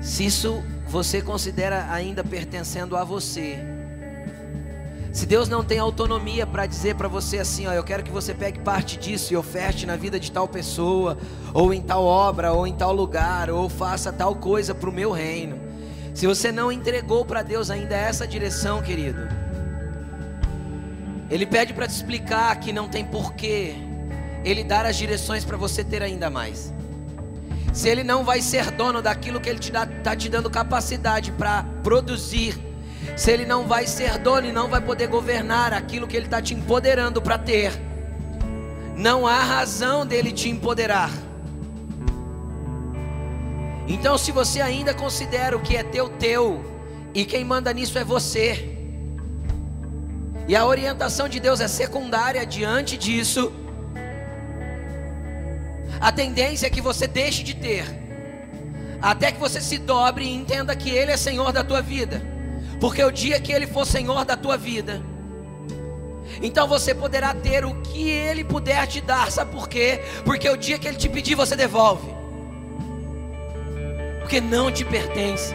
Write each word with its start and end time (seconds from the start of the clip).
Se 0.00 0.26
isso 0.26 0.62
você 0.86 1.20
considera 1.20 1.90
ainda 1.90 2.22
pertencendo 2.22 2.96
a 2.96 3.04
você, 3.04 3.58
se 5.12 5.26
Deus 5.26 5.48
não 5.48 5.64
tem 5.64 5.78
autonomia 5.78 6.46
para 6.46 6.66
dizer 6.66 6.94
para 6.94 7.08
você 7.08 7.38
assim, 7.38 7.66
ó, 7.66 7.72
eu 7.72 7.82
quero 7.82 8.02
que 8.04 8.10
você 8.10 8.32
pegue 8.32 8.60
parte 8.60 8.96
disso 8.96 9.32
e 9.32 9.36
oferte 9.36 9.84
na 9.86 9.96
vida 9.96 10.20
de 10.20 10.30
tal 10.30 10.46
pessoa, 10.46 11.18
ou 11.52 11.74
em 11.74 11.80
tal 11.80 12.04
obra, 12.04 12.52
ou 12.52 12.66
em 12.66 12.74
tal 12.74 12.92
lugar, 12.92 13.50
ou 13.50 13.68
faça 13.68 14.12
tal 14.12 14.36
coisa 14.36 14.74
para 14.74 14.88
o 14.88 14.92
meu 14.92 15.10
reino. 15.10 15.58
Se 16.14 16.26
você 16.26 16.52
não 16.52 16.70
entregou 16.70 17.24
para 17.24 17.42
Deus 17.42 17.70
ainda 17.70 17.96
essa 17.96 18.26
direção, 18.26 18.82
querido, 18.82 19.28
Ele 21.30 21.46
pede 21.46 21.72
para 21.72 21.88
te 21.88 21.94
explicar 21.94 22.54
que 22.60 22.72
não 22.72 22.88
tem 22.88 23.04
porquê 23.04 23.74
Ele 24.44 24.62
dar 24.62 24.86
as 24.86 24.96
direções 24.96 25.44
para 25.44 25.56
você 25.56 25.82
ter 25.82 26.02
ainda 26.02 26.30
mais. 26.30 26.72
Se 27.72 27.88
Ele 27.88 28.02
não 28.02 28.24
vai 28.24 28.40
ser 28.40 28.70
dono 28.70 29.00
daquilo 29.00 29.40
que 29.40 29.48
Ele 29.48 29.58
está 29.58 29.86
tá 29.86 30.16
te 30.16 30.28
dando 30.28 30.50
capacidade 30.50 31.32
para 31.32 31.64
produzir, 31.82 32.58
se 33.16 33.30
Ele 33.30 33.44
não 33.44 33.66
vai 33.66 33.86
ser 33.86 34.18
dono 34.18 34.46
e 34.46 34.52
não 34.52 34.68
vai 34.68 34.80
poder 34.80 35.08
governar 35.08 35.72
aquilo 35.72 36.06
que 36.06 36.16
Ele 36.16 36.26
está 36.26 36.40
te 36.40 36.54
empoderando 36.54 37.20
para 37.20 37.38
ter, 37.38 37.72
não 38.96 39.26
há 39.26 39.42
razão 39.42 40.04
dele 40.04 40.32
te 40.32 40.48
empoderar. 40.48 41.10
Então, 43.86 44.18
se 44.18 44.32
você 44.32 44.60
ainda 44.60 44.92
considera 44.92 45.56
o 45.56 45.60
que 45.60 45.76
é 45.76 45.82
teu, 45.82 46.08
teu, 46.08 46.62
e 47.14 47.24
quem 47.24 47.44
manda 47.44 47.72
nisso 47.72 47.98
é 47.98 48.04
você, 48.04 48.76
e 50.46 50.56
a 50.56 50.66
orientação 50.66 51.28
de 51.28 51.38
Deus 51.38 51.60
é 51.60 51.68
secundária 51.68 52.44
diante 52.44 52.96
disso, 52.98 53.52
a 56.00 56.12
tendência 56.12 56.66
é 56.66 56.70
que 56.70 56.80
você 56.80 57.06
deixe 57.06 57.42
de 57.42 57.54
ter, 57.54 57.84
até 59.00 59.32
que 59.32 59.38
você 59.38 59.60
se 59.60 59.78
dobre 59.78 60.24
e 60.24 60.34
entenda 60.34 60.74
que 60.74 60.90
Ele 60.90 61.12
é 61.12 61.16
Senhor 61.16 61.52
da 61.52 61.64
tua 61.64 61.80
vida, 61.80 62.22
porque 62.80 63.02
o 63.02 63.10
dia 63.10 63.40
que 63.40 63.52
Ele 63.52 63.66
for 63.66 63.86
Senhor 63.86 64.24
da 64.24 64.36
tua 64.36 64.56
vida, 64.56 65.02
então 66.42 66.68
você 66.68 66.94
poderá 66.94 67.34
ter 67.34 67.64
o 67.64 67.74
que 67.82 68.08
Ele 68.08 68.44
puder 68.44 68.86
te 68.86 69.00
dar, 69.00 69.30
sabe 69.30 69.52
por 69.52 69.68
quê? 69.68 70.00
Porque 70.24 70.48
o 70.48 70.56
dia 70.56 70.78
que 70.78 70.86
Ele 70.86 70.96
te 70.96 71.08
pedir, 71.08 71.34
você 71.34 71.56
devolve, 71.56 72.08
porque 74.20 74.40
não 74.40 74.70
te 74.70 74.84
pertence, 74.84 75.54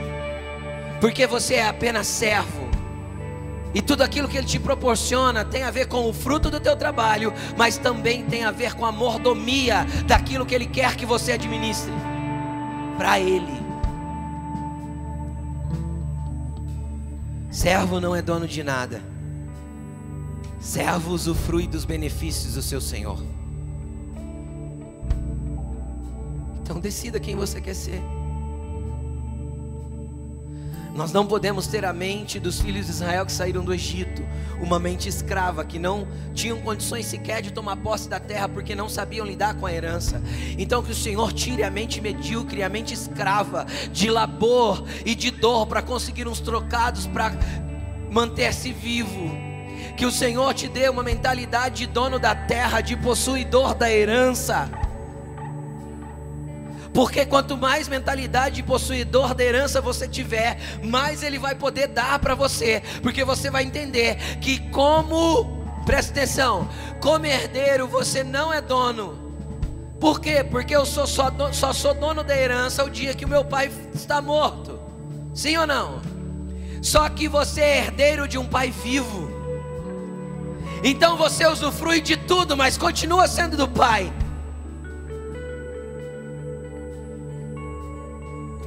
porque 1.00 1.26
você 1.26 1.56
é 1.56 1.68
apenas 1.68 2.08
servo. 2.08 2.73
E 3.74 3.82
tudo 3.82 4.04
aquilo 4.04 4.28
que 4.28 4.38
Ele 4.38 4.46
te 4.46 4.60
proporciona 4.60 5.44
tem 5.44 5.64
a 5.64 5.72
ver 5.72 5.88
com 5.88 6.08
o 6.08 6.14
fruto 6.14 6.50
do 6.52 6.60
teu 6.60 6.76
trabalho, 6.76 7.34
mas 7.58 7.78
também 7.78 8.24
tem 8.24 8.44
a 8.44 8.52
ver 8.52 8.76
com 8.76 8.86
a 8.86 8.92
mordomia 8.92 9.86
daquilo 10.06 10.46
que 10.46 10.54
Ele 10.54 10.68
quer 10.68 10.96
que 10.96 11.06
você 11.06 11.32
administre 11.32 11.92
para 12.98 13.20
Ele. 13.20 13.64
Servo 17.50 18.00
não 18.00 18.16
é 18.16 18.22
dono 18.22 18.48
de 18.48 18.64
nada, 18.64 19.02
servo 20.60 21.12
usufrui 21.12 21.68
dos 21.68 21.86
benefícios 21.86 22.56
do 22.56 22.62
seu 22.62 22.82
Senhor. 22.82 23.24
Então 26.62 26.80
decida 26.80 27.20
quem 27.20 27.36
você 27.36 27.60
quer 27.62 27.76
ser. 27.76 28.02
Nós 30.94 31.12
não 31.12 31.26
podemos 31.26 31.66
ter 31.66 31.84
a 31.86 31.92
mente 31.92 32.40
dos 32.40 32.62
filhos 32.62 32.86
de 32.86 32.92
Israel 32.92 33.26
que 33.26 33.32
saíram 33.32 33.64
do 33.64 33.74
Egito, 33.74 34.24
uma 34.62 34.78
mente 34.78 35.10
escrava, 35.10 35.66
que 35.66 35.80
não 35.80 36.08
tinham 36.36 36.62
condições 36.62 37.08
sequer 37.08 37.42
de 37.42 37.52
tomar 37.52 37.78
posse 37.78 38.08
da 38.08 38.20
terra 38.20 38.48
porque 38.48 38.76
não 38.76 38.88
sabiam 38.88 39.26
lidar 39.26 39.56
com 39.56 39.66
a 39.66 39.74
herança. 39.74 40.22
Então, 40.56 40.84
que 40.84 40.92
o 40.92 40.96
Senhor 40.96 41.34
tire 41.34 41.64
a 41.64 41.72
mente 41.72 42.00
medíocre, 42.00 42.62
a 42.62 42.70
mente 42.70 42.94
escrava, 42.94 43.66
de 43.92 44.10
labor 44.12 44.86
e 45.04 45.16
de 45.16 45.32
dor 45.32 45.66
para 45.66 45.82
conseguir 45.82 46.28
uns 46.28 46.40
trocados 46.40 47.08
para 47.08 47.32
manter-se 48.12 48.72
vivo. 48.72 49.32
Que 49.98 50.06
o 50.06 50.12
Senhor 50.12 50.54
te 50.54 50.68
dê 50.68 50.90
uma 50.90 51.02
mentalidade 51.02 51.78
de 51.78 51.88
dono 51.88 52.20
da 52.20 52.36
terra, 52.36 52.82
de 52.82 52.96
possuidor 52.96 53.74
da 53.74 53.92
herança 53.92 54.83
porque 56.94 57.26
quanto 57.26 57.58
mais 57.58 57.88
mentalidade 57.88 58.58
de 58.58 58.64
possuidor 58.64 59.34
da 59.34 59.44
herança 59.44 59.82
você 59.82 60.08
tiver, 60.08 60.58
mais 60.84 61.24
ele 61.24 61.40
vai 61.40 61.56
poder 61.56 61.88
dar 61.88 62.20
para 62.20 62.36
você. 62.36 62.84
Porque 63.02 63.26
você 63.26 63.50
vai 63.50 63.64
entender 63.64 64.16
que, 64.40 64.60
como, 64.70 65.64
presta 65.86 66.12
atenção, 66.12 66.70
como 67.02 67.26
herdeiro 67.26 67.88
você 67.88 68.24
não 68.24 68.54
é 68.54 68.62
dono. 68.62 69.24
Por 70.00 70.20
quê? 70.20 70.44
Porque 70.44 70.76
eu 70.76 70.86
sou 70.86 71.08
só, 71.08 71.32
só 71.52 71.74
sou 71.74 71.94
dono 71.96 72.24
da 72.24 72.38
herança 72.38 72.84
o 72.84 72.90
dia 72.90 73.16
que 73.16 73.26
o 73.26 73.30
meu 73.30 73.44
pai 73.44 73.72
está 73.96 74.22
morto. 74.22 74.80
Sim 75.34 75.58
ou 75.58 75.66
não? 75.66 76.00
Só 76.82 77.10
que 77.10 77.28
você 77.28 77.62
é 77.62 77.78
herdeiro 77.78 78.28
de 78.28 78.38
um 78.38 78.46
pai 78.46 78.70
vivo. 78.70 79.32
Então 80.84 81.18
você 81.18 81.48
usufrui 81.48 82.02
de 82.02 82.18
tudo, 82.18 82.56
mas 82.56 82.78
continua 82.78 83.28
sendo 83.28 83.58
do 83.58 83.68
pai. 83.68 84.14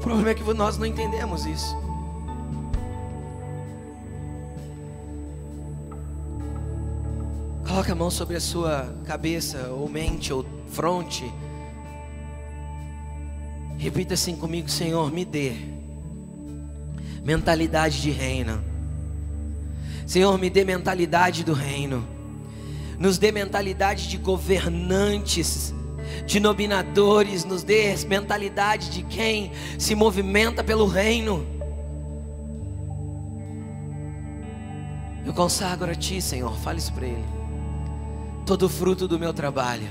Problema 0.07 0.31
é 0.31 0.35
que 0.35 0.55
nós 0.55 0.79
não 0.79 0.87
entendemos 0.87 1.45
isso. 1.47 1.77
Coloque 7.67 7.91
a 7.91 7.95
mão 7.97 8.09
sobre 8.09 8.37
a 8.37 8.41
sua 8.41 8.95
cabeça, 9.05 9.69
ou 9.71 9.89
mente, 9.89 10.33
ou 10.33 10.47
fronte. 10.69 11.25
Repita 13.77 14.15
assim 14.15 14.37
comigo, 14.37 14.71
Senhor, 14.71 15.11
me 15.11 15.25
dê 15.25 15.55
mentalidade 17.25 18.01
de 18.01 18.13
reino. 18.13 18.63
Senhor, 20.07 20.39
me 20.39 20.49
dê 20.49 20.65
mentalidade 20.65 21.43
do 21.43 21.53
reino. 21.53 22.07
Nos 22.97 23.19
dê 23.19 23.33
mentalidade 23.33 24.09
de 24.09 24.19
governantes 24.19 25.75
de 26.25 26.41
dominadores, 26.41 27.45
nos 27.45 27.63
dê 27.63 27.95
mentalidade 28.07 28.91
de 28.91 29.03
quem 29.03 29.53
se 29.79 29.95
movimenta 29.95 30.63
pelo 30.63 30.87
reino. 30.87 31.47
Eu 35.25 35.35
consagro 35.35 35.91
a 35.91 35.95
Ti, 35.95 36.21
Senhor, 36.21 36.57
fale 36.59 36.79
isso 36.79 36.93
para 36.93 37.07
Ele. 37.07 37.25
Todo 38.45 38.69
fruto 38.69 39.09
do 39.09 39.19
meu 39.19 39.35
trabalho, 39.35 39.89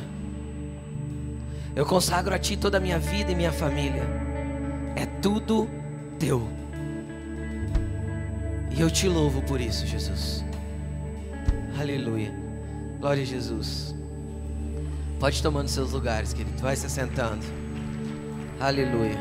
eu 1.75 1.85
consagro 1.85 2.33
a 2.33 2.39
Ti 2.39 2.55
toda 2.55 2.77
a 2.77 2.81
minha 2.81 2.97
vida 2.97 3.31
e 3.31 3.35
minha 3.35 3.51
família, 3.51 4.03
é 4.95 5.05
tudo 5.05 5.69
Teu. 6.17 6.47
E 8.75 8.81
eu 8.81 8.91
te 8.91 9.07
louvo 9.07 9.41
por 9.41 9.61
isso, 9.61 9.87
Jesus. 9.87 10.43
Aleluia. 11.79 12.33
Glória 12.99 13.23
a 13.23 13.25
Jesus. 13.25 13.94
Pode 15.19 15.41
tomar 15.41 15.63
nos 15.63 15.71
seus 15.71 15.91
lugares, 15.91 16.33
querido. 16.33 16.61
Vai 16.61 16.75
se 16.75 16.89
sentando. 16.89 17.45
Aleluia. 18.59 19.17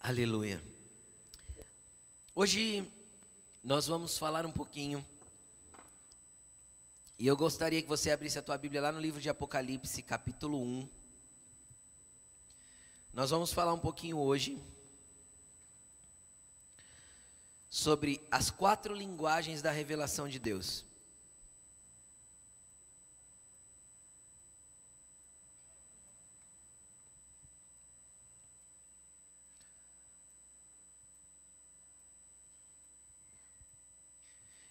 Aleluia. 0.00 0.62
Hoje 2.34 2.90
nós 3.62 3.86
vamos 3.86 4.16
falar 4.16 4.46
um 4.46 4.50
pouquinho. 4.50 5.04
E 7.18 7.26
eu 7.26 7.36
gostaria 7.36 7.82
que 7.82 7.88
você 7.88 8.10
abrisse 8.10 8.38
a 8.38 8.42
tua 8.42 8.56
Bíblia 8.56 8.80
lá 8.80 8.90
no 8.90 8.98
livro 8.98 9.20
de 9.20 9.28
Apocalipse, 9.28 10.02
capítulo 10.02 10.58
1. 10.58 11.01
Nós 13.12 13.28
vamos 13.28 13.52
falar 13.52 13.74
um 13.74 13.78
pouquinho 13.78 14.16
hoje 14.16 14.58
sobre 17.68 18.26
as 18.30 18.50
quatro 18.50 18.94
linguagens 18.94 19.60
da 19.60 19.70
revelação 19.70 20.26
de 20.26 20.38
Deus. 20.38 20.82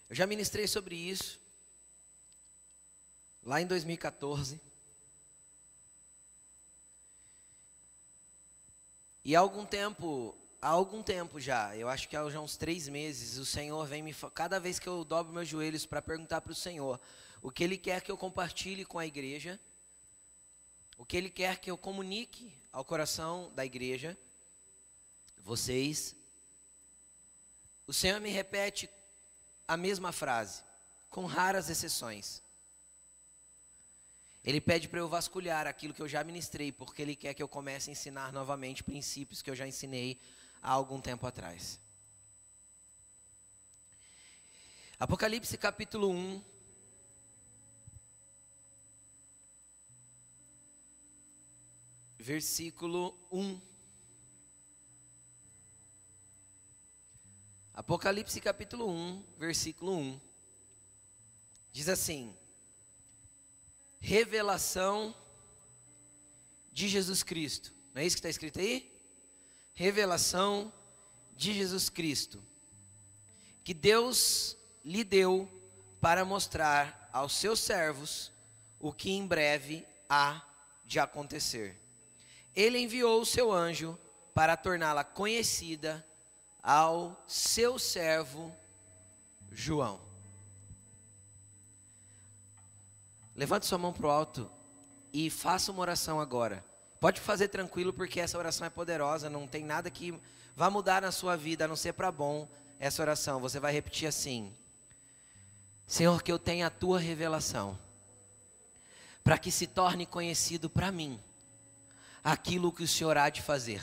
Eu 0.10 0.16
já 0.16 0.25
ministrei 0.25 0.68
sobre 0.68 0.95
isso 0.95 1.39
lá 3.44 3.62
em 3.62 3.68
2014. 3.68 4.70
E 9.23 9.35
há 9.35 9.39
algum 9.39 9.65
tempo, 9.65 10.35
há 10.59 10.69
algum 10.69 11.03
tempo 11.03 11.39
já, 11.39 11.75
eu 11.77 11.88
acho 11.88 12.09
que 12.09 12.18
há 12.18 12.27
já 12.27 12.39
uns 12.39 12.57
três 12.57 12.89
meses, 12.89 13.38
o 13.38 13.45
Senhor 13.45 13.85
vem 13.85 14.01
me. 14.01 14.15
Cada 14.33 14.59
vez 14.59 14.79
que 14.79 14.88
eu 14.88 15.03
dobro 15.03 15.31
meus 15.31 15.47
joelhos 15.47 15.85
para 15.85 16.01
perguntar 16.01 16.41
para 16.41 16.51
o 16.51 16.56
Senhor 16.56 17.00
o 17.41 17.51
que 17.51 17.63
Ele 17.63 17.77
quer 17.77 18.01
que 18.01 18.12
eu 18.12 18.18
compartilhe 18.18 18.83
com 18.83 18.97
a 18.97 19.06
igreja, 19.06 19.59
o 20.97 21.06
que 21.06 21.15
Ele 21.15 21.29
quer 21.29 21.59
que 21.59 21.69
eu 21.69 21.77
comunique 21.77 22.51
ao 22.73 22.83
coração 22.83 23.51
da 23.53 23.63
igreja, 23.63 24.18
vocês, 25.44 26.15
o 27.85 27.94
Senhor 27.94 28.19
me 28.19 28.29
repete 28.29 28.89
a 29.68 29.77
mesma 29.77 30.12
frase, 30.12 30.63
com 31.09 31.25
raras 31.25 31.69
exceções. 31.69 32.41
Ele 34.44 34.60
pede 34.60 34.88
para 34.88 35.00
eu 35.00 35.08
vasculhar 35.08 35.68
aquilo 35.68 35.94
que 35.94 36.02
eu 36.02 36.08
já 36.08 36.24
ministrei, 36.24 36.72
porque 36.72 37.02
Ele 37.02 37.16
quer 37.16 37.34
que 37.34 37.44
eu 37.44 37.48
comece 37.48 37.90
a 37.90 37.94
ensinar 37.94 38.34
novamente 38.34 38.84
princípios 38.84 39.42
que 39.42 39.50
eu 39.50 39.56
já 39.56 39.68
ensinei 39.68 40.20
há 40.62 40.72
algum 40.72 41.00
tempo 41.00 41.28
atrás. 41.28 41.80
Apocalipse 45.00 45.58
capítulo 45.58 46.10
1. 46.10 46.44
Versículo 52.18 53.18
1. 53.32 53.62
Apocalipse 57.74 58.40
capítulo 58.42 58.88
1, 58.90 59.24
versículo 59.38 59.98
1. 59.98 60.22
Diz 61.72 61.90
assim: 61.90 62.36
Revelação 64.01 65.15
de 66.74 66.89
Jesus 66.89 67.24
Cristo. 67.24 67.71
Não 67.94 68.01
é 68.01 68.06
isso 68.06 68.15
que 68.15 68.19
está 68.19 68.30
escrito 68.30 68.59
aí? 68.59 68.92
Revelação 69.74 70.74
de 71.36 71.53
Jesus 71.53 71.88
Cristo. 71.88 72.44
Que 73.63 73.74
Deus 73.74 74.57
lhe 74.83 75.03
deu 75.03 75.48
para 76.01 76.25
mostrar 76.25 77.09
aos 77.13 77.33
seus 77.33 77.59
servos 77.59 78.31
o 78.80 78.92
que 78.92 79.12
em 79.12 79.25
breve 79.25 79.86
há 80.09 80.42
de 80.83 81.00
acontecer. 81.00 81.80
Ele 82.56 82.80
enviou 82.80 83.21
o 83.21 83.25
seu 83.25 83.51
anjo 83.51 83.97
para 84.33 84.57
torná-la 84.57 85.04
conhecida 85.04 86.06
ao 86.62 87.24
seu 87.27 87.77
servo 87.77 88.54
João. 89.51 90.11
Levante 93.36 93.66
sua 93.66 93.78
mão 93.78 93.94
para 93.94 94.07
o 94.07 94.10
alto 94.10 94.51
e 95.13 95.30
faça 95.30 95.72
uma 95.72 95.81
oração 95.81 96.19
agora. 96.19 96.63
Pode 97.00 97.19
fazer 97.19 97.48
tranquilo, 97.48 97.92
porque 97.92 98.19
essa 98.19 98.38
oração 98.38 98.66
é 98.68 98.69
poderosa, 98.69 99.30
não 99.30 99.48
tem 99.48 99.63
nada 99.63 99.89
que 99.89 100.13
vá 100.56 100.69
mudar 100.69 101.01
na 101.01 101.12
sua 101.12 101.36
vida, 101.36 101.66
a 101.66 101.68
não 101.68 101.75
ser 101.75 101.94
para 101.94 102.12
bom 102.12 102.48
essa 102.80 103.01
oração. 103.01 103.39
Você 103.39 103.60
vai 103.60 103.74
repetir 103.74 104.07
assim: 104.07 104.54
Senhor, 105.88 106.22
que 106.22 106.31
eu 106.31 106.38
tenha 106.38 106.68
a 106.68 106.69
tua 106.69 107.00
revelação, 107.00 107.78
para 109.24 109.38
que 109.38 109.51
se 109.51 109.66
torne 109.66 110.06
conhecido 110.06 110.69
para 110.69 110.92
mim 110.92 111.19
aquilo 112.24 112.72
que 112.72 112.83
o 112.83 112.88
Senhor 112.88 113.18
há 113.18 113.30
de 113.30 113.42
fazer. 113.42 113.81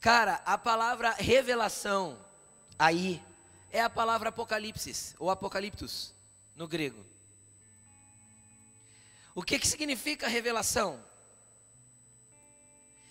Cara, 0.00 0.42
a 0.44 0.58
palavra 0.58 1.12
revelação 1.12 2.18
aí 2.76 3.22
é 3.72 3.80
a 3.80 3.88
palavra 3.90 4.28
apocalipse 4.28 5.14
ou 5.18 5.30
apocaliptus 5.30 6.14
no 6.54 6.68
grego. 6.68 7.04
O 9.34 9.42
que, 9.42 9.58
que 9.58 9.66
significa 9.66 10.28
revelação? 10.28 11.02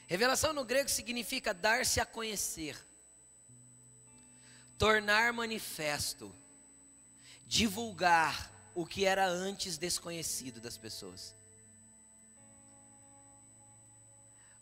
Revelação 0.07 0.53
no 0.53 0.63
grego 0.63 0.87
significa 0.87 1.51
dar-se 1.53 1.99
a 1.99 2.05
conhecer, 2.05 2.77
tornar 4.77 5.33
manifesto, 5.33 6.33
divulgar 7.47 8.51
o 8.75 8.85
que 8.85 9.03
era 9.03 9.25
antes 9.25 9.79
desconhecido 9.79 10.61
das 10.61 10.77
pessoas. 10.77 11.35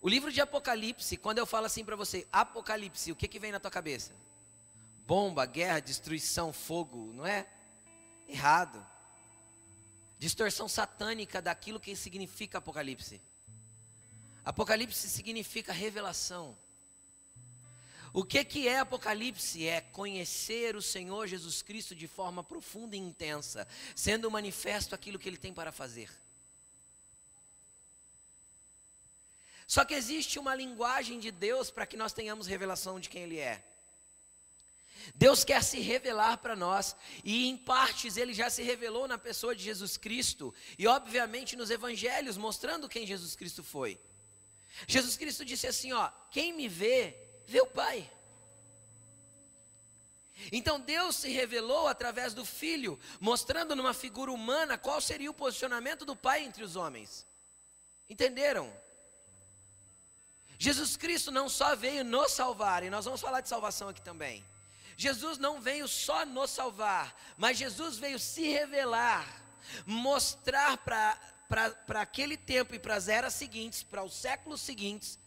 O 0.02 0.08
livro 0.08 0.32
de 0.32 0.40
Apocalipse, 0.40 1.18
quando 1.18 1.40
eu 1.40 1.46
falo 1.46 1.66
assim 1.66 1.84
para 1.84 1.98
você, 1.98 2.26
Apocalipse, 2.32 3.12
o 3.12 3.16
que, 3.16 3.28
que 3.28 3.40
vem 3.40 3.52
na 3.52 3.60
tua 3.60 3.70
cabeça? 3.70 4.14
Bomba, 5.10 5.44
guerra, 5.44 5.80
destruição, 5.80 6.54
fogo, 6.54 7.12
não 7.16 7.26
é? 7.26 7.48
Errado. 8.28 8.86
Distorção 10.20 10.68
satânica 10.70 11.42
daquilo 11.42 11.80
que 11.80 11.96
significa 11.96 12.60
Apocalipse. 12.60 13.20
Apocalipse 14.46 15.10
significa 15.10 15.74
revelação. 15.74 16.56
O 18.14 18.24
que, 18.24 18.46
que 18.46 18.68
é 18.68 18.78
Apocalipse? 18.78 19.68
É 19.68 19.82
conhecer 19.82 20.76
o 20.76 20.82
Senhor 20.82 21.26
Jesus 21.26 21.64
Cristo 21.64 21.96
de 21.96 22.08
forma 22.08 22.44
profunda 22.44 22.96
e 22.96 23.00
intensa, 23.00 23.68
sendo 23.96 24.30
manifesto 24.30 24.94
aquilo 24.94 25.18
que 25.18 25.28
Ele 25.28 25.38
tem 25.38 25.52
para 25.52 25.72
fazer. 25.72 26.12
Só 29.66 29.84
que 29.84 29.96
existe 29.96 30.38
uma 30.38 30.54
linguagem 30.54 31.20
de 31.20 31.32
Deus 31.32 31.72
para 31.72 31.88
que 31.88 31.98
nós 31.98 32.14
tenhamos 32.14 32.46
revelação 32.46 33.00
de 33.00 33.10
quem 33.10 33.24
Ele 33.24 33.40
é. 33.40 33.69
Deus 35.16 35.44
quer 35.44 35.64
se 35.64 35.80
revelar 35.80 36.38
para 36.38 36.56
nós, 36.56 36.96
e 37.24 37.48
em 37.48 37.58
partes 37.58 38.18
Ele 38.18 38.34
já 38.34 38.50
se 38.50 38.64
revelou 38.64 39.08
na 39.08 39.18
pessoa 39.18 39.56
de 39.56 39.64
Jesus 39.64 39.98
Cristo, 39.98 40.54
e 40.78 40.88
obviamente 40.88 41.56
nos 41.56 41.70
evangelhos, 41.70 42.38
mostrando 42.38 42.90
quem 42.90 43.06
Jesus 43.06 43.36
Cristo 43.36 43.64
foi. 43.64 44.00
Jesus 44.88 45.18
Cristo 45.18 45.44
disse 45.44 45.68
assim: 45.68 45.92
Ó, 45.94 46.10
quem 46.32 46.54
me 46.54 46.68
vê, 46.68 47.16
vê 47.46 47.62
o 47.62 47.68
Pai. 47.68 48.10
Então 50.52 50.80
Deus 50.80 51.18
se 51.18 51.30
revelou 51.30 51.88
através 51.88 52.34
do 52.34 52.46
Filho, 52.46 52.98
mostrando 53.20 53.76
numa 53.76 53.94
figura 53.94 54.32
humana 54.32 54.78
qual 54.78 55.02
seria 55.02 55.30
o 55.30 55.34
posicionamento 55.34 56.06
do 56.06 56.16
Pai 56.16 56.44
entre 56.44 56.64
os 56.64 56.76
homens. 56.76 57.26
Entenderam? 58.10 58.72
Jesus 60.58 60.98
Cristo 60.98 61.32
não 61.32 61.48
só 61.48 61.76
veio 61.76 62.04
nos 62.04 62.32
salvar, 62.32 62.84
e 62.84 62.90
nós 62.90 63.06
vamos 63.06 63.22
falar 63.22 63.42
de 63.42 63.50
salvação 63.50 63.90
aqui 63.90 64.02
também. 64.02 64.46
Jesus 65.00 65.38
não 65.38 65.62
veio 65.62 65.88
só 65.88 66.26
nos 66.26 66.50
salvar, 66.50 67.16
mas 67.38 67.58
Jesus 67.58 67.98
veio 67.98 68.20
se 68.20 68.50
revelar, 68.50 69.26
mostrar 69.86 70.76
para 70.76 72.02
aquele 72.02 72.36
tempo 72.36 72.76
e 72.76 72.80
para 72.80 72.96
as 72.96 73.08
eras 73.08 73.34
seguintes, 73.34 73.82
para 73.82 74.04
os 74.04 74.14
séculos 74.14 74.60
seguintes, 74.60 75.18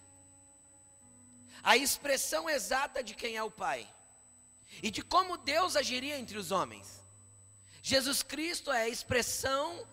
a 1.62 1.74
expressão 1.74 2.50
exata 2.50 3.02
de 3.02 3.14
quem 3.14 3.34
é 3.34 3.42
o 3.42 3.50
Pai 3.50 3.90
e 4.82 4.90
de 4.90 5.00
como 5.00 5.38
Deus 5.38 5.74
agiria 5.74 6.18
entre 6.18 6.36
os 6.36 6.50
homens. 6.50 7.02
Jesus 7.82 8.22
Cristo 8.22 8.70
é 8.70 8.82
a 8.82 8.88
expressão 8.90 9.88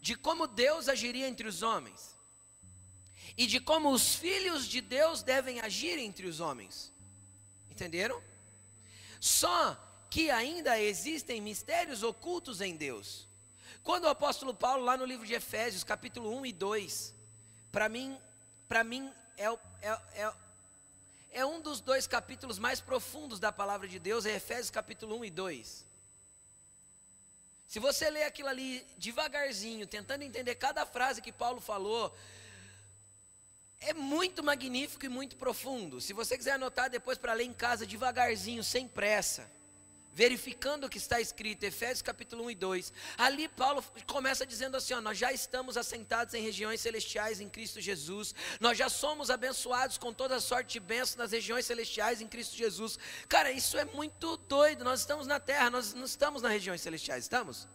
de 0.00 0.14
como 0.14 0.46
Deus 0.46 0.88
agiria 0.88 1.28
entre 1.28 1.46
os 1.46 1.62
homens 1.62 2.16
e 3.36 3.46
de 3.46 3.60
como 3.60 3.90
os 3.90 4.14
filhos 4.14 4.66
de 4.66 4.80
Deus 4.80 5.22
devem 5.22 5.60
agir 5.60 5.98
entre 5.98 6.26
os 6.26 6.40
homens. 6.40 6.90
Entenderam? 7.70 8.29
Só 9.20 9.76
que 10.08 10.30
ainda 10.30 10.80
existem 10.80 11.40
mistérios 11.40 12.02
ocultos 12.02 12.62
em 12.62 12.74
Deus. 12.74 13.28
Quando 13.82 14.04
o 14.04 14.08
apóstolo 14.08 14.54
Paulo, 14.54 14.82
lá 14.82 14.96
no 14.96 15.04
livro 15.04 15.26
de 15.26 15.34
Efésios, 15.34 15.84
capítulo 15.84 16.34
1 16.38 16.46
e 16.46 16.52
2, 16.52 17.14
para 17.70 17.88
mim, 17.88 18.18
para 18.66 18.82
mim 18.82 19.12
é, 19.36 19.46
é, 19.46 20.00
é, 20.14 20.32
é 21.32 21.46
um 21.46 21.60
dos 21.60 21.80
dois 21.80 22.06
capítulos 22.06 22.58
mais 22.58 22.80
profundos 22.80 23.38
da 23.38 23.52
palavra 23.52 23.86
de 23.86 23.98
Deus, 23.98 24.26
é 24.26 24.34
Efésios 24.34 24.70
capítulo 24.70 25.18
1 25.18 25.24
e 25.26 25.30
2. 25.30 25.86
Se 27.68 27.78
você 27.78 28.10
ler 28.10 28.24
aquilo 28.24 28.48
ali 28.48 28.84
devagarzinho, 28.98 29.86
tentando 29.86 30.22
entender 30.22 30.56
cada 30.56 30.84
frase 30.84 31.22
que 31.22 31.30
Paulo 31.30 31.60
falou, 31.60 32.12
é 33.80 33.94
muito 33.94 34.42
magnífico 34.42 35.06
e 35.06 35.08
muito 35.08 35.36
profundo. 35.36 36.00
Se 36.00 36.12
você 36.12 36.36
quiser 36.36 36.52
anotar 36.52 36.90
depois 36.90 37.16
para 37.16 37.32
ler 37.32 37.44
em 37.44 37.52
casa 37.52 37.86
devagarzinho, 37.86 38.62
sem 38.62 38.86
pressa, 38.86 39.50
verificando 40.12 40.84
o 40.84 40.88
que 40.88 40.98
está 40.98 41.20
escrito, 41.20 41.64
Efésios 41.64 42.02
capítulo 42.02 42.44
1 42.44 42.50
e 42.50 42.54
2. 42.54 42.92
Ali 43.16 43.48
Paulo 43.48 43.82
começa 44.06 44.44
dizendo 44.44 44.76
assim: 44.76 44.92
ó, 44.92 45.00
nós 45.00 45.16
já 45.16 45.32
estamos 45.32 45.76
assentados 45.76 46.34
em 46.34 46.42
regiões 46.42 46.80
celestiais 46.80 47.40
em 47.40 47.48
Cristo 47.48 47.80
Jesus, 47.80 48.34
nós 48.60 48.76
já 48.76 48.88
somos 48.88 49.30
abençoados 49.30 49.96
com 49.96 50.12
toda 50.12 50.40
sorte 50.40 50.74
de 50.74 50.80
bênçãos 50.80 51.16
nas 51.16 51.32
regiões 51.32 51.64
celestiais 51.64 52.20
em 52.20 52.28
Cristo 52.28 52.56
Jesus. 52.56 52.98
Cara, 53.28 53.50
isso 53.50 53.78
é 53.78 53.84
muito 53.84 54.36
doido. 54.36 54.84
Nós 54.84 55.00
estamos 55.00 55.26
na 55.26 55.40
terra, 55.40 55.70
nós 55.70 55.94
não 55.94 56.04
estamos 56.04 56.42
nas 56.42 56.52
regiões 56.52 56.80
celestiais, 56.82 57.24
estamos? 57.24 57.66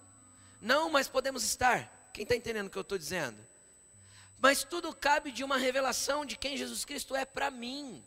Não, 0.62 0.90
mas 0.90 1.08
podemos 1.08 1.44
estar. 1.44 2.10
Quem 2.14 2.24
está 2.24 2.36
entendendo 2.36 2.68
o 2.68 2.70
que 2.70 2.78
eu 2.78 2.82
estou 2.82 2.98
dizendo? 2.98 3.55
Mas 4.40 4.64
tudo 4.64 4.96
cabe 4.96 5.32
de 5.32 5.44
uma 5.44 5.58
revelação 5.58 6.26
de 6.26 6.38
quem 6.38 6.58
Jesus 6.58 6.86
Cristo 6.86 7.16
é 7.16 7.26
para 7.26 7.50
mim. 7.50 8.04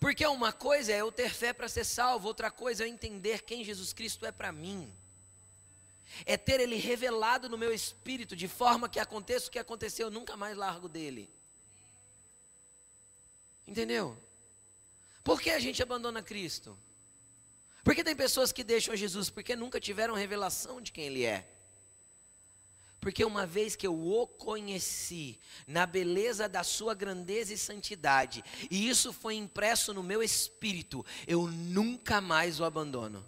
Porque 0.00 0.24
uma 0.26 0.52
coisa 0.52 0.92
é 0.92 1.00
eu 1.00 1.10
ter 1.10 1.30
fé 1.30 1.52
para 1.52 1.68
ser 1.68 1.84
salvo, 1.84 2.28
outra 2.28 2.50
coisa 2.50 2.84
é 2.84 2.88
entender 2.88 3.42
quem 3.42 3.64
Jesus 3.64 3.92
Cristo 3.92 4.24
é 4.24 4.30
para 4.30 4.52
mim. 4.52 4.92
É 6.24 6.36
ter 6.36 6.60
Ele 6.60 6.76
revelado 6.76 7.48
no 7.48 7.58
meu 7.58 7.72
espírito, 7.74 8.36
de 8.36 8.48
forma 8.48 8.88
que 8.88 9.00
aconteça 9.00 9.48
o 9.48 9.50
que 9.50 9.58
aconteceu, 9.58 10.06
eu 10.06 10.10
nunca 10.10 10.36
mais 10.36 10.56
largo 10.56 10.88
dele. 10.88 11.28
Entendeu? 13.66 14.16
Por 15.22 15.40
que 15.40 15.50
a 15.50 15.58
gente 15.58 15.82
abandona 15.82 16.22
Cristo? 16.22 16.78
Porque 17.82 18.04
tem 18.04 18.14
pessoas 18.14 18.52
que 18.52 18.64
deixam 18.64 18.96
Jesus 18.96 19.28
porque 19.30 19.56
nunca 19.56 19.80
tiveram 19.80 20.14
revelação 20.14 20.80
de 20.80 20.92
quem 20.92 21.04
Ele 21.04 21.24
é. 21.24 21.46
Porque 23.00 23.24
uma 23.24 23.46
vez 23.46 23.76
que 23.76 23.86
eu 23.86 23.94
o 23.94 24.26
conheci 24.26 25.38
na 25.66 25.86
beleza 25.86 26.48
da 26.48 26.64
sua 26.64 26.94
grandeza 26.94 27.54
e 27.54 27.58
santidade, 27.58 28.44
e 28.70 28.88
isso 28.88 29.12
foi 29.12 29.34
impresso 29.34 29.94
no 29.94 30.02
meu 30.02 30.22
espírito, 30.22 31.04
eu 31.26 31.46
nunca 31.46 32.20
mais 32.20 32.58
o 32.58 32.64
abandono. 32.64 33.24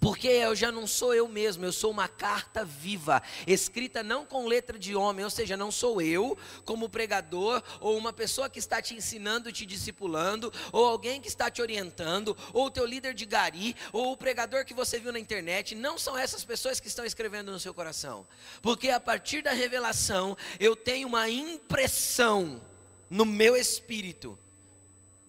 Porque 0.00 0.28
eu 0.28 0.54
já 0.54 0.70
não 0.72 0.86
sou 0.86 1.14
eu 1.14 1.28
mesmo, 1.28 1.64
eu 1.64 1.72
sou 1.72 1.90
uma 1.90 2.08
carta 2.08 2.64
viva, 2.64 3.22
escrita 3.46 4.02
não 4.02 4.24
com 4.24 4.46
letra 4.46 4.78
de 4.78 4.94
homem, 4.94 5.24
ou 5.24 5.30
seja, 5.30 5.56
não 5.56 5.70
sou 5.70 6.00
eu 6.00 6.36
como 6.64 6.88
pregador, 6.88 7.62
ou 7.80 7.96
uma 7.96 8.12
pessoa 8.12 8.48
que 8.48 8.58
está 8.58 8.80
te 8.80 8.94
ensinando, 8.94 9.52
te 9.52 9.66
discipulando, 9.66 10.52
ou 10.72 10.84
alguém 10.86 11.20
que 11.20 11.28
está 11.28 11.50
te 11.50 11.62
orientando, 11.62 12.36
ou 12.52 12.66
o 12.66 12.70
teu 12.70 12.86
líder 12.86 13.14
de 13.14 13.26
gari, 13.26 13.76
ou 13.92 14.12
o 14.12 14.16
pregador 14.16 14.64
que 14.64 14.74
você 14.74 14.98
viu 14.98 15.12
na 15.12 15.18
internet, 15.18 15.74
não 15.74 15.98
são 15.98 16.16
essas 16.16 16.44
pessoas 16.44 16.80
que 16.80 16.88
estão 16.88 17.04
escrevendo 17.04 17.52
no 17.52 17.60
seu 17.60 17.74
coração. 17.74 18.26
Porque 18.60 18.90
a 18.90 19.00
partir 19.00 19.42
da 19.42 19.52
revelação, 19.52 20.36
eu 20.58 20.74
tenho 20.74 21.08
uma 21.08 21.28
impressão 21.28 22.60
no 23.08 23.24
meu 23.24 23.56
espírito 23.56 24.38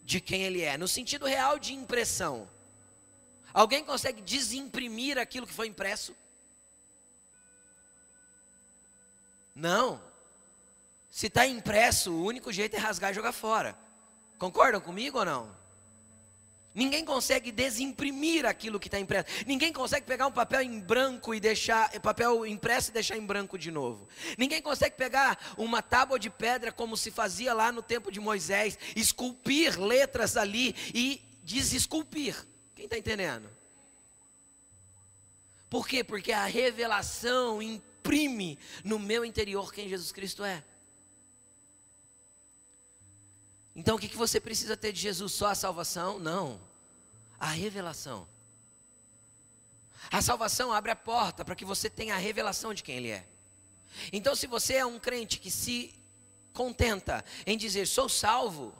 de 0.05 0.19
quem 0.19 0.43
ele 0.43 0.61
é, 0.61 0.77
no 0.77 0.87
sentido 0.87 1.25
real 1.25 1.57
de 1.57 1.73
impressão. 1.73 2.47
Alguém 3.53 3.85
consegue 3.85 4.21
desimprimir 4.21 5.19
aquilo 5.19 5.45
que 5.45 5.53
foi 5.53 5.67
impresso? 5.67 6.15
Não. 9.53 10.01
Se 11.11 11.27
está 11.27 11.45
impresso, 11.45 12.11
o 12.11 12.25
único 12.25 12.51
jeito 12.51 12.75
é 12.75 12.79
rasgar 12.79 13.11
e 13.11 13.13
jogar 13.13 13.31
fora. 13.31 13.77
Concordam 14.39 14.81
comigo 14.81 15.19
ou 15.19 15.25
não? 15.25 15.63
Ninguém 16.73 17.05
consegue 17.05 17.51
desimprimir 17.51 18.47
aquilo 18.47 18.79
que 18.79 18.87
está 18.87 18.99
impresso. 18.99 19.27
Ninguém 19.45 19.71
consegue 19.71 20.07
pegar 20.07 20.25
um 20.25 20.31
papel 20.31 20.61
em 20.61 20.79
branco 20.79 21.35
e 21.35 21.39
deixar 21.39 21.91
papel 21.99 22.47
impresso 22.47 22.89
e 22.89 22.93
deixar 22.93 23.15
em 23.15 23.23
branco 23.23 23.59
de 23.59 23.69
novo. 23.69 24.07
Ninguém 24.39 24.59
consegue 24.59 24.95
pegar 24.95 25.53
uma 25.55 25.83
tábua 25.83 26.17
de 26.17 26.31
pedra 26.31 26.71
como 26.71 26.97
se 26.97 27.11
fazia 27.11 27.53
lá 27.53 27.71
no 27.71 27.83
tempo 27.83 28.11
de 28.11 28.19
Moisés, 28.19 28.79
esculpir 28.95 29.79
letras 29.79 30.35
ali 30.35 30.75
e 30.95 31.21
desesculpir. 31.43 32.35
Quem 32.83 32.87
está 32.87 32.97
entendendo? 32.97 33.49
Por 35.69 35.87
quê? 35.87 36.03
Porque 36.03 36.33
a 36.33 36.43
revelação 36.43 37.61
imprime 37.61 38.59
no 38.83 38.99
meu 38.99 39.23
interior 39.23 39.71
quem 39.73 39.87
Jesus 39.87 40.11
Cristo 40.11 40.43
é. 40.43 40.61
Então 43.73 43.95
o 43.95 43.99
que, 43.99 44.09
que 44.09 44.17
você 44.17 44.37
precisa 44.37 44.75
ter 44.75 44.91
de 44.91 44.99
Jesus? 44.99 45.31
Só 45.31 45.47
a 45.47 45.55
salvação? 45.55 46.19
Não. 46.19 46.59
A 47.39 47.47
revelação. 47.47 48.27
A 50.11 50.21
salvação 50.21 50.73
abre 50.73 50.91
a 50.91 50.95
porta 50.97 51.45
para 51.45 51.55
que 51.55 51.63
você 51.63 51.89
tenha 51.89 52.15
a 52.15 52.17
revelação 52.17 52.73
de 52.73 52.83
quem 52.83 52.97
Ele 52.97 53.11
é. 53.11 53.25
Então, 54.11 54.35
se 54.35 54.45
você 54.45 54.73
é 54.73 54.85
um 54.85 54.99
crente 54.99 55.39
que 55.39 55.49
se 55.49 55.95
contenta 56.51 57.23
em 57.45 57.57
dizer 57.57 57.87
sou 57.87 58.09
salvo, 58.09 58.75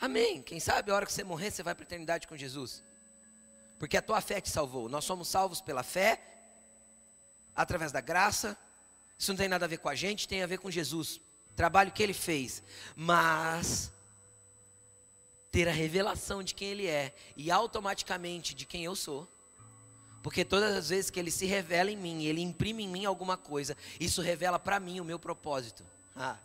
Amém. 0.00 0.42
Quem 0.42 0.60
sabe 0.60 0.90
a 0.90 0.94
hora 0.94 1.06
que 1.06 1.12
você 1.12 1.24
morrer, 1.24 1.50
você 1.50 1.62
vai 1.62 1.74
para 1.74 1.84
a 1.84 1.86
eternidade 1.86 2.26
com 2.26 2.36
Jesus. 2.36 2.84
Porque 3.78 3.96
a 3.96 4.02
tua 4.02 4.20
fé 4.20 4.40
te 4.40 4.50
salvou. 4.50 4.88
Nós 4.88 5.04
somos 5.04 5.28
salvos 5.28 5.60
pela 5.60 5.82
fé, 5.82 6.20
através 7.54 7.92
da 7.92 8.00
graça. 8.00 8.56
Isso 9.18 9.32
não 9.32 9.36
tem 9.36 9.48
nada 9.48 9.64
a 9.64 9.68
ver 9.68 9.78
com 9.78 9.88
a 9.88 9.94
gente, 9.94 10.28
tem 10.28 10.42
a 10.42 10.46
ver 10.46 10.58
com 10.58 10.70
Jesus. 10.70 11.20
Trabalho 11.54 11.92
que 11.92 12.02
ele 12.02 12.12
fez. 12.12 12.62
Mas 12.94 13.92
ter 15.50 15.68
a 15.68 15.72
revelação 15.72 16.42
de 16.42 16.54
quem 16.54 16.68
ele 16.68 16.86
é 16.86 17.14
e 17.34 17.50
automaticamente 17.50 18.54
de 18.54 18.66
quem 18.66 18.84
eu 18.84 18.94
sou. 18.94 19.26
Porque 20.22 20.44
todas 20.44 20.74
as 20.74 20.88
vezes 20.90 21.10
que 21.10 21.18
ele 21.18 21.30
se 21.30 21.46
revela 21.46 21.90
em 21.90 21.96
mim, 21.96 22.24
ele 22.24 22.42
imprime 22.42 22.84
em 22.84 22.88
mim 22.88 23.04
alguma 23.04 23.36
coisa, 23.36 23.76
isso 23.98 24.20
revela 24.20 24.58
para 24.58 24.80
mim 24.80 25.00
o 25.00 25.04
meu 25.04 25.18
propósito. 25.18 25.84
Ah. 26.14 26.36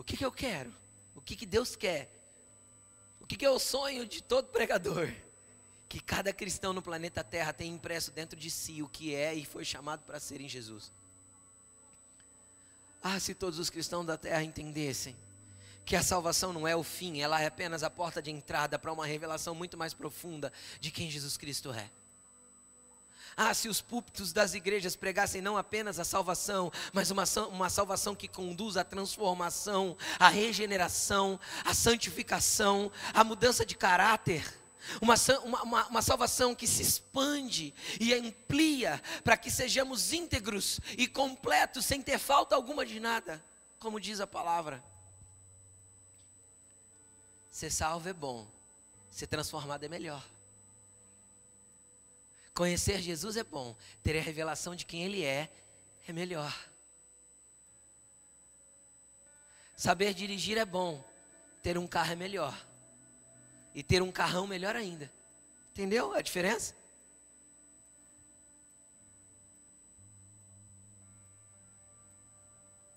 O 0.00 0.02
que, 0.02 0.16
que 0.16 0.24
eu 0.24 0.32
quero? 0.32 0.72
O 1.14 1.20
que, 1.20 1.36
que 1.36 1.44
Deus 1.44 1.76
quer? 1.76 2.10
O 3.20 3.26
que, 3.26 3.36
que 3.36 3.44
é 3.44 3.50
o 3.50 3.58
sonho 3.58 4.06
de 4.06 4.22
todo 4.22 4.48
pregador? 4.48 5.12
Que 5.90 6.00
cada 6.00 6.32
cristão 6.32 6.72
no 6.72 6.80
planeta 6.80 7.22
Terra 7.22 7.52
tem 7.52 7.70
impresso 7.70 8.10
dentro 8.10 8.34
de 8.34 8.50
si 8.50 8.80
o 8.80 8.88
que 8.88 9.14
é 9.14 9.34
e 9.34 9.44
foi 9.44 9.62
chamado 9.62 10.02
para 10.04 10.18
ser 10.18 10.40
em 10.40 10.48
Jesus. 10.48 10.90
Ah, 13.02 13.20
se 13.20 13.34
todos 13.34 13.58
os 13.58 13.68
cristãos 13.68 14.06
da 14.06 14.16
terra 14.16 14.42
entendessem 14.42 15.14
que 15.84 15.94
a 15.94 16.02
salvação 16.02 16.50
não 16.50 16.66
é 16.66 16.74
o 16.74 16.82
fim, 16.82 17.20
ela 17.20 17.42
é 17.42 17.46
apenas 17.46 17.82
a 17.82 17.90
porta 17.90 18.22
de 18.22 18.30
entrada 18.30 18.78
para 18.78 18.92
uma 18.92 19.04
revelação 19.04 19.54
muito 19.54 19.76
mais 19.76 19.92
profunda 19.92 20.50
de 20.80 20.90
quem 20.90 21.10
Jesus 21.10 21.36
Cristo 21.36 21.72
é. 21.72 21.90
Ah, 23.36 23.54
se 23.54 23.68
os 23.68 23.80
púlpitos 23.80 24.32
das 24.32 24.54
igrejas 24.54 24.96
pregassem 24.96 25.40
não 25.40 25.56
apenas 25.56 25.98
a 25.98 26.04
salvação, 26.04 26.70
mas 26.92 27.10
uma, 27.10 27.24
uma 27.50 27.70
salvação 27.70 28.14
que 28.14 28.28
conduz 28.28 28.76
à 28.76 28.84
transformação, 28.84 29.96
à 30.18 30.28
regeneração, 30.28 31.38
à 31.64 31.72
santificação, 31.72 32.90
à 33.14 33.24
mudança 33.24 33.64
de 33.64 33.76
caráter. 33.76 34.60
Uma, 35.00 35.14
uma, 35.44 35.86
uma, 35.88 36.02
salvação 36.02 36.54
que 36.54 36.66
se 36.66 36.82
expande 36.82 37.74
e 38.00 38.14
amplia 38.14 39.00
para 39.22 39.36
que 39.36 39.50
sejamos 39.50 40.12
íntegros 40.12 40.80
e 40.96 41.06
completos, 41.06 41.84
sem 41.84 42.00
ter 42.00 42.18
falta 42.18 42.54
alguma 42.54 42.84
de 42.86 42.98
nada, 42.98 43.44
como 43.78 44.00
diz 44.00 44.20
a 44.20 44.26
palavra. 44.26 44.82
Ser 47.50 47.70
salvo 47.70 48.08
é 48.08 48.12
bom, 48.12 48.46
ser 49.10 49.26
transformado 49.26 49.84
é 49.84 49.88
melhor. 49.88 50.24
Conhecer 52.54 53.00
Jesus 53.00 53.36
é 53.36 53.44
bom, 53.44 53.76
ter 54.02 54.18
a 54.18 54.22
revelação 54.22 54.74
de 54.74 54.84
quem 54.84 55.04
Ele 55.04 55.24
é 55.24 55.50
é 56.06 56.12
melhor. 56.12 56.54
Saber 59.76 60.12
dirigir 60.12 60.58
é 60.58 60.64
bom, 60.64 61.02
ter 61.62 61.78
um 61.78 61.86
carro 61.86 62.12
é 62.12 62.16
melhor. 62.16 62.66
E 63.74 63.82
ter 63.82 64.02
um 64.02 64.12
carrão 64.12 64.46
melhor 64.46 64.76
ainda. 64.76 65.10
Entendeu 65.70 66.12
a 66.12 66.20
diferença? 66.20 66.74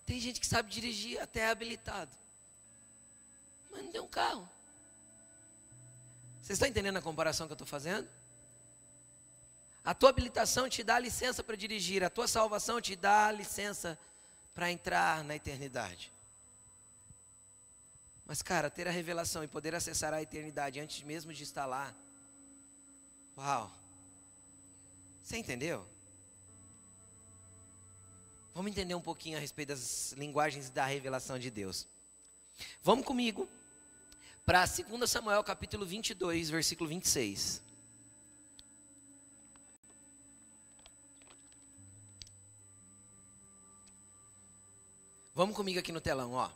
Tem 0.05 0.19
gente 0.19 0.39
que 0.39 0.47
sabe 0.47 0.69
dirigir 0.69 1.19
até 1.21 1.49
habilitado, 1.49 2.11
mas 3.71 3.83
não 3.83 3.91
tem 3.91 4.01
um 4.01 4.07
carro. 4.07 4.47
Vocês 6.41 6.57
estão 6.57 6.67
entendendo 6.67 6.97
a 6.97 7.01
comparação 7.01 7.47
que 7.47 7.53
eu 7.53 7.55
estou 7.55 7.67
fazendo? 7.67 8.07
A 9.83 9.93
tua 9.93 10.09
habilitação 10.09 10.69
te 10.69 10.81
dá 10.81 10.97
licença 10.97 11.43
para 11.43 11.57
dirigir, 11.57 12.03
a 12.03 12.09
tua 12.09 12.27
salvação 12.27 12.79
te 12.79 12.95
dá 12.95 13.31
licença 13.31 13.99
para 14.53 14.71
entrar 14.71 15.23
na 15.23 15.35
eternidade. 15.35 16.11
Mas, 18.25 18.41
cara, 18.41 18.69
ter 18.69 18.87
a 18.87 18.91
revelação 18.91 19.43
e 19.43 19.47
poder 19.47 19.75
acessar 19.75 20.13
a 20.13 20.21
eternidade 20.21 20.79
antes 20.79 21.03
mesmo 21.03 21.33
de 21.33 21.43
estar 21.43 21.65
lá. 21.65 21.93
Uau! 23.37 23.71
Você 25.21 25.37
entendeu? 25.37 25.85
Vamos 28.53 28.71
entender 28.71 28.95
um 28.95 29.01
pouquinho 29.01 29.37
a 29.37 29.41
respeito 29.41 29.69
das 29.69 30.13
linguagens 30.13 30.69
da 30.69 30.85
revelação 30.85 31.37
de 31.37 31.49
Deus. 31.49 31.87
Vamos 32.81 33.05
comigo 33.05 33.49
para 34.45 34.65
2 34.65 35.09
Samuel 35.09 35.43
capítulo 35.43 35.85
22, 35.85 36.49
versículo 36.49 36.89
26. 36.89 37.61
Vamos 45.35 45.55
comigo 45.55 45.79
aqui 45.79 45.91
no 45.91 45.99
telão, 45.99 46.33
ó, 46.33 46.49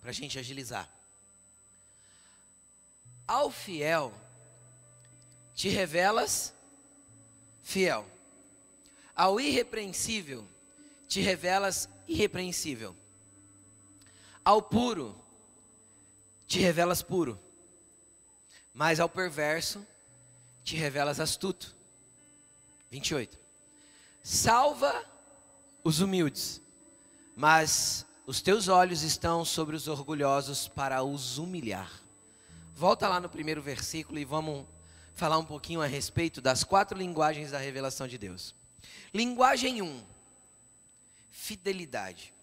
para 0.00 0.10
a 0.10 0.12
gente 0.12 0.38
agilizar. 0.38 0.88
Ao 3.26 3.50
fiel 3.50 4.12
te 5.54 5.68
revelas 5.68 6.54
fiel. 7.62 8.06
Ao 9.14 9.40
irrepreensível 9.40 10.46
te 11.08 11.20
revelas 11.20 11.88
irrepreensível. 12.06 12.94
Ao 14.44 14.60
puro 14.60 15.18
te 16.46 16.58
revelas 16.58 17.02
puro. 17.02 17.38
Mas 18.74 19.00
ao 19.00 19.08
perverso 19.08 19.86
te 20.64 20.76
revelas 20.76 21.20
astuto. 21.20 21.74
28. 22.90 23.38
Salva 24.22 25.04
os 25.82 26.00
humildes, 26.00 26.60
mas 27.34 28.06
os 28.26 28.42
teus 28.42 28.66
olhos 28.66 29.02
estão 29.02 29.44
sobre 29.44 29.76
os 29.76 29.86
orgulhosos 29.86 30.66
para 30.66 31.02
os 31.04 31.38
humilhar. 31.38 31.90
Volta 32.74 33.08
lá 33.08 33.20
no 33.20 33.28
primeiro 33.28 33.62
versículo 33.62 34.18
e 34.18 34.24
vamos 34.24 34.66
falar 35.14 35.38
um 35.38 35.44
pouquinho 35.44 35.80
a 35.80 35.86
respeito 35.86 36.40
das 36.40 36.64
quatro 36.64 36.98
linguagens 36.98 37.52
da 37.52 37.58
revelação 37.58 38.08
de 38.08 38.18
Deus. 38.18 38.52
Linguagem 39.14 39.80
1: 39.80 39.84
um, 39.86 40.04
fidelidade. 41.30 42.34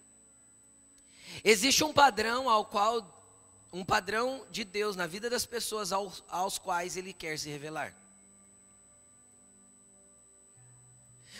Existe 1.44 1.84
um 1.84 1.92
padrão 1.92 2.48
ao 2.48 2.64
qual 2.64 3.22
um 3.70 3.84
padrão 3.84 4.46
de 4.50 4.64
Deus 4.64 4.96
na 4.96 5.06
vida 5.06 5.28
das 5.28 5.44
pessoas 5.44 5.92
aos, 5.92 6.24
aos 6.28 6.58
quais 6.58 6.96
ele 6.96 7.12
quer 7.12 7.38
se 7.38 7.50
revelar. 7.50 7.94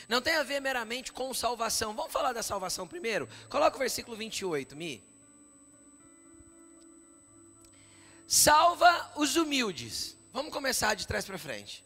Não 0.09 0.21
tem 0.21 0.35
a 0.37 0.43
ver 0.43 0.61
meramente 0.61 1.13
com 1.13 1.33
salvação. 1.33 1.95
Vamos 1.95 2.13
falar 2.13 2.33
da 2.33 2.43
salvação 2.43 2.87
primeiro? 2.87 3.29
Coloca 3.49 3.77
o 3.77 3.79
versículo 3.79 4.17
28, 4.17 4.77
Mi. 4.77 5.03
Salva 8.27 9.13
os 9.17 9.37
humildes. 9.37 10.17
Vamos 10.33 10.53
começar 10.53 10.95
de 10.95 11.07
trás 11.07 11.25
para 11.25 11.39
frente. 11.39 11.85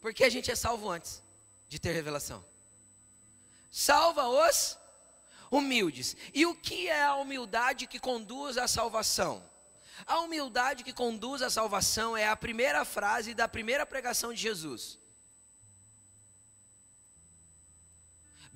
Porque 0.00 0.24
a 0.24 0.30
gente 0.30 0.50
é 0.50 0.54
salvo 0.54 0.88
antes 0.88 1.22
de 1.68 1.78
ter 1.78 1.92
revelação. 1.92 2.44
Salva 3.70 4.28
os 4.28 4.78
humildes. 5.50 6.16
E 6.32 6.46
o 6.46 6.54
que 6.54 6.88
é 6.88 7.02
a 7.02 7.16
humildade 7.16 7.86
que 7.86 7.98
conduz 7.98 8.56
à 8.56 8.68
salvação? 8.68 9.44
A 10.06 10.20
humildade 10.20 10.84
que 10.84 10.92
conduz 10.92 11.42
à 11.42 11.50
salvação 11.50 12.16
é 12.16 12.28
a 12.28 12.36
primeira 12.36 12.84
frase 12.84 13.34
da 13.34 13.48
primeira 13.48 13.86
pregação 13.86 14.32
de 14.32 14.40
Jesus. 14.40 14.98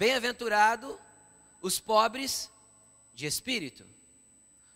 Bem-aventurado 0.00 0.98
os 1.60 1.78
pobres 1.78 2.50
de 3.12 3.26
espírito, 3.26 3.86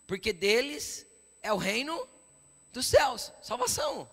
porque 0.05 0.31
deles 0.31 1.03
é 1.41 1.51
o 1.51 1.57
reino 1.57 2.07
dos 2.71 2.85
céus, 2.85 3.33
salvação. 3.41 4.07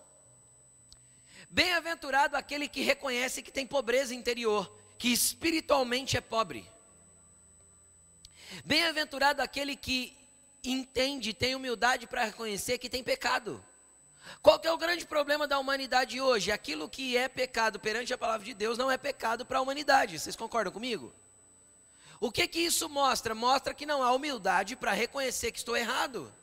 Bem-aventurado 1.51 2.35
aquele 2.35 2.67
que 2.67 2.81
reconhece 2.81 3.43
que 3.43 3.51
tem 3.51 3.63
pobreza 3.63 4.15
interior, 4.15 4.75
que 4.97 5.09
espiritualmente 5.09 6.17
é 6.17 6.21
pobre. 6.21 6.67
Bem-aventurado 8.65 9.39
aquele 9.39 9.75
que 9.75 10.17
entende, 10.63 11.31
tem 11.31 11.53
humildade 11.53 12.07
para 12.07 12.25
reconhecer 12.25 12.79
que 12.79 12.89
tem 12.89 13.03
pecado. 13.03 13.63
Qual 14.41 14.59
que 14.59 14.67
é 14.67 14.71
o 14.71 14.77
grande 14.77 15.05
problema 15.05 15.47
da 15.47 15.59
humanidade 15.59 16.19
hoje? 16.19 16.51
Aquilo 16.51 16.89
que 16.89 17.17
é 17.17 17.27
pecado 17.27 17.79
perante 17.79 18.13
a 18.13 18.17
palavra 18.17 18.45
de 18.45 18.53
Deus 18.53 18.77
não 18.77 18.91
é 18.91 18.97
pecado 18.97 19.45
para 19.45 19.59
a 19.59 19.61
humanidade. 19.61 20.19
Vocês 20.19 20.35
concordam 20.35 20.71
comigo? 20.71 21.13
O 22.19 22.31
que 22.31 22.47
que 22.47 22.59
isso 22.59 22.87
mostra? 22.87 23.35
Mostra 23.35 23.73
que 23.73 23.85
não 23.85 24.01
há 24.01 24.13
humildade 24.13 24.75
para 24.75 24.91
reconhecer 24.91 25.51
que 25.51 25.57
estou 25.57 25.75
errado. 25.75 26.33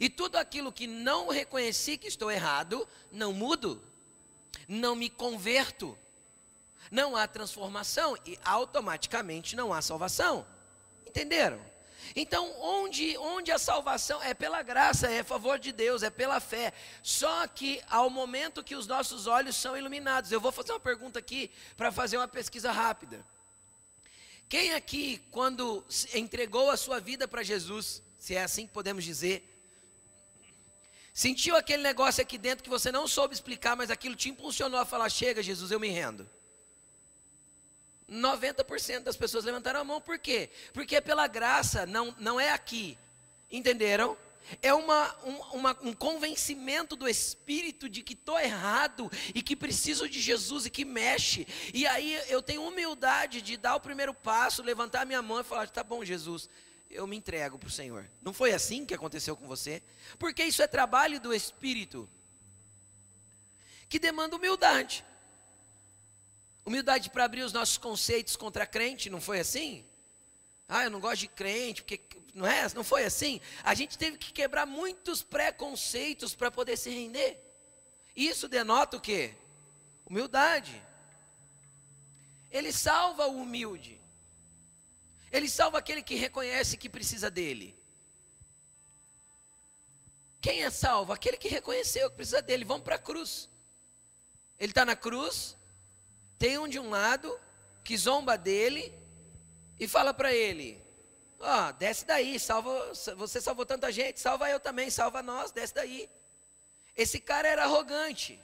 E 0.00 0.08
tudo 0.08 0.36
aquilo 0.36 0.72
que 0.72 0.86
não 0.86 1.28
reconheci 1.28 1.96
que 1.96 2.08
estou 2.08 2.30
errado, 2.30 2.88
não 3.12 3.32
mudo, 3.32 3.82
não 4.66 4.96
me 4.96 5.08
converto, 5.08 5.96
não 6.90 7.16
há 7.16 7.26
transformação 7.26 8.16
e 8.26 8.38
automaticamente 8.44 9.54
não 9.54 9.72
há 9.72 9.80
salvação. 9.82 10.46
Entenderam? 11.06 11.60
Então, 12.14 12.54
onde, 12.60 13.16
onde 13.18 13.50
a 13.50 13.58
salvação 13.58 14.22
é 14.22 14.34
pela 14.34 14.62
graça, 14.62 15.10
é 15.10 15.22
favor 15.22 15.58
de 15.58 15.72
Deus, 15.72 16.02
é 16.02 16.10
pela 16.10 16.40
fé. 16.40 16.72
Só 17.02 17.46
que 17.46 17.80
ao 17.88 18.08
momento 18.08 18.62
que 18.62 18.74
os 18.74 18.86
nossos 18.86 19.26
olhos 19.26 19.56
são 19.56 19.76
iluminados, 19.76 20.30
eu 20.30 20.40
vou 20.40 20.52
fazer 20.52 20.72
uma 20.72 20.80
pergunta 20.80 21.18
aqui 21.18 21.50
para 21.76 21.90
fazer 21.90 22.16
uma 22.16 22.28
pesquisa 22.28 22.70
rápida. 22.70 23.24
Quem 24.48 24.74
aqui, 24.74 25.22
quando 25.30 25.84
entregou 26.14 26.70
a 26.70 26.76
sua 26.76 27.00
vida 27.00 27.26
para 27.26 27.42
Jesus, 27.42 28.02
se 28.18 28.34
é 28.34 28.42
assim 28.42 28.66
que 28.66 28.72
podemos 28.72 29.04
dizer, 29.04 29.52
sentiu 31.12 31.56
aquele 31.56 31.82
negócio 31.82 32.22
aqui 32.22 32.38
dentro 32.38 32.62
que 32.62 32.70
você 32.70 32.92
não 32.92 33.08
soube 33.08 33.34
explicar, 33.34 33.74
mas 33.74 33.90
aquilo 33.90 34.14
te 34.14 34.28
impulsionou 34.28 34.78
a 34.78 34.84
falar: 34.84 35.08
Chega, 35.08 35.42
Jesus, 35.42 35.72
eu 35.72 35.80
me 35.80 35.88
rendo. 35.88 36.30
90% 38.10 39.00
das 39.00 39.16
pessoas 39.16 39.44
levantaram 39.44 39.80
a 39.80 39.84
mão, 39.84 40.00
por 40.00 40.18
quê? 40.18 40.50
Porque 40.72 40.96
é 40.96 41.00
pela 41.00 41.26
graça, 41.26 41.84
não, 41.86 42.14
não 42.18 42.40
é 42.40 42.50
aqui. 42.50 42.96
Entenderam? 43.50 44.16
É 44.62 44.72
uma, 44.72 45.16
um, 45.24 45.36
uma, 45.56 45.76
um 45.82 45.92
convencimento 45.92 46.94
do 46.94 47.08
Espírito 47.08 47.88
de 47.88 48.02
que 48.02 48.12
estou 48.12 48.38
errado 48.38 49.10
e 49.34 49.42
que 49.42 49.56
preciso 49.56 50.08
de 50.08 50.20
Jesus 50.20 50.66
e 50.66 50.70
que 50.70 50.84
mexe. 50.84 51.46
E 51.74 51.84
aí 51.86 52.20
eu 52.28 52.40
tenho 52.40 52.62
humildade 52.62 53.42
de 53.42 53.56
dar 53.56 53.74
o 53.74 53.80
primeiro 53.80 54.14
passo, 54.14 54.62
levantar 54.62 55.02
a 55.02 55.04
minha 55.04 55.20
mão 55.20 55.40
e 55.40 55.44
falar: 55.44 55.68
tá 55.68 55.82
bom, 55.82 56.04
Jesus, 56.04 56.48
eu 56.88 57.08
me 57.08 57.16
entrego 57.16 57.58
para 57.58 57.66
o 57.66 57.72
Senhor. 57.72 58.08
Não 58.22 58.32
foi 58.32 58.52
assim 58.52 58.86
que 58.86 58.94
aconteceu 58.94 59.36
com 59.36 59.48
você? 59.48 59.82
Porque 60.16 60.44
isso 60.44 60.62
é 60.62 60.68
trabalho 60.68 61.18
do 61.18 61.34
Espírito 61.34 62.08
que 63.88 63.98
demanda 63.98 64.36
humildade. 64.36 65.04
Humildade 66.66 67.10
para 67.10 67.24
abrir 67.24 67.42
os 67.42 67.52
nossos 67.52 67.78
conceitos 67.78 68.34
contra 68.34 68.66
crente, 68.66 69.08
não 69.08 69.20
foi 69.20 69.38
assim? 69.38 69.86
Ah, 70.68 70.82
eu 70.82 70.90
não 70.90 70.98
gosto 70.98 71.20
de 71.20 71.28
crente, 71.28 71.82
porque 71.82 72.00
não 72.34 72.46
é? 72.46 72.68
Não 72.74 72.82
foi 72.82 73.04
assim? 73.04 73.40
A 73.62 73.72
gente 73.72 73.96
teve 73.96 74.18
que 74.18 74.32
quebrar 74.32 74.66
muitos 74.66 75.22
preconceitos 75.22 76.34
para 76.34 76.50
poder 76.50 76.76
se 76.76 76.90
render. 76.90 77.40
Isso 78.16 78.48
denota 78.48 78.96
o 78.96 79.00
quê? 79.00 79.34
Humildade. 80.04 80.82
Ele 82.50 82.72
salva 82.72 83.26
o 83.26 83.40
humilde. 83.40 84.00
Ele 85.30 85.48
salva 85.48 85.78
aquele 85.78 86.02
que 86.02 86.14
reconhece 86.14 86.76
que 86.76 86.88
precisa 86.88 87.30
dele. 87.30 87.78
Quem 90.40 90.62
é 90.62 90.70
salvo? 90.70 91.12
Aquele 91.12 91.36
que 91.36 91.48
reconheceu 91.48 92.10
que 92.10 92.16
precisa 92.16 92.42
dele. 92.42 92.64
Vamos 92.64 92.84
para 92.84 92.96
a 92.96 92.98
cruz. 92.98 93.48
Ele 94.58 94.72
está 94.72 94.84
na 94.84 94.96
cruz, 94.96 95.55
tem 96.38 96.58
um 96.58 96.68
de 96.68 96.78
um 96.78 96.90
lado 96.90 97.38
que 97.82 97.96
zomba 97.96 98.36
dele 98.36 98.92
e 99.78 99.86
fala 99.86 100.12
para 100.12 100.34
ele: 100.34 100.80
Ó, 101.38 101.68
oh, 101.68 101.72
desce 101.72 102.04
daí, 102.04 102.38
salva, 102.38 102.92
você 103.16 103.40
salvou 103.40 103.66
tanta 103.66 103.92
gente, 103.92 104.20
salva 104.20 104.50
eu 104.50 104.58
também, 104.58 104.90
salva 104.90 105.22
nós, 105.22 105.50
desce 105.50 105.74
daí. 105.74 106.08
Esse 106.96 107.20
cara 107.20 107.46
era 107.46 107.64
arrogante. 107.64 108.40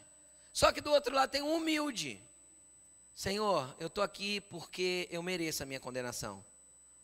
Só 0.52 0.70
que 0.70 0.80
do 0.82 0.90
outro 0.90 1.14
lado 1.14 1.30
tem 1.30 1.42
um 1.42 1.56
humilde. 1.56 2.20
Senhor, 3.14 3.74
eu 3.80 3.86
estou 3.86 4.04
aqui 4.04 4.40
porque 4.42 5.08
eu 5.10 5.22
mereço 5.22 5.62
a 5.62 5.66
minha 5.66 5.80
condenação. 5.80 6.44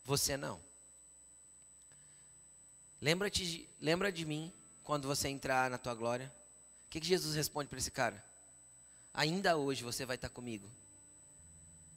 Você 0.05 0.37
não. 0.37 0.61
Lembra-te, 3.01 3.67
lembra 3.79 4.11
de 4.11 4.25
mim 4.25 4.53
quando 4.83 5.07
você 5.07 5.27
entrar 5.27 5.69
na 5.69 5.77
tua 5.77 5.95
glória. 5.95 6.31
O 6.85 6.89
que, 6.89 6.99
que 6.99 7.07
Jesus 7.07 7.35
responde 7.35 7.69
para 7.69 7.79
esse 7.79 7.91
cara? 7.91 8.23
Ainda 9.13 9.57
hoje 9.57 9.83
você 9.83 10.05
vai 10.05 10.15
estar 10.15 10.29
comigo 10.29 10.69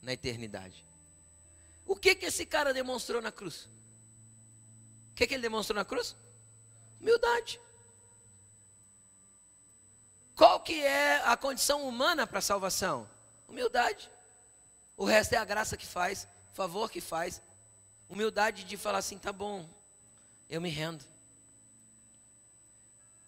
na 0.01 0.13
eternidade. 0.13 0.85
O 1.87 1.97
que 1.97 2.15
que 2.15 2.27
esse 2.27 2.45
cara 2.47 2.73
demonstrou 2.73 3.21
na 3.21 3.31
cruz? 3.31 3.69
O 5.11 5.15
que 5.15 5.27
que 5.27 5.35
ele 5.35 5.43
demonstrou 5.43 5.77
na 5.77 5.85
cruz? 5.85 6.17
Humildade. 7.01 7.61
Qual 10.35 10.61
que 10.61 10.83
é 10.83 11.23
a 11.25 11.37
condição 11.37 11.87
humana 11.87 12.27
para 12.27 12.39
a 12.39 12.43
salvação? 12.43 13.09
Humildade. 13.49 14.11
O 14.97 15.05
resto 15.05 15.35
é 15.35 15.37
a 15.37 15.45
graça 15.45 15.77
que 15.77 15.87
faz, 15.87 16.27
o 16.53 16.55
favor 16.55 16.91
que 16.91 17.01
faz. 17.01 17.43
Humildade 18.09 18.65
de 18.65 18.77
falar 18.77 18.99
assim, 18.99 19.19
tá 19.19 19.33
bom, 19.33 19.69
eu 20.49 20.61
me 20.61 20.69
rendo. 20.69 21.05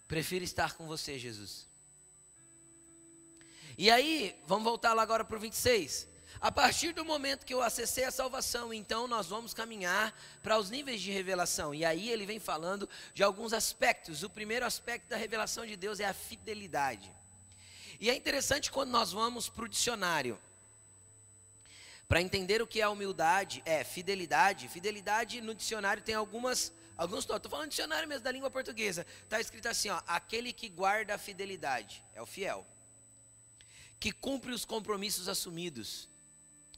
Prefiro 0.07 0.43
estar 0.43 0.73
com 0.73 0.87
você, 0.87 1.17
Jesus. 1.17 1.67
E 3.77 3.91
aí, 3.91 4.39
vamos 4.47 4.63
voltar 4.63 4.93
lá 4.93 5.03
agora 5.03 5.25
para 5.25 5.35
o 5.35 5.39
26. 5.39 6.07
A 6.39 6.51
partir 6.51 6.93
do 6.93 7.03
momento 7.03 7.45
que 7.45 7.53
eu 7.53 7.61
acessei 7.61 8.03
a 8.03 8.11
salvação, 8.11 8.73
então 8.73 9.07
nós 9.07 9.27
vamos 9.27 9.53
caminhar 9.53 10.13
para 10.43 10.57
os 10.57 10.69
níveis 10.69 11.01
de 11.01 11.11
revelação. 11.11 11.73
E 11.73 11.83
aí 11.83 12.09
ele 12.09 12.25
vem 12.25 12.39
falando 12.39 12.87
de 13.13 13.23
alguns 13.23 13.51
aspectos. 13.51 14.23
O 14.23 14.29
primeiro 14.29 14.65
aspecto 14.65 15.09
da 15.09 15.17
revelação 15.17 15.65
de 15.65 15.75
Deus 15.75 15.99
é 15.99 16.05
a 16.05 16.13
fidelidade. 16.13 17.11
E 17.99 18.09
é 18.09 18.15
interessante 18.15 18.71
quando 18.71 18.91
nós 18.91 19.11
vamos 19.11 19.49
para 19.49 19.65
o 19.65 19.69
dicionário. 19.69 20.39
Para 22.07 22.21
entender 22.21 22.61
o 22.61 22.67
que 22.67 22.81
é 22.81 22.87
humildade, 22.87 23.63
é 23.65 23.83
fidelidade. 23.83 24.67
Fidelidade 24.67 25.41
no 25.41 25.55
dicionário 25.55 26.03
tem 26.03 26.15
algumas 26.15 26.71
alguns 26.97 27.27
estou 27.27 27.51
falando 27.51 27.69
dicionário 27.69 28.07
mesmo 28.07 28.23
da 28.23 28.31
língua 28.31 28.49
portuguesa. 28.49 29.05
Está 29.23 29.39
escrito 29.39 29.67
assim, 29.67 29.89
ó, 29.89 30.01
aquele 30.07 30.53
que 30.53 30.69
guarda 30.69 31.15
a 31.15 31.17
fidelidade, 31.17 32.03
é 32.13 32.21
o 32.21 32.25
fiel. 32.25 32.65
Que 33.99 34.11
cumpre 34.11 34.51
os 34.51 34.65
compromissos 34.65 35.27
assumidos 35.27 36.09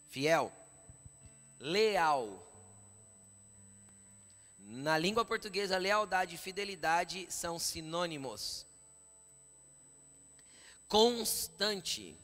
fiel, 0.10 0.51
leal. 1.60 2.43
Na 4.60 4.97
língua 4.97 5.23
portuguesa, 5.23 5.77
lealdade 5.77 6.36
e 6.36 6.38
fidelidade 6.38 7.27
são 7.30 7.58
sinônimos. 7.60 8.65
Constante, 10.88 12.17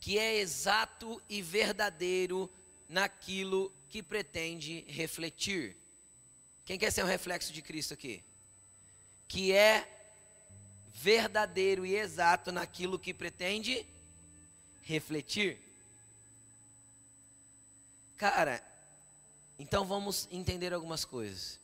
que 0.00 0.18
é 0.18 0.36
exato 0.36 1.20
e 1.28 1.42
verdadeiro 1.42 2.50
naquilo 2.88 3.72
que 3.88 4.02
pretende 4.02 4.84
refletir. 4.88 5.76
Quem 6.64 6.78
quer 6.78 6.90
ser 6.90 7.04
um 7.04 7.08
reflexo 7.08 7.52
de 7.52 7.62
Cristo 7.62 7.94
aqui? 7.94 8.24
Que 9.28 9.52
é 9.52 10.03
verdadeiro 10.94 11.84
e 11.84 11.96
exato 11.96 12.52
naquilo 12.52 12.98
que 12.98 13.12
pretende 13.12 13.84
refletir. 14.80 15.58
Cara, 18.16 18.64
então 19.58 19.84
vamos 19.84 20.28
entender 20.30 20.72
algumas 20.72 21.04
coisas. 21.04 21.60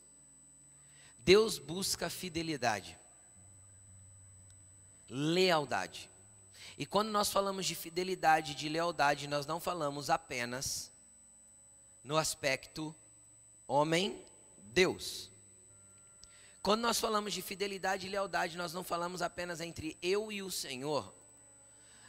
Deus 1.19 1.59
busca 1.59 2.11
fidelidade, 2.11 2.99
lealdade. 5.09 6.11
E 6.77 6.85
quando 6.85 7.11
nós 7.11 7.31
falamos 7.31 7.67
de 7.67 7.75
fidelidade, 7.75 8.55
de 8.55 8.69
lealdade, 8.69 9.29
nós 9.29 9.47
não 9.47 9.61
falamos 9.61 10.11
apenas 10.11 10.91
no 12.03 12.17
aspecto 12.17 12.95
homem-Deus. 13.69 15.31
Quando 16.63 16.83
nós 16.83 17.01
falamos 17.01 17.33
de 17.33 17.41
fidelidade 17.41 18.07
e 18.07 18.11
lealdade, 18.11 18.57
nós 18.57 18.73
não 18.73 18.85
falamos 18.85 19.23
apenas 19.23 19.61
entre 19.61 19.97
eu 20.03 20.31
e 20.31 20.43
o 20.43 20.51
Senhor, 20.51 21.15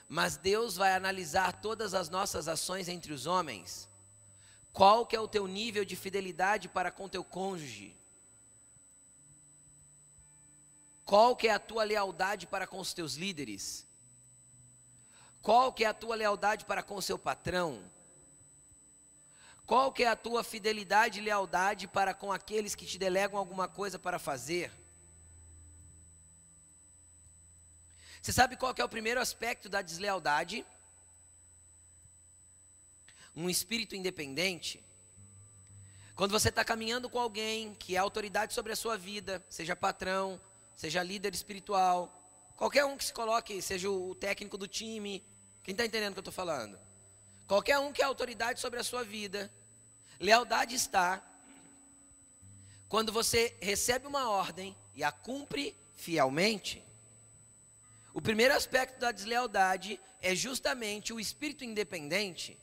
mas 0.10 0.36
Deus 0.36 0.76
vai 0.76 0.94
analisar 0.94 1.62
todas 1.62 1.94
as 1.94 2.10
nossas 2.10 2.50
ações 2.50 2.90
entre 2.90 3.14
os 3.14 3.26
homens. 3.26 3.90
Qual 4.74 5.06
que 5.06 5.16
é 5.16 5.20
o 5.20 5.28
teu 5.28 5.48
nível 5.48 5.86
de 5.86 5.96
fidelidade 5.96 6.68
para 6.68 6.92
com 6.92 7.08
teu 7.08 7.24
cônjuge? 7.24 7.96
Qual 11.06 11.36
que 11.36 11.48
é 11.48 11.54
a 11.54 11.60
tua 11.60 11.84
lealdade 11.84 12.46
para 12.46 12.68
com 12.68 12.80
os 12.80 12.94
teus 12.94 13.16
líderes? 13.16 13.88
Qual 15.42 15.74
que 15.74 15.84
é 15.84 15.88
a 15.88 15.94
tua 15.94 16.16
lealdade 16.16 16.66
para 16.66 16.84
com 16.84 16.96
o 16.96 17.02
seu 17.02 17.18
patrão? 17.18 17.84
Qual 19.72 19.90
que 19.90 20.04
é 20.04 20.08
a 20.10 20.18
tua 20.18 20.44
fidelidade 20.44 21.20
e 21.20 21.22
lealdade 21.22 21.88
para 21.88 22.14
com 22.14 22.30
aqueles 22.30 22.76
que 22.76 22.86
te 22.86 22.98
delegam 22.98 23.40
alguma 23.40 23.70
coisa 23.70 23.98
para 23.98 24.20
fazer? 24.20 24.70
Você 28.22 28.34
sabe 28.34 28.58
qual 28.58 28.74
que 28.74 28.82
é 28.82 28.84
o 28.84 28.90
primeiro 28.90 29.22
aspecto 29.22 29.70
da 29.70 29.82
deslealdade? 29.82 30.66
Um 33.34 33.50
espírito 33.50 33.96
independente. 33.96 34.84
Quando 36.16 36.32
você 36.32 36.50
está 36.50 36.66
caminhando 36.66 37.10
com 37.10 37.18
alguém 37.18 37.74
que 37.76 37.96
é 37.96 37.98
autoridade 37.98 38.54
sobre 38.54 38.74
a 38.74 38.76
sua 38.76 38.98
vida, 38.98 39.42
seja 39.48 39.74
patrão, 39.74 40.38
seja 40.76 41.02
líder 41.02 41.34
espiritual, 41.34 42.12
qualquer 42.58 42.84
um 42.84 42.98
que 42.98 43.06
se 43.06 43.14
coloque, 43.14 43.62
seja 43.62 43.90
o 43.90 44.14
técnico 44.16 44.58
do 44.58 44.68
time, 44.68 45.26
quem 45.64 45.72
está 45.72 45.86
entendendo 45.86 46.12
o 46.12 46.16
que 46.16 46.20
eu 46.20 46.30
estou 46.30 46.34
falando? 46.34 46.78
Qualquer 47.48 47.80
um 47.80 47.94
que 47.94 48.02
é 48.02 48.06
autoridade 48.06 48.60
sobre 48.60 48.82
a 48.82 48.84
sua 48.84 49.06
vida, 49.06 49.50
lealdade 50.22 50.76
está 50.76 51.22
quando 52.88 53.12
você 53.12 53.58
recebe 53.62 54.06
uma 54.06 54.30
ordem 54.30 54.78
e 54.94 55.04
a 55.04 55.12
cumpre 55.12 55.76
fielmente. 55.96 56.86
O 58.14 58.22
primeiro 58.22 58.54
aspecto 58.54 59.00
da 59.00 59.12
deslealdade 59.12 60.00
é 60.22 60.36
justamente 60.36 61.12
o 61.12 61.20
espírito 61.20 61.64
independente. 61.64 62.60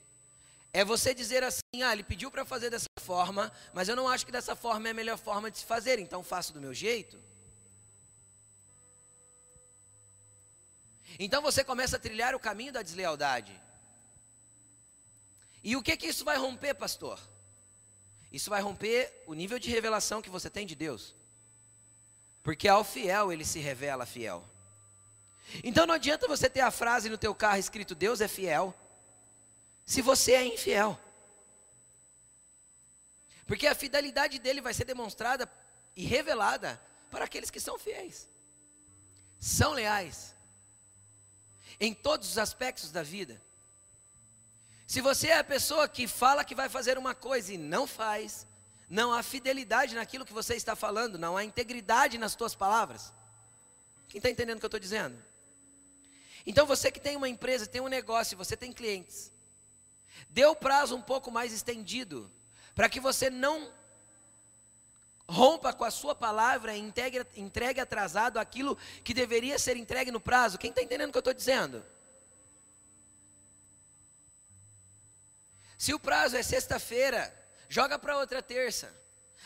É 0.73 0.85
você 0.85 1.15
dizer 1.15 1.43
assim: 1.43 1.83
ah, 1.83 1.93
ele 1.93 2.05
pediu 2.05 2.31
para 2.31 2.45
fazer 2.45 2.71
dessa 2.71 2.87
forma, 3.01 3.51
mas 3.73 3.89
eu 3.89 3.97
não 3.97 4.09
acho 4.09 4.25
que 4.25 4.33
dessa 4.33 4.55
forma 4.55 4.87
é 4.89 4.91
a 4.91 4.95
melhor 4.95 5.19
forma 5.19 5.51
de 5.51 5.59
se 5.59 5.65
fazer, 5.65 5.99
então 5.99 6.23
faço 6.23 6.53
do 6.53 6.61
meu 6.61 6.75
jeito. 6.75 7.19
Então 11.19 11.41
você 11.43 11.65
começa 11.65 11.97
a 11.97 12.01
trilhar 12.01 12.35
o 12.35 12.39
caminho 12.39 12.73
da 12.73 12.83
deslealdade. 12.83 13.59
E 15.65 15.75
o 15.75 15.83
que 15.83 15.97
que 15.97 16.07
isso 16.07 16.25
vai 16.25 16.37
romper, 16.37 16.75
pastor? 16.75 17.19
Isso 18.33 18.51
vai 18.51 18.61
romper 18.61 19.25
o 19.27 19.35
nível 19.35 19.59
de 19.59 19.71
revelação 19.71 20.21
que 20.21 20.31
você 20.31 20.51
tem 20.51 20.67
de 20.67 20.75
Deus. 20.75 21.15
Porque 22.43 22.69
ao 22.69 22.85
fiel 22.85 23.33
ele 23.33 23.45
se 23.45 23.59
revela 23.59 24.07
fiel. 24.07 24.45
Então 25.65 25.87
não 25.87 25.95
adianta 25.95 26.29
você 26.29 26.49
ter 26.49 26.61
a 26.61 26.71
frase 26.71 27.09
no 27.09 27.17
teu 27.17 27.35
carro 27.35 27.59
escrito 27.59 27.95
Deus 27.95 28.21
é 28.21 28.29
fiel, 28.29 28.75
se 29.85 30.03
você 30.03 30.33
é 30.33 30.45
infiel. 30.45 30.99
Porque 33.47 33.67
a 33.67 33.75
fidelidade 33.75 34.39
dele 34.39 34.61
vai 34.61 34.75
ser 34.75 34.85
demonstrada 34.85 35.51
e 35.97 36.05
revelada 36.05 36.81
para 37.11 37.25
aqueles 37.25 37.51
que 37.51 37.59
são 37.59 37.79
fiéis. 37.79 38.29
São 39.41 39.73
leais 39.73 40.37
em 41.81 41.95
todos 41.95 42.29
os 42.29 42.39
aspectos 42.39 42.93
da 42.93 43.03
vida. 43.03 43.41
Se 44.89 45.03
você 45.03 45.27
é 45.27 45.37
a 45.37 45.45
pessoa 45.45 45.87
que 45.87 46.09
fala 46.09 46.43
que 46.43 46.55
vai 46.55 46.67
fazer 46.67 46.97
uma 46.97 47.15
coisa 47.15 47.53
e 47.53 47.59
não 47.59 47.87
faz, 47.87 48.47
não 48.89 49.13
há 49.13 49.23
fidelidade 49.23 49.95
naquilo 49.95 50.25
que 50.25 50.33
você 50.33 50.55
está 50.55 50.75
falando, 50.75 51.19
não 51.19 51.37
há 51.37 51.45
integridade 51.45 52.17
nas 52.17 52.35
tuas 52.35 52.55
palavras. 52.55 53.13
Quem 54.09 54.19
está 54.19 54.31
entendendo 54.31 54.57
o 54.57 54.61
que 54.61 54.65
eu 54.65 54.69
estou 54.69 54.81
dizendo? 54.81 55.23
Então 56.47 56.65
você 56.65 56.91
que 56.91 56.99
tem 56.99 57.17
uma 57.17 57.29
empresa, 57.29 57.67
tem 57.67 57.83
um 57.83 57.87
negócio, 57.89 58.35
você 58.35 58.57
tem 58.57 58.73
clientes, 58.73 59.31
dê 60.31 60.47
o 60.47 60.57
prazo 60.57 60.97
um 60.97 61.03
pouco 61.03 61.31
mais 61.31 61.53
estendido, 61.53 62.33
para 62.75 62.89
que 62.89 62.99
você 62.99 63.29
não 63.29 63.71
rompa 65.29 65.71
com 65.71 65.85
a 65.85 65.91
sua 65.91 66.15
palavra 66.15 66.75
e 66.75 66.81
entregue, 66.81 67.27
entregue 67.37 67.79
atrasado 67.79 68.39
aquilo 68.39 68.75
que 69.05 69.13
deveria 69.13 69.59
ser 69.59 69.77
entregue 69.77 70.11
no 70.11 70.19
prazo. 70.19 70.57
Quem 70.57 70.71
está 70.71 70.81
entendendo 70.81 71.11
o 71.11 71.13
que 71.13 71.19
eu 71.19 71.21
estou 71.21 71.35
dizendo? 71.35 71.85
Se 75.79 75.95
o 75.95 76.01
prazo 76.01 76.37
é 76.37 76.43
sexta-feira, 76.43 77.33
joga 77.69 77.97
para 77.97 78.19
outra 78.19 78.43
terça. 78.43 78.93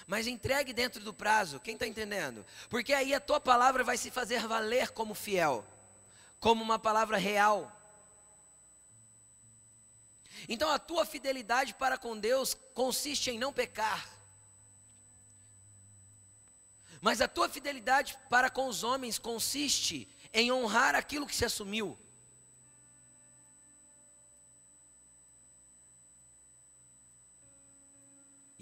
Mas 0.06 0.26
entregue 0.26 0.72
dentro 0.72 1.04
do 1.04 1.12
prazo, 1.12 1.60
quem 1.60 1.74
está 1.74 1.86
entendendo? 1.86 2.44
Porque 2.70 2.94
aí 2.94 3.14
a 3.14 3.20
tua 3.20 3.38
palavra 3.38 3.84
vai 3.84 3.98
se 3.98 4.10
fazer 4.10 4.46
valer 4.48 4.90
como 4.90 5.14
fiel, 5.14 5.64
como 6.40 6.64
uma 6.64 6.78
palavra 6.78 7.18
real. 7.18 7.70
Então 10.48 10.70
a 10.70 10.78
tua 10.78 11.04
fidelidade 11.04 11.74
para 11.74 11.98
com 11.98 12.18
Deus 12.18 12.54
consiste 12.74 13.30
em 13.30 13.38
não 13.38 13.52
pecar. 13.52 14.08
Mas 17.00 17.20
a 17.20 17.28
tua 17.28 17.48
fidelidade 17.48 18.18
para 18.30 18.48
com 18.48 18.68
os 18.68 18.82
homens 18.82 19.18
consiste 19.18 20.08
em 20.32 20.50
honrar 20.50 20.94
aquilo 20.94 21.26
que 21.26 21.36
se 21.36 21.44
assumiu. 21.44 21.98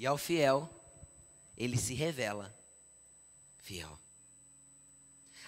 E 0.01 0.07
ao 0.07 0.17
fiel, 0.17 0.67
ele 1.55 1.77
se 1.77 1.93
revela 1.93 2.57
fiel. 3.59 4.01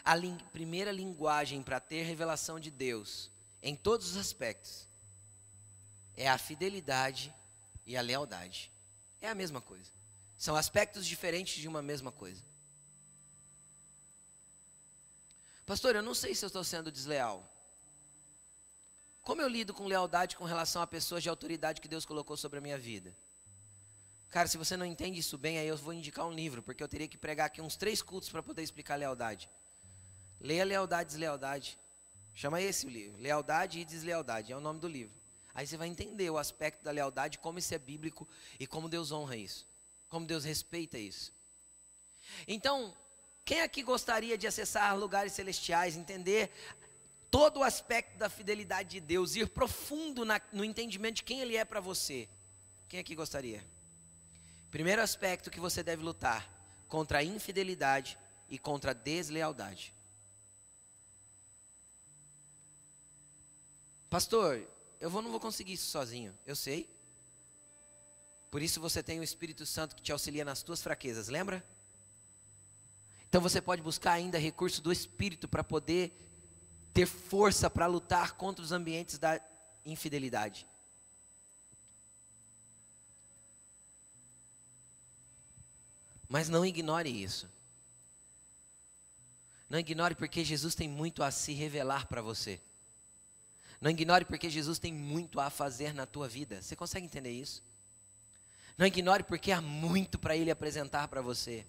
A 0.05 0.15
ling 0.15 0.37
primeira 0.53 0.93
linguagem 0.93 1.62
para 1.62 1.81
ter 1.81 2.03
revelação 2.03 2.61
de 2.61 2.71
Deus, 2.71 3.31
em 3.62 3.75
todos 3.75 4.11
os 4.11 4.19
aspectos, 4.19 4.87
é 6.15 6.29
a 6.29 6.37
fidelidade 6.37 7.35
e 7.87 7.97
a 7.97 8.03
lealdade. 8.03 8.71
É 9.23 9.31
a 9.31 9.35
mesma 9.35 9.62
coisa. 9.62 9.91
São 10.37 10.55
aspectos 10.55 11.07
diferentes 11.07 11.59
de 11.59 11.67
uma 11.67 11.81
mesma 11.81 12.12
coisa. 12.12 12.45
Pastor, 15.65 15.97
eu 15.97 16.03
não 16.03 16.15
sei 16.15 16.35
se 16.35 16.45
eu 16.45 16.49
estou 16.49 16.62
sendo 16.62 16.93
desleal. 16.93 17.51
Como 19.23 19.41
eu 19.41 19.49
lido 19.49 19.73
com 19.73 19.87
lealdade 19.87 20.37
com 20.37 20.45
relação 20.45 20.83
a 20.83 20.87
pessoas 20.87 21.23
de 21.23 21.31
autoridade 21.31 21.81
que 21.81 21.88
Deus 21.88 22.05
colocou 22.05 22.37
sobre 22.37 22.59
a 22.59 22.62
minha 22.62 22.77
vida? 22.77 23.17
Cara, 24.33 24.49
se 24.49 24.57
você 24.57 24.79
não 24.79 24.87
entende 24.87 25.21
isso 25.21 25.37
bem, 25.37 25.59
aí 25.59 25.68
eu 25.68 25.77
vou 25.77 25.92
indicar 25.92 26.27
um 26.27 26.33
livro, 26.33 26.62
porque 26.62 26.83
eu 26.83 26.88
teria 26.88 27.07
que 27.07 27.18
pregar 27.18 27.49
aqui 27.49 27.61
uns 27.61 27.77
três 27.77 28.01
cultos 28.01 28.31
para 28.31 28.42
poder 28.42 28.62
explicar 28.62 28.97
lealdade. 28.97 29.47
Leia 30.40 30.64
Lealdade 30.64 31.11
e 31.11 31.12
Deslealdade. 31.12 31.79
Chama 32.33 32.59
esse 32.59 32.87
o 32.87 32.88
livro, 32.88 33.21
Lealdade 33.21 33.79
e 33.79 33.85
Deslealdade, 33.85 34.51
é 34.51 34.57
o 34.57 34.61
nome 34.61 34.81
do 34.81 34.88
livro. 34.88 35.14
Aí 35.55 35.66
você 35.66 35.77
vai 35.77 35.87
entender 35.87 36.31
o 36.31 36.38
aspecto 36.38 36.83
da 36.83 36.90
lealdade, 36.90 37.38
como 37.38 37.59
isso 37.59 37.75
é 37.75 37.79
bíblico 37.79 38.27
e 38.59 38.66
como 38.66 38.88
Deus 38.88 39.12
honra 39.12 39.37
isso, 39.37 39.68
como 40.09 40.27
Deus 40.27 40.45
respeita 40.45 40.97
isso. 40.97 41.31
Então, 42.49 42.97
quem 43.45 43.61
aqui 43.61 43.83
gostaria 43.83 44.38
de 44.38 44.47
acessar 44.47 44.97
lugares 44.97 45.35
celestiais, 45.35 45.95
entender 45.95 46.51
todo 47.31 47.61
o 47.61 47.62
aspecto 47.62 48.16
da 48.16 48.31
fidelidade 48.31 48.88
de 48.88 49.01
Deus, 49.01 49.37
ir 49.37 49.47
profundo 49.49 50.25
na, 50.25 50.40
no 50.51 50.64
entendimento 50.64 51.16
de 51.16 51.23
quem 51.23 51.42
Ele 51.42 51.55
é 51.55 51.66
para 51.66 51.81
você? 51.81 52.31
Quem 52.88 52.99
aqui 52.99 53.14
gostaria? 53.14 53.62
Primeiro 54.72 55.02
aspecto 55.02 55.50
que 55.50 55.61
você 55.61 55.82
deve 55.82 56.02
lutar 56.02 56.50
contra 56.88 57.18
a 57.18 57.22
infidelidade 57.22 58.18
e 58.48 58.58
contra 58.58 58.92
a 58.92 58.94
deslealdade. 58.94 59.94
Pastor, 64.08 64.66
eu 64.98 65.11
vou, 65.11 65.20
não 65.20 65.30
vou 65.30 65.38
conseguir 65.38 65.74
isso 65.74 65.90
sozinho, 65.90 66.35
eu 66.46 66.56
sei. 66.56 66.88
Por 68.50 68.62
isso 68.62 68.80
você 68.80 69.02
tem 69.02 69.20
o 69.20 69.22
Espírito 69.22 69.66
Santo 69.66 69.94
que 69.94 70.00
te 70.00 70.11
auxilia 70.11 70.42
nas 70.42 70.62
tuas 70.62 70.82
fraquezas, 70.82 71.28
lembra? 71.28 71.62
Então 73.28 73.42
você 73.42 73.61
pode 73.61 73.82
buscar 73.82 74.12
ainda 74.12 74.38
recurso 74.38 74.80
do 74.80 74.90
Espírito 74.90 75.46
para 75.46 75.62
poder 75.62 76.12
ter 76.94 77.04
força 77.04 77.68
para 77.68 77.85
lutar 77.85 78.32
contra 78.37 78.64
os 78.64 78.72
ambientes 78.72 79.18
da 79.18 79.38
infidelidade. 79.85 80.66
Mas 86.33 86.49
não 86.49 86.64
ignore 86.64 87.11
isso. 87.11 87.47
Não 89.68 89.79
ignore 89.79 90.14
porque 90.14 90.42
Jesus 90.42 90.75
tem 90.75 90.88
muito 90.88 91.23
a 91.23 91.31
se 91.31 91.53
revelar 91.53 92.07
para 92.07 92.23
você. 92.23 92.59
Não 93.79 93.90
ignore 93.90 94.25
porque 94.25 94.49
Jesus 94.49 94.79
tem 94.79 94.95
muito 94.95 95.38
a 95.38 95.51
fazer 95.51 95.92
na 95.92 96.07
tua 96.07 96.27
vida. 96.27 96.62
Você 96.62 96.75
consegue 96.75 97.05
entender 97.05 97.33
isso? 97.33 97.62
Não 98.79 98.87
ignore 98.87 99.23
porque 99.25 99.53
há 99.53 99.61
muito 99.61 100.18
para 100.18 100.35
Ele 100.35 100.51
apresentar 100.51 101.07
para 101.07 101.21
você. 101.21 101.66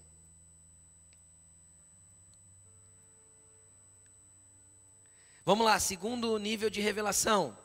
Vamos 5.43 5.65
lá, 5.65 5.78
segundo 5.78 6.38
nível 6.38 6.69
de 6.69 6.80
revelação. 6.80 7.58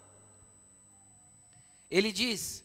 Ele 1.89 2.11
diz: 2.11 2.65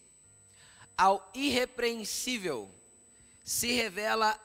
ao 0.97 1.29
irrepreensível 1.35 2.73
se 3.43 3.71
revela 3.71 4.39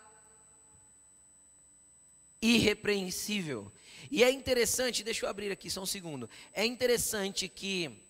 irrepreensível. 2.40 3.70
E 4.10 4.24
é 4.24 4.30
interessante, 4.30 5.04
deixa 5.04 5.26
eu 5.26 5.30
abrir 5.30 5.52
aqui 5.52 5.70
só 5.70 5.82
um 5.82 5.86
segundo. 5.86 6.28
É 6.52 6.64
interessante 6.64 7.48
que 7.48 8.02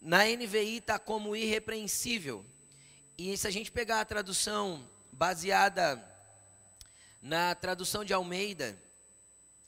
na 0.00 0.24
NVI 0.24 0.78
está 0.78 0.98
como 0.98 1.34
irrepreensível. 1.34 2.44
E 3.16 3.36
se 3.36 3.46
a 3.46 3.50
gente 3.50 3.70
pegar 3.70 4.00
a 4.00 4.04
tradução 4.04 4.88
baseada 5.12 6.02
na 7.20 7.54
tradução 7.54 8.04
de 8.04 8.12
Almeida, 8.12 8.80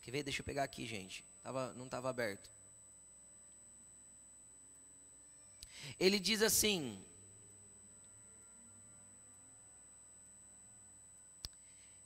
quer 0.02 0.10
ver? 0.10 0.22
Deixa 0.22 0.40
eu 0.40 0.44
pegar 0.44 0.64
aqui, 0.64 0.86
gente. 0.86 1.24
Tava, 1.42 1.72
não 1.74 1.84
estava 1.84 2.10
aberto. 2.10 2.50
Ele 6.00 6.18
diz 6.18 6.42
assim: 6.42 7.02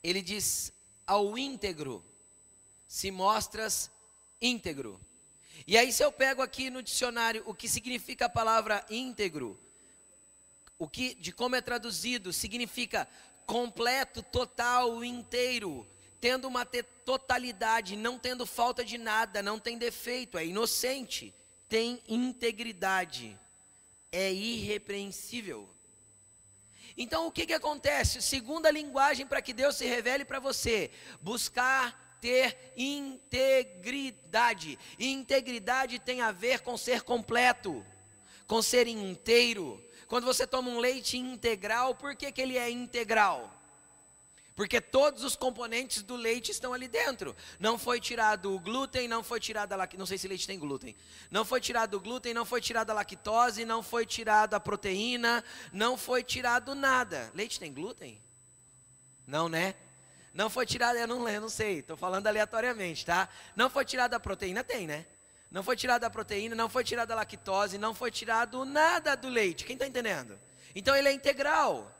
Ele 0.02 0.22
diz: 0.22 0.72
ao 1.06 1.38
íntegro 1.38 2.04
se 2.87 3.11
mostras 3.11 3.90
íntegro. 4.40 5.00
E 5.66 5.76
aí, 5.76 5.92
se 5.92 6.02
eu 6.02 6.11
pego 6.11 6.40
aqui 6.40 6.70
no 6.70 6.82
dicionário 6.82 7.42
o 7.46 7.54
que 7.54 7.68
significa 7.68 8.26
a 8.26 8.30
palavra 8.30 8.84
íntegro, 8.88 9.61
o 10.78 10.88
que, 10.88 11.14
de 11.14 11.32
como 11.32 11.56
é 11.56 11.61
traduzido, 11.61 12.32
significa 12.32 13.08
completo, 13.44 14.22
total, 14.22 15.04
inteiro, 15.04 15.87
tendo 16.20 16.46
uma 16.46 16.64
totalidade, 16.64 17.96
não 17.96 18.18
tendo 18.18 18.46
falta 18.46 18.84
de 18.84 18.96
nada, 18.96 19.42
não 19.42 19.58
tem 19.58 19.76
defeito, 19.76 20.38
é 20.38 20.46
inocente, 20.46 21.34
tem 21.68 22.00
integridade, 22.08 23.38
é 24.12 24.32
irrepreensível. 24.32 25.68
Então 26.98 27.28
o 27.28 27.32
que, 27.32 27.46
que 27.46 27.54
acontece? 27.54 28.20
Segunda 28.20 28.72
linguagem 28.72 29.24
para 29.24 29.40
que 29.40 29.52
Deus 29.52 29.76
se 29.76 29.87
revele 29.87 30.24
para 30.24 30.40
você: 30.40 30.90
buscar 31.20 32.18
ter 32.20 32.72
integridade. 32.76 34.76
E 34.98 35.12
integridade 35.12 36.00
tem 36.00 36.20
a 36.20 36.32
ver 36.32 36.61
com 36.61 36.76
ser 36.76 37.02
completo, 37.02 37.87
com 38.48 38.61
ser 38.61 38.88
inteiro. 38.88 39.80
Quando 40.08 40.24
você 40.24 40.46
toma 40.46 40.70
um 40.70 40.80
leite 40.80 41.16
integral, 41.16 41.94
por 41.94 42.16
que, 42.16 42.32
que 42.32 42.40
ele 42.40 42.58
é 42.58 42.68
integral? 42.68 43.58
Porque 44.59 44.81
todos 44.81 45.23
os 45.23 45.37
componentes 45.37 46.03
do 46.03 46.16
leite 46.16 46.51
estão 46.51 46.73
ali 46.73 46.88
dentro. 46.88 47.37
Não 47.61 47.79
foi 47.79 48.01
tirado 48.01 48.53
o 48.53 48.59
glúten, 48.59 49.07
não 49.07 49.23
foi 49.23 49.38
tirada 49.38 49.73
a 49.73 49.79
lactose, 49.79 49.99
não 50.01 50.05
sei 50.05 50.18
se 50.18 50.27
leite 50.27 50.49
tem 50.49 50.59
glúten. 50.59 50.97
Não 51.31 51.44
foi 51.44 51.61
tirado 51.61 51.94
o 51.94 52.01
glúten, 52.01 52.35
não 52.35 52.44
foi 52.44 52.61
tirada 52.61 52.92
a 52.92 52.97
lactose, 52.97 53.64
não 53.64 53.85
foi 53.85 54.05
tirada 54.05 54.57
a 54.57 54.61
proteína, 54.61 55.44
não 55.73 55.97
foi 55.97 56.25
tirado 56.25 56.75
nada. 56.75 57.31
Leite 57.37 57.61
tem 57.61 57.73
glúten? 57.73 58.21
Não, 59.25 59.49
né? 59.49 59.77
Não 60.35 60.51
foi 60.51 60.66
tirada, 60.66 60.99
eu 60.99 61.07
não, 61.07 61.29
eu 61.29 61.40
não 61.40 61.49
sei, 61.49 61.79
estou 61.79 61.97
falando 61.97 62.27
aleatoriamente, 62.27 63.07
tá? 63.07 63.29
Não 63.55 63.71
foi 63.71 63.85
tirada 63.85 64.16
a 64.16 64.21
proteína, 64.21 64.64
tem, 64.64 64.88
né? 64.88 65.07
Não 65.53 65.62
foi 65.62 65.77
tirada 65.77 66.09
a 66.09 66.11
proteína, 66.11 66.57
não 66.57 66.68
foi 66.68 66.83
tirada 66.83 67.12
a 67.12 67.16
lactose, 67.16 67.79
não 67.79 67.94
foi 67.94 68.11
tirado 68.11 68.64
nada 68.64 69.14
do 69.14 69.29
leite. 69.29 69.64
Quem 69.64 69.75
está 69.75 69.87
entendendo? 69.87 70.37
Então 70.75 70.97
ele 70.97 71.07
é 71.07 71.12
integral. 71.12 71.94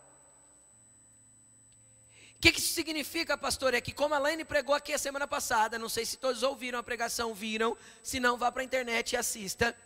O 2.39 2.41
que, 2.41 2.53
que 2.53 2.61
isso 2.61 2.73
significa, 2.73 3.37
pastor? 3.37 3.75
É 3.75 3.81
que 3.81 3.93
como 3.93 4.15
a 4.15 4.19
Laine 4.19 4.45
pregou 4.45 4.73
aqui 4.73 4.93
a 4.93 4.99
semana 4.99 5.27
passada, 5.27 5.77
não 5.77 5.89
sei 5.89 6.07
se 6.07 6.17
todos 6.17 6.45
ouviram 6.45 6.79
a 6.79 6.83
pregação, 6.85 7.35
viram, 7.35 7.77
se 8.01 8.21
não, 8.21 8.39
vá 8.39 8.53
para 8.53 8.63
a 8.63 8.65
internet 8.65 9.13
e 9.13 9.17
assista. 9.17 9.77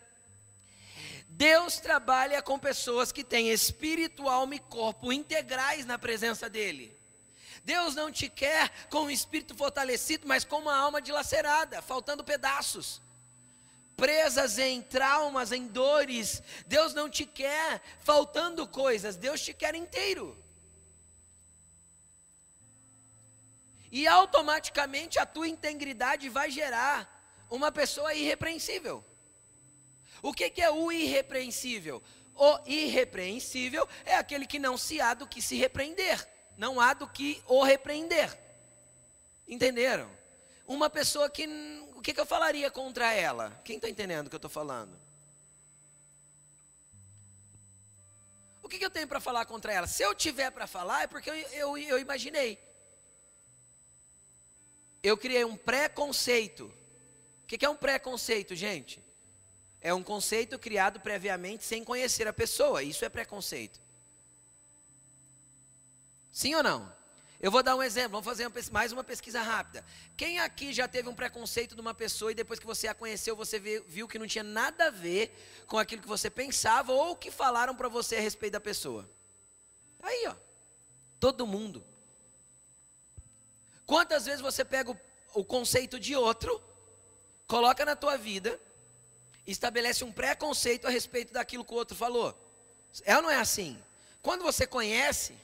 Deus 1.29 1.81
trabalha 1.81 2.43
com 2.43 2.59
pessoas 2.59 3.11
que 3.11 3.25
têm 3.25 3.51
espírito, 3.51 4.29
alma 4.29 4.55
e 4.55 4.59
corpo 4.59 5.11
integrais 5.11 5.87
na 5.87 5.99
presença 5.99 6.51
dEle. 6.51 6.95
Deus 7.65 7.95
não 7.95 8.13
te 8.13 8.29
quer 8.29 8.71
com 8.91 9.05
o 9.05 9.11
espírito 9.11 9.55
fortalecido, 9.55 10.29
mas 10.29 10.45
com 10.45 10.59
uma 10.59 10.77
alma 10.77 11.01
dilacerada, 11.01 11.81
faltando 11.81 12.23
pedaços, 12.23 13.01
presas 13.97 14.59
em 14.59 14.83
traumas, 14.83 15.53
em 15.53 15.67
dores. 15.67 16.43
Deus 16.67 16.93
não 16.93 17.09
te 17.09 17.25
quer 17.25 17.81
faltando 18.01 18.67
coisas, 18.67 19.17
Deus 19.17 19.41
te 19.41 19.55
quer 19.55 19.75
inteiro. 19.75 20.42
E 23.93 24.09
automaticamente 24.09 25.19
a 25.19 25.27
tua 25.27 25.47
integridade 25.47 26.31
vai 26.31 26.51
gerar 26.51 27.23
uma 27.51 27.71
pessoa 27.71 28.15
irrepreensível. 28.15 29.05
O 30.23 30.33
que, 30.33 30.49
que 30.49 30.63
é 30.63 30.71
o 30.71 30.91
irrepreensível? 30.91 32.03
O 32.35 32.59
irrepreensível 32.65 33.87
é 34.07 34.17
aquele 34.17 34.47
que 34.47 34.59
não 34.59 34.79
se 34.79 34.99
há 34.99 35.13
do 35.13 35.27
que 35.27 35.43
se 35.43 35.57
repreender, 35.57 36.27
não 36.57 36.81
há 36.81 36.95
do 36.95 37.07
que 37.07 37.43
o 37.47 37.63
repreender. 37.63 38.35
Entenderam? 39.47 40.11
Uma 40.67 40.89
pessoa 40.89 41.29
que. 41.29 41.47
O 41.95 42.01
que, 42.01 42.15
que 42.15 42.21
eu 42.21 42.27
falaria 42.27 42.71
contra 42.71 43.13
ela? 43.13 43.61
Quem 43.63 43.77
está 43.77 43.91
entendendo 43.91 44.27
o 44.27 44.31
que 44.31 44.35
eu 44.35 44.39
estou 44.39 44.51
falando? 44.51 44.99
O 48.63 48.69
que, 48.69 48.79
que 48.79 48.85
eu 48.85 48.91
tenho 48.91 49.07
para 49.07 49.21
falar 49.21 49.45
contra 49.45 49.71
ela? 49.71 49.87
Se 49.87 50.03
eu 50.03 50.15
tiver 50.15 50.51
para 50.51 50.67
falar, 50.67 51.03
é 51.03 51.07
porque 51.07 51.29
eu, 51.29 51.35
eu, 51.35 51.79
eu 51.79 51.99
imaginei 51.99 52.59
eu 55.03 55.17
criei 55.17 55.45
um 55.45 55.57
preconceito. 55.57 56.73
O 57.43 57.47
que 57.47 57.65
é 57.65 57.69
um 57.69 57.77
preconceito, 57.77 58.55
gente? 58.55 59.03
É 59.81 59.93
um 59.93 60.03
conceito 60.03 60.59
criado 60.59 61.01
previamente 61.01 61.65
sem 61.65 61.83
conhecer 61.83 62.29
a 62.29 62.33
pessoa. 62.33 62.83
Isso 62.83 63.05
é 63.05 63.09
preconceito. 63.09 63.81
Sim 66.31 66.55
ou 66.55 66.63
não? 66.63 66.93
Eu 67.41 67.51
vou 67.51 67.61
dar 67.61 67.75
um 67.75 67.83
exemplo, 67.83 68.13
vamos 68.13 68.25
fazer 68.25 68.49
mais 68.71 68.93
uma 68.93 69.03
pesquisa 69.03 69.43
rápida. 69.43 69.85
Quem 70.17 70.39
aqui 70.39 70.73
já 70.73 70.87
teve 70.87 71.09
um 71.09 71.15
preconceito 71.15 71.75
de 71.75 71.81
uma 71.81 71.93
pessoa 71.93 72.31
e 72.31 72.37
depois 72.37 72.61
que 72.61 72.65
você 72.65 72.87
a 72.87 72.95
conheceu, 72.95 73.35
você 73.35 73.59
viu 73.59 74.07
que 74.07 74.17
não 74.17 74.29
tinha 74.29 74.45
nada 74.45 74.87
a 74.87 74.91
ver 74.91 75.37
com 75.67 75.77
aquilo 75.77 76.01
que 76.01 76.07
você 76.09 76.31
pensava 76.31 76.93
ou 76.93 77.17
que 77.17 77.33
falaram 77.33 77.75
para 77.75 77.89
você 77.89 78.15
a 78.15 78.21
respeito 78.21 78.53
da 78.53 78.61
pessoa? 78.61 79.11
Aí, 80.01 80.25
ó. 80.29 80.37
Todo 81.19 81.45
mundo. 81.45 81.85
Quantas 83.87 84.25
vezes 84.25 84.41
você 84.41 84.65
pega 84.65 84.91
o, 84.91 85.01
o 85.35 85.45
conceito 85.45 85.99
de 85.99 86.15
outro, 86.17 86.63
coloca 87.47 87.85
na 87.85 87.97
tua 87.97 88.17
vida, 88.17 88.61
estabelece 89.47 90.05
um 90.05 90.13
preconceito 90.13 90.87
a 90.87 90.91
respeito 90.91 91.33
daquilo 91.33 91.65
que 91.65 91.73
o 91.73 91.77
outro 91.77 91.97
falou? 91.97 92.37
É 93.05 93.17
ou 93.17 93.23
não 93.23 93.31
é 93.31 93.37
assim? 93.37 93.83
Quando 94.21 94.43
você 94.43 94.67
conhece, 94.67 95.35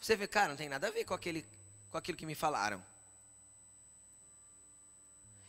você 0.00 0.16
vê, 0.16 0.26
cara, 0.26 0.48
não 0.48 0.56
tem 0.56 0.68
nada 0.68 0.88
a 0.88 0.90
ver 0.90 1.04
com, 1.04 1.14
aquele, 1.14 1.46
com 1.90 1.98
aquilo 1.98 2.18
que 2.18 2.26
me 2.26 2.34
falaram. 2.34 2.84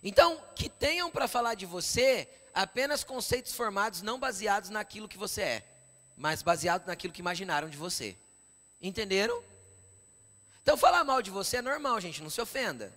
Então, 0.02 0.42
que 0.56 0.70
tenham 0.70 1.12
para 1.12 1.28
falar 1.28 1.56
de 1.56 1.66
você 1.66 2.28
apenas 2.54 3.04
conceitos 3.04 3.54
formados 3.54 4.02
não 4.02 4.20
baseados 4.20 4.70
naquilo 4.70 5.10
que 5.10 5.18
você 5.18 5.42
é, 5.42 5.66
mas 6.16 6.42
baseados 6.42 6.88
naquilo 6.88 7.14
que 7.14 7.20
imaginaram 7.20 7.70
de 7.70 7.78
você. 7.78 8.16
Entenderam? 8.82 9.44
Então 10.70 10.78
falar 10.78 11.04
mal 11.04 11.20
de 11.20 11.32
você 11.32 11.58
é 11.58 11.62
normal, 11.64 12.00
gente, 12.00 12.22
não 12.22 12.30
se 12.30 12.40
ofenda. 12.40 12.94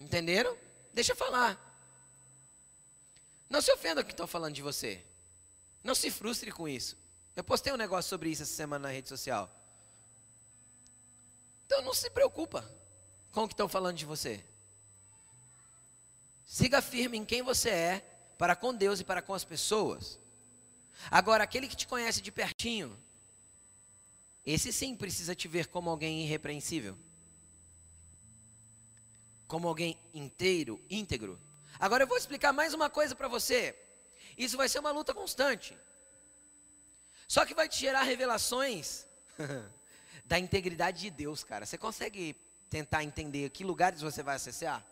Entenderam? 0.00 0.56
Deixa 0.94 1.12
eu 1.12 1.16
falar. 1.16 1.60
Não 3.50 3.60
se 3.60 3.70
ofenda 3.70 3.96
com 3.96 4.06
o 4.06 4.06
que 4.06 4.14
estão 4.14 4.26
falando 4.26 4.54
de 4.54 4.62
você. 4.62 5.04
Não 5.84 5.94
se 5.94 6.10
frustre 6.10 6.50
com 6.50 6.66
isso. 6.66 6.96
Eu 7.36 7.44
postei 7.44 7.70
um 7.70 7.76
negócio 7.76 8.08
sobre 8.08 8.30
isso 8.30 8.44
essa 8.44 8.54
semana 8.54 8.88
na 8.88 8.94
rede 8.94 9.10
social. 9.10 9.54
Então 11.66 11.82
não 11.82 11.92
se 11.92 12.08
preocupa 12.08 12.64
com 13.30 13.44
o 13.44 13.46
que 13.46 13.52
estão 13.52 13.68
falando 13.68 13.98
de 13.98 14.06
você. 14.06 14.42
Siga 16.46 16.80
firme 16.80 17.18
em 17.18 17.26
quem 17.26 17.42
você 17.42 17.68
é, 17.68 17.98
para 18.38 18.56
com 18.56 18.72
Deus 18.72 19.00
e 19.00 19.04
para 19.04 19.20
com 19.20 19.34
as 19.34 19.44
pessoas. 19.44 20.18
Agora, 21.10 21.44
aquele 21.44 21.68
que 21.68 21.76
te 21.76 21.86
conhece 21.86 22.22
de 22.22 22.32
pertinho, 22.32 22.98
esse 24.52 24.72
sim 24.72 24.96
precisa 24.96 25.34
te 25.34 25.46
ver 25.48 25.66
como 25.68 25.90
alguém 25.90 26.22
irrepreensível. 26.22 26.96
Como 29.46 29.68
alguém 29.68 29.98
inteiro, 30.14 30.82
íntegro. 30.88 31.40
Agora 31.78 32.04
eu 32.04 32.08
vou 32.08 32.16
explicar 32.16 32.52
mais 32.52 32.74
uma 32.74 32.88
coisa 32.88 33.14
para 33.14 33.28
você. 33.28 33.76
Isso 34.36 34.56
vai 34.56 34.68
ser 34.68 34.78
uma 34.78 34.90
luta 34.90 35.12
constante. 35.12 35.76
Só 37.26 37.44
que 37.44 37.54
vai 37.54 37.68
te 37.68 37.78
gerar 37.78 38.02
revelações 38.02 39.06
da 40.24 40.38
integridade 40.38 41.00
de 41.00 41.10
Deus, 41.10 41.44
cara. 41.44 41.66
Você 41.66 41.78
consegue 41.78 42.36
tentar 42.68 43.04
entender 43.04 43.50
que 43.50 43.64
lugares 43.64 44.00
você 44.00 44.22
vai 44.22 44.36
acessar? 44.36 44.84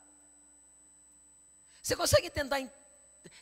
Você 1.83 1.97
consegue 1.97 2.29
tentar 2.29 2.61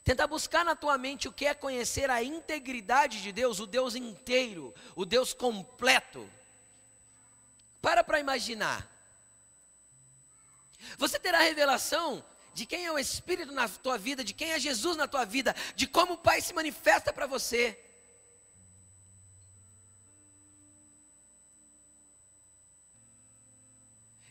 Tentar 0.02 0.26
buscar 0.26 0.64
na 0.64 0.76
tua 0.76 0.96
mente 0.96 1.28
o 1.28 1.32
que 1.32 1.46
é 1.46 1.54
conhecer 1.54 2.10
a 2.10 2.22
integridade 2.22 3.22
de 3.22 3.32
Deus, 3.32 3.60
o 3.60 3.66
Deus 3.66 3.94
inteiro, 3.94 4.74
o 4.94 5.04
Deus 5.04 5.32
completo. 5.32 6.30
Para 7.80 8.02
para 8.04 8.20
imaginar. 8.20 8.88
Você 10.98 11.18
terá 11.18 11.40
revelação 11.40 12.24
de 12.54 12.64
quem 12.64 12.86
é 12.86 12.92
o 12.92 12.98
Espírito 12.98 13.52
na 13.52 13.68
tua 13.68 13.98
vida, 13.98 14.24
de 14.24 14.32
quem 14.32 14.52
é 14.52 14.58
Jesus 14.58 14.96
na 14.96 15.06
tua 15.06 15.24
vida, 15.24 15.54
de 15.74 15.86
como 15.86 16.14
o 16.14 16.18
Pai 16.18 16.40
se 16.40 16.54
manifesta 16.54 17.12
para 17.12 17.26
você. 17.26 17.78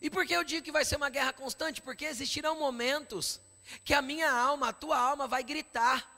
E 0.01 0.10
por 0.10 0.25
que 0.25 0.34
eu 0.34 0.43
digo 0.43 0.63
que 0.63 0.71
vai 0.71 0.86
ser 0.86 0.97
uma 0.97 1.10
guerra 1.10 1.34
constante? 1.34 1.81
Porque 1.81 2.05
existirão 2.05 2.60
momentos 2.60 3.41
que 3.84 3.93
a 3.93 4.01
minha 4.01 4.32
alma, 4.32 4.69
a 4.69 4.73
tua 4.73 4.97
alma 4.97 5.28
vai 5.28 5.43
gritar, 5.43 6.12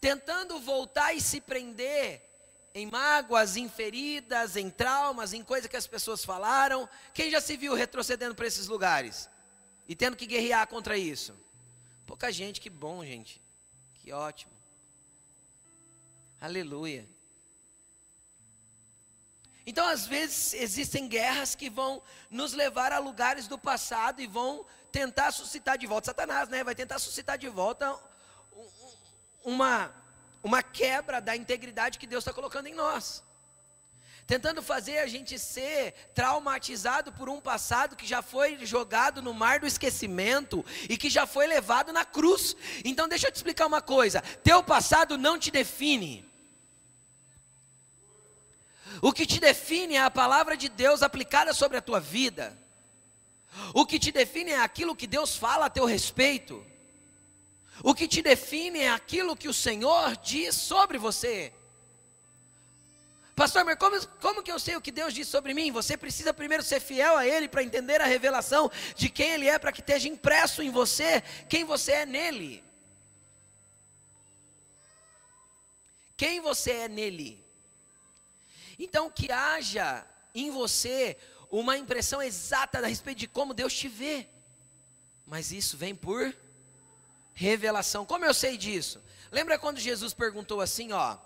tentando 0.00 0.60
voltar 0.60 1.14
e 1.14 1.20
se 1.20 1.40
prender 1.40 2.28
em 2.74 2.86
mágoas, 2.86 3.56
em 3.56 3.68
feridas, 3.68 4.56
em 4.56 4.70
traumas, 4.70 5.32
em 5.32 5.42
coisas 5.44 5.68
que 5.68 5.76
as 5.76 5.86
pessoas 5.86 6.24
falaram. 6.24 6.88
Quem 7.12 7.30
já 7.30 7.40
se 7.40 7.56
viu 7.56 7.74
retrocedendo 7.74 8.34
para 8.34 8.46
esses 8.46 8.66
lugares 8.66 9.28
e 9.86 9.94
tendo 9.94 10.16
que 10.16 10.26
guerrear 10.26 10.66
contra 10.66 10.96
isso? 10.96 11.34
Pouca 12.06 12.32
gente, 12.32 12.60
que 12.60 12.70
bom, 12.70 13.04
gente. 13.04 13.40
Que 13.94 14.12
ótimo. 14.12 14.52
Aleluia. 16.40 17.08
Então, 19.64 19.86
às 19.86 20.06
vezes, 20.06 20.54
existem 20.54 21.06
guerras 21.06 21.54
que 21.54 21.70
vão 21.70 22.02
nos 22.28 22.52
levar 22.52 22.92
a 22.92 22.98
lugares 22.98 23.46
do 23.46 23.56
passado 23.56 24.20
e 24.20 24.26
vão 24.26 24.66
tentar 24.92 25.32
suscitar 25.32 25.76
de 25.78 25.86
volta. 25.86 26.06
Satanás, 26.06 26.48
né? 26.48 26.62
Vai 26.62 26.74
tentar 26.74 26.98
suscitar 26.98 27.38
de 27.38 27.48
volta 27.48 27.98
uma 29.42 29.92
uma 30.42 30.62
quebra 30.62 31.20
da 31.20 31.36
integridade 31.36 31.98
que 31.98 32.06
Deus 32.06 32.22
está 32.22 32.32
colocando 32.32 32.66
em 32.66 32.74
nós. 32.74 33.22
Tentando 34.26 34.62
fazer 34.62 34.98
a 34.98 35.06
gente 35.06 35.38
ser 35.38 35.92
traumatizado 36.14 37.12
por 37.12 37.28
um 37.28 37.40
passado 37.40 37.96
que 37.96 38.06
já 38.06 38.22
foi 38.22 38.64
jogado 38.64 39.20
no 39.20 39.34
mar 39.34 39.60
do 39.60 39.66
esquecimento 39.66 40.64
e 40.88 40.96
que 40.96 41.10
já 41.10 41.26
foi 41.26 41.46
levado 41.46 41.92
na 41.92 42.04
cruz. 42.04 42.56
Então, 42.84 43.08
deixa 43.08 43.28
eu 43.28 43.32
te 43.32 43.36
explicar 43.36 43.66
uma 43.66 43.82
coisa: 43.82 44.20
teu 44.42 44.62
passado 44.62 45.18
não 45.18 45.38
te 45.38 45.50
define. 45.50 46.30
O 49.00 49.12
que 49.12 49.26
te 49.26 49.40
define 49.40 49.94
é 49.94 50.02
a 50.02 50.10
palavra 50.10 50.56
de 50.56 50.68
Deus 50.68 51.02
aplicada 51.02 51.52
sobre 51.52 51.78
a 51.78 51.82
tua 51.82 51.98
vida. 51.98 52.56
O 53.74 53.86
que 53.86 53.98
te 53.98 54.10
define 54.10 54.52
é 54.52 54.60
aquilo 54.60 54.96
que 54.96 55.06
Deus 55.06 55.36
fala 55.36 55.66
a 55.66 55.70
teu 55.70 55.84
respeito. 55.84 56.64
O 57.82 57.94
que 57.94 58.06
te 58.06 58.22
define 58.22 58.80
é 58.80 58.90
aquilo 58.90 59.36
que 59.36 59.48
o 59.48 59.54
Senhor 59.54 60.16
diz 60.16 60.54
sobre 60.54 60.98
você. 60.98 61.52
Pastor, 63.34 63.64
mas 63.64 63.76
como, 63.76 64.06
como 64.20 64.42
que 64.42 64.52
eu 64.52 64.58
sei 64.58 64.76
o 64.76 64.80
que 64.80 64.92
Deus 64.92 65.14
diz 65.14 65.26
sobre 65.26 65.54
mim? 65.54 65.72
Você 65.72 65.96
precisa 65.96 66.34
primeiro 66.34 66.62
ser 66.62 66.80
fiel 66.80 67.16
a 67.16 67.26
Ele 67.26 67.48
para 67.48 67.62
entender 67.62 68.00
a 68.00 68.06
revelação 68.06 68.70
de 68.94 69.08
quem 69.08 69.32
Ele 69.32 69.48
é, 69.48 69.58
para 69.58 69.72
que 69.72 69.80
esteja 69.80 70.08
impresso 70.08 70.62
em 70.62 70.70
você 70.70 71.22
quem 71.48 71.64
você 71.64 71.92
é 71.92 72.06
nele. 72.06 72.62
Quem 76.16 76.40
você 76.40 76.72
é 76.72 76.88
nele. 76.88 77.42
Então, 78.78 79.10
que 79.10 79.32
haja 79.32 80.06
em 80.34 80.50
você 80.50 81.16
uma 81.52 81.76
impressão 81.76 82.22
exata 82.22 82.78
a 82.78 82.86
respeito 82.86 83.18
de 83.18 83.28
como 83.28 83.52
Deus 83.52 83.74
te 83.74 83.86
vê. 83.86 84.26
Mas 85.26 85.52
isso 85.52 85.76
vem 85.76 85.94
por 85.94 86.34
Revelação. 87.34 88.06
Como 88.06 88.24
eu 88.24 88.32
sei 88.32 88.56
disso? 88.56 89.02
Lembra 89.30 89.58
quando 89.58 89.78
Jesus 89.78 90.14
perguntou 90.14 90.60
assim, 90.60 90.92
ó? 90.92 91.14
O 91.14 91.18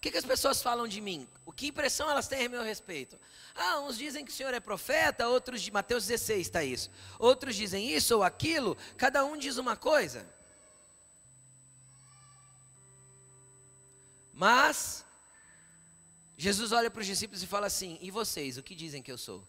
que, 0.00 0.10
que 0.10 0.18
as 0.18 0.24
pessoas 0.24 0.62
falam 0.62 0.86
de 0.86 1.00
mim? 1.00 1.28
O 1.44 1.52
que 1.52 1.68
impressão 1.68 2.08
elas 2.10 2.28
têm 2.28 2.46
a 2.46 2.48
meu 2.48 2.62
respeito? 2.62 3.18
Ah, 3.54 3.80
uns 3.80 3.96
dizem 3.96 4.24
que 4.24 4.30
o 4.30 4.34
Senhor 4.34 4.52
é 4.52 4.60
profeta, 4.60 5.28
outros 5.28 5.62
de 5.62 5.70
Mateus 5.70 6.06
16 6.06 6.40
está 6.40 6.62
isso. 6.62 6.90
Outros 7.18 7.56
dizem 7.56 7.88
isso 7.88 8.16
ou 8.16 8.22
aquilo, 8.22 8.76
cada 8.96 9.24
um 9.24 9.36
diz 9.36 9.56
uma 9.56 9.76
coisa. 9.76 10.26
Mas 14.32 15.03
Jesus 16.44 16.72
olha 16.72 16.90
para 16.90 17.00
os 17.00 17.06
discípulos 17.06 17.42
e 17.42 17.46
fala 17.46 17.68
assim: 17.68 17.98
"E 18.02 18.10
vocês, 18.10 18.58
o 18.58 18.62
que 18.62 18.74
dizem 18.74 19.02
que 19.02 19.10
eu 19.10 19.16
sou? 19.16 19.40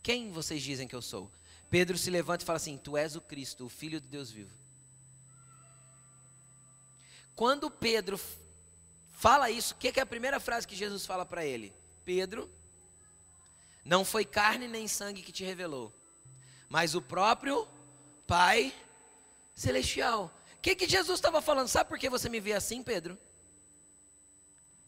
Quem 0.00 0.30
vocês 0.30 0.62
dizem 0.62 0.86
que 0.86 0.94
eu 0.94 1.02
sou?" 1.02 1.24
Pedro 1.68 1.98
se 1.98 2.08
levanta 2.08 2.44
e 2.44 2.46
fala 2.46 2.56
assim: 2.56 2.76
Tu 2.76 2.96
és 2.96 3.16
o 3.16 3.20
Cristo, 3.20 3.66
o 3.66 3.68
Filho 3.68 4.00
de 4.00 4.06
Deus 4.06 4.30
vivo. 4.30 4.54
Quando 7.34 7.68
Pedro 7.68 8.20
fala 9.10 9.50
isso, 9.50 9.74
o 9.74 9.76
que, 9.76 9.90
que 9.90 9.98
é 9.98 10.02
a 10.04 10.06
primeira 10.14 10.38
frase 10.38 10.68
que 10.68 10.76
Jesus 10.76 11.04
fala 11.04 11.26
para 11.26 11.44
ele? 11.44 11.72
Pedro, 12.04 12.50
não 13.84 14.04
foi 14.04 14.24
carne 14.24 14.68
nem 14.68 14.86
sangue 14.86 15.22
que 15.22 15.32
te 15.32 15.44
revelou, 15.44 15.92
mas 16.68 16.94
o 16.94 17.02
próprio 17.02 17.66
Pai 18.26 18.72
Celestial. 19.54 20.32
O 20.58 20.60
que, 20.60 20.76
que 20.76 20.88
Jesus 20.88 21.18
estava 21.18 21.42
falando? 21.42 21.66
Sabe 21.66 21.88
por 21.88 21.98
que 21.98 22.08
você 22.08 22.28
me 22.28 22.38
vê 22.38 22.52
assim, 22.52 22.84
Pedro? 22.84 23.18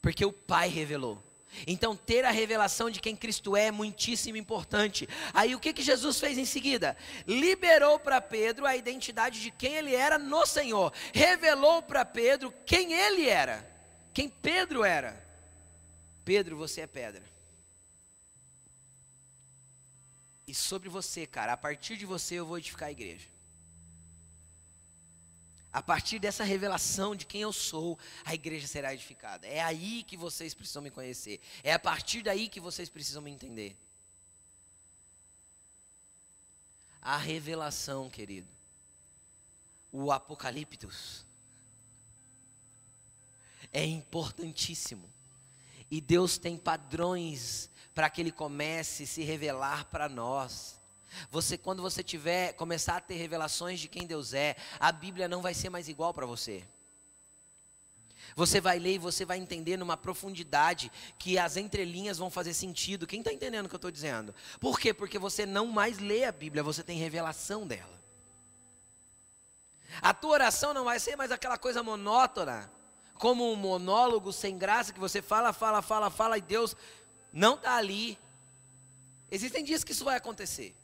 Porque 0.00 0.24
o 0.24 0.32
Pai 0.32 0.68
revelou. 0.68 1.31
Então, 1.66 1.96
ter 1.96 2.24
a 2.24 2.30
revelação 2.30 2.90
de 2.90 3.00
quem 3.00 3.16
Cristo 3.16 3.56
é 3.56 3.62
é 3.62 3.70
muitíssimo 3.70 4.36
importante. 4.36 5.08
Aí, 5.32 5.54
o 5.54 5.60
que, 5.60 5.72
que 5.72 5.82
Jesus 5.82 6.18
fez 6.18 6.36
em 6.36 6.44
seguida? 6.44 6.96
Liberou 7.26 7.98
para 7.98 8.20
Pedro 8.20 8.66
a 8.66 8.76
identidade 8.76 9.40
de 9.40 9.50
quem 9.50 9.74
ele 9.74 9.94
era 9.94 10.18
no 10.18 10.44
Senhor. 10.44 10.92
Revelou 11.12 11.82
para 11.82 12.04
Pedro 12.04 12.52
quem 12.66 12.92
ele 12.92 13.28
era, 13.28 13.68
quem 14.12 14.28
Pedro 14.28 14.84
era. 14.84 15.24
Pedro, 16.24 16.56
você 16.56 16.82
é 16.82 16.86
pedra. 16.86 17.22
E 20.46 20.54
sobre 20.54 20.88
você, 20.88 21.26
cara, 21.26 21.52
a 21.52 21.56
partir 21.56 21.96
de 21.96 22.04
você 22.04 22.34
eu 22.36 22.46
vou 22.46 22.58
edificar 22.58 22.88
a 22.88 22.92
igreja. 22.92 23.28
A 25.72 25.82
partir 25.82 26.18
dessa 26.18 26.44
revelação 26.44 27.16
de 27.16 27.24
quem 27.24 27.40
eu 27.40 27.52
sou, 27.52 27.98
a 28.26 28.34
igreja 28.34 28.66
será 28.66 28.92
edificada. 28.92 29.46
É 29.46 29.62
aí 29.62 30.02
que 30.02 30.18
vocês 30.18 30.52
precisam 30.52 30.82
me 30.82 30.90
conhecer. 30.90 31.40
É 31.62 31.72
a 31.72 31.78
partir 31.78 32.22
daí 32.22 32.46
que 32.48 32.60
vocês 32.60 32.90
precisam 32.90 33.22
me 33.22 33.30
entender. 33.30 33.74
A 37.00 37.16
revelação, 37.16 38.10
querido. 38.10 38.48
O 39.90 40.12
Apocaliptus. 40.12 41.24
É 43.72 43.84
importantíssimo. 43.84 45.10
E 45.90 46.02
Deus 46.02 46.36
tem 46.36 46.58
padrões 46.58 47.70
para 47.94 48.10
que 48.10 48.20
Ele 48.20 48.32
comece 48.32 49.04
a 49.04 49.06
se 49.06 49.22
revelar 49.22 49.86
para 49.86 50.06
nós. 50.06 50.78
Você, 51.30 51.58
quando 51.58 51.82
você 51.82 52.02
tiver, 52.02 52.52
começar 52.54 52.96
a 52.96 53.00
ter 53.00 53.14
revelações 53.14 53.80
de 53.80 53.88
quem 53.88 54.06
Deus 54.06 54.34
é, 54.34 54.56
a 54.78 54.90
Bíblia 54.92 55.28
não 55.28 55.42
vai 55.42 55.54
ser 55.54 55.68
mais 55.70 55.88
igual 55.88 56.12
para 56.12 56.26
você. 56.26 56.64
Você 58.34 58.60
vai 58.60 58.78
ler 58.78 58.94
e 58.94 58.98
você 58.98 59.24
vai 59.24 59.38
entender 59.38 59.76
numa 59.76 59.96
profundidade 59.96 60.90
que 61.18 61.38
as 61.38 61.56
entrelinhas 61.56 62.18
vão 62.18 62.30
fazer 62.30 62.54
sentido. 62.54 63.06
Quem 63.06 63.20
está 63.20 63.32
entendendo 63.32 63.66
o 63.66 63.68
que 63.68 63.74
eu 63.74 63.78
estou 63.78 63.90
dizendo? 63.90 64.34
Por 64.58 64.78
quê? 64.78 64.94
Porque 64.94 65.18
você 65.18 65.44
não 65.44 65.66
mais 65.66 65.98
lê 65.98 66.24
a 66.24 66.32
Bíblia, 66.32 66.62
você 66.62 66.82
tem 66.82 66.98
revelação 66.98 67.66
dela. 67.66 68.00
A 70.00 70.14
tua 70.14 70.30
oração 70.30 70.72
não 70.72 70.84
vai 70.84 70.98
ser 70.98 71.16
mais 71.16 71.30
aquela 71.30 71.58
coisa 71.58 71.82
monótona, 71.82 72.70
como 73.14 73.52
um 73.52 73.56
monólogo 73.56 74.32
sem 74.32 74.56
graça 74.56 74.92
que 74.92 75.00
você 75.00 75.20
fala, 75.20 75.52
fala, 75.52 75.82
fala, 75.82 76.10
fala 76.10 76.38
e 76.38 76.40
Deus 76.40 76.74
não 77.32 77.54
está 77.54 77.76
ali. 77.76 78.18
Existem 79.30 79.62
dias 79.62 79.84
que 79.84 79.92
isso 79.92 80.04
vai 80.04 80.16
acontecer. 80.16 80.74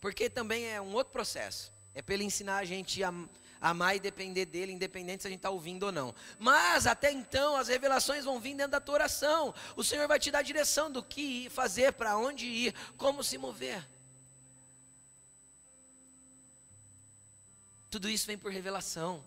Porque 0.00 0.30
também 0.30 0.66
é 0.66 0.80
um 0.80 0.94
outro 0.94 1.12
processo. 1.12 1.72
É 1.94 2.00
para 2.00 2.14
ele 2.14 2.24
ensinar 2.24 2.58
a 2.58 2.64
gente 2.64 3.02
a 3.02 3.12
amar 3.60 3.94
e 3.94 4.00
depender 4.00 4.46
dele, 4.46 4.72
independente 4.72 5.22
se 5.22 5.28
a 5.28 5.30
gente 5.30 5.40
está 5.40 5.50
ouvindo 5.50 5.84
ou 5.84 5.92
não. 5.92 6.14
Mas 6.38 6.86
até 6.86 7.12
então 7.12 7.56
as 7.56 7.68
revelações 7.68 8.24
vão 8.24 8.40
vir 8.40 8.54
dentro 8.54 8.72
da 8.72 8.80
tua 8.80 8.94
oração. 8.94 9.54
O 9.76 9.84
Senhor 9.84 10.08
vai 10.08 10.18
te 10.18 10.30
dar 10.30 10.42
direção 10.42 10.90
do 10.90 11.02
que 11.02 11.50
fazer, 11.50 11.92
para 11.92 12.16
onde 12.16 12.46
ir, 12.46 12.74
como 12.96 13.22
se 13.22 13.36
mover. 13.36 13.86
Tudo 17.90 18.08
isso 18.08 18.26
vem 18.26 18.38
por 18.38 18.52
revelação. 18.52 19.22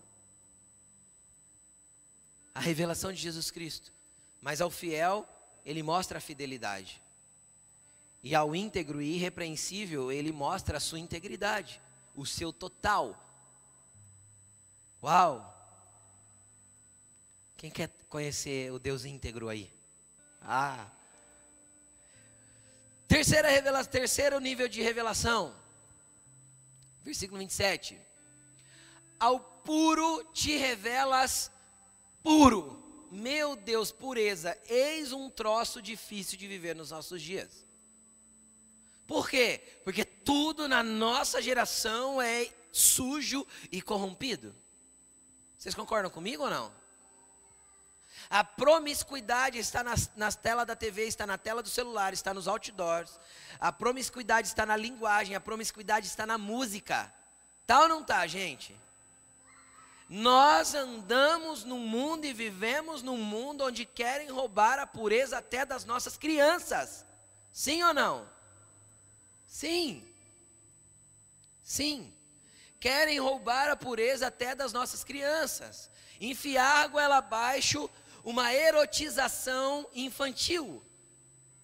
A 2.56 2.60
revelação 2.60 3.12
de 3.12 3.20
Jesus 3.20 3.52
Cristo. 3.52 3.92
Mas 4.42 4.62
ao 4.62 4.72
fiel, 4.72 5.28
ele 5.66 5.84
mostra 5.84 6.18
a 6.18 6.22
fidelidade. 6.22 7.03
E 8.24 8.34
ao 8.34 8.56
íntegro 8.56 9.02
e 9.02 9.16
irrepreensível, 9.16 10.10
ele 10.10 10.32
mostra 10.32 10.78
a 10.78 10.80
sua 10.80 11.00
integridade, 11.00 11.82
o 12.16 12.26
seu 12.26 12.54
total. 12.54 13.20
Uau! 15.04 15.52
Quem 17.58 17.70
quer 17.70 17.90
conhecer 18.08 18.72
o 18.72 18.80
Deus 18.80 19.04
íntegro 19.04 19.50
aí? 19.50 19.70
Ah! 20.42 20.88
Terceira 23.08 23.50
terceiro 23.86 24.40
nível 24.40 24.68
de 24.70 24.82
revelação. 24.82 25.54
Versículo 27.04 27.40
27. 27.40 28.00
Ao 29.20 29.40
puro 29.40 30.24
te 30.34 30.56
revelas 30.58 31.52
puro. 32.24 32.82
Meu 33.12 33.56
Deus, 33.56 33.92
pureza, 33.92 34.58
eis 34.68 35.12
um 35.12 35.30
troço 35.30 35.82
difícil 35.82 36.38
de 36.38 36.48
viver 36.48 36.76
nos 36.76 36.90
nossos 36.90 37.22
dias. 37.22 37.63
Por 39.08 39.30
quê? 39.30 39.62
Porque 39.84 40.06
tudo 40.06 40.68
na 40.68 40.82
nossa 40.82 41.42
geração 41.42 42.22
é 42.22 42.50
sujo 42.72 43.46
e 43.72 43.82
corrompido. 43.82 44.56
Vocês 45.58 45.76
concordam 45.76 46.10
comigo 46.10 46.44
ou 46.44 46.50
não? 46.50 46.72
A 48.30 48.44
promiscuidade 48.44 49.60
está 49.60 49.84
nas, 49.84 50.10
nas 50.16 50.36
telas 50.36 50.66
da 50.66 50.76
TV, 50.76 51.06
está 51.06 51.28
na 51.28 51.38
tela 51.38 51.62
do 51.62 51.70
celular, 51.70 52.14
está 52.14 52.34
nos 52.34 52.48
outdoors. 52.48 53.20
A 53.60 53.72
promiscuidade 53.72 54.48
está 54.48 54.66
na 54.66 54.76
linguagem, 54.76 55.36
a 55.36 55.42
promiscuidade 55.42 56.08
está 56.08 56.26
na 56.26 56.38
música. 56.38 57.14
Tá 57.68 57.82
ou 57.82 57.88
não 57.88 58.04
tá, 58.04 58.26
gente? 58.26 58.76
Nós 60.10 60.76
andamos 60.76 61.64
num 61.64 61.80
mundo 61.80 62.26
e 62.26 62.34
vivemos 62.34 63.02
num 63.02 63.18
mundo 63.18 63.66
onde 63.66 63.86
querem 63.86 64.30
roubar 64.30 64.80
a 64.80 64.88
pureza 64.88 65.38
até 65.38 65.66
das 65.66 65.86
nossas 65.86 66.18
crianças. 66.18 67.06
Sim 67.52 67.84
ou 67.84 67.94
não? 67.94 68.28
Sim. 69.54 70.04
Sim. 71.64 72.12
Querem 72.80 73.20
roubar 73.20 73.70
a 73.70 73.76
pureza 73.76 74.26
até 74.26 74.56
das 74.56 74.74
nossas 74.74 75.04
crianças. 75.04 75.92
Enfiar 76.20 76.88
goela 76.90 77.18
abaixo 77.18 77.88
uma 78.24 78.52
erotização 78.52 79.88
infantil. 79.94 80.84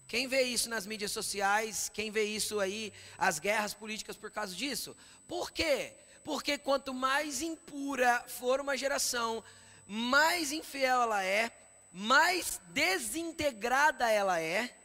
Quem 0.06 0.28
vê 0.28 0.42
isso 0.42 0.70
nas 0.70 0.86
mídias 0.86 1.10
sociais, 1.10 1.90
quem 1.92 2.12
vê 2.12 2.22
isso 2.22 2.60
aí, 2.60 2.92
as 3.18 3.40
guerras 3.40 3.74
políticas 3.74 4.16
por 4.16 4.30
causa 4.30 4.54
disso? 4.54 4.96
Por 5.26 5.50
quê? 5.50 5.96
Porque 6.22 6.56
quanto 6.58 6.94
mais 6.94 7.42
impura 7.42 8.24
for 8.28 8.60
uma 8.60 8.76
geração, 8.76 9.42
mais 9.84 10.52
infiel 10.52 11.02
ela 11.02 11.24
é, 11.24 11.50
mais 11.90 12.60
desintegrada 12.68 14.08
ela 14.08 14.40
é. 14.40 14.76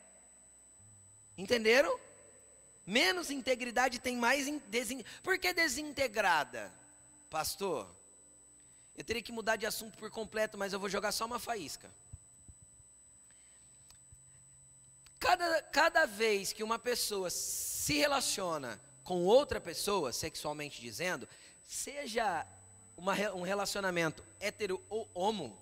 Entenderam? 1.38 2.05
Menos 2.86 3.32
integridade 3.32 4.00
tem 4.00 4.16
mais. 4.16 4.48
Desin... 4.68 5.04
Por 5.24 5.40
que 5.40 5.54
desintegrada, 5.54 6.72
pastor? 7.30 7.90
Eu 8.96 9.04
teria 9.04 9.22
que 9.22 9.32
mudar 9.32 9.56
de 9.56 9.66
assunto 9.66 9.98
por 9.98 10.12
completo, 10.12 10.58
mas 10.58 10.72
eu 10.72 10.80
vou 10.80 10.90
jogar 10.90 11.12
só 11.12 11.26
uma 11.26 11.40
faísca. 11.40 11.92
Cada, 15.20 15.62
cada 15.64 16.06
vez 16.06 16.54
que 16.54 16.64
uma 16.64 16.78
pessoa 16.78 17.30
se 17.30 17.98
relaciona 17.98 18.80
com 19.04 19.24
outra 19.24 19.60
pessoa, 19.60 20.14
sexualmente 20.14 20.80
dizendo, 20.80 21.28
seja 21.64 22.46
uma, 22.96 23.14
um 23.34 23.42
relacionamento 23.42 24.24
hétero 24.40 24.82
ou 24.90 25.10
homo, 25.14 25.58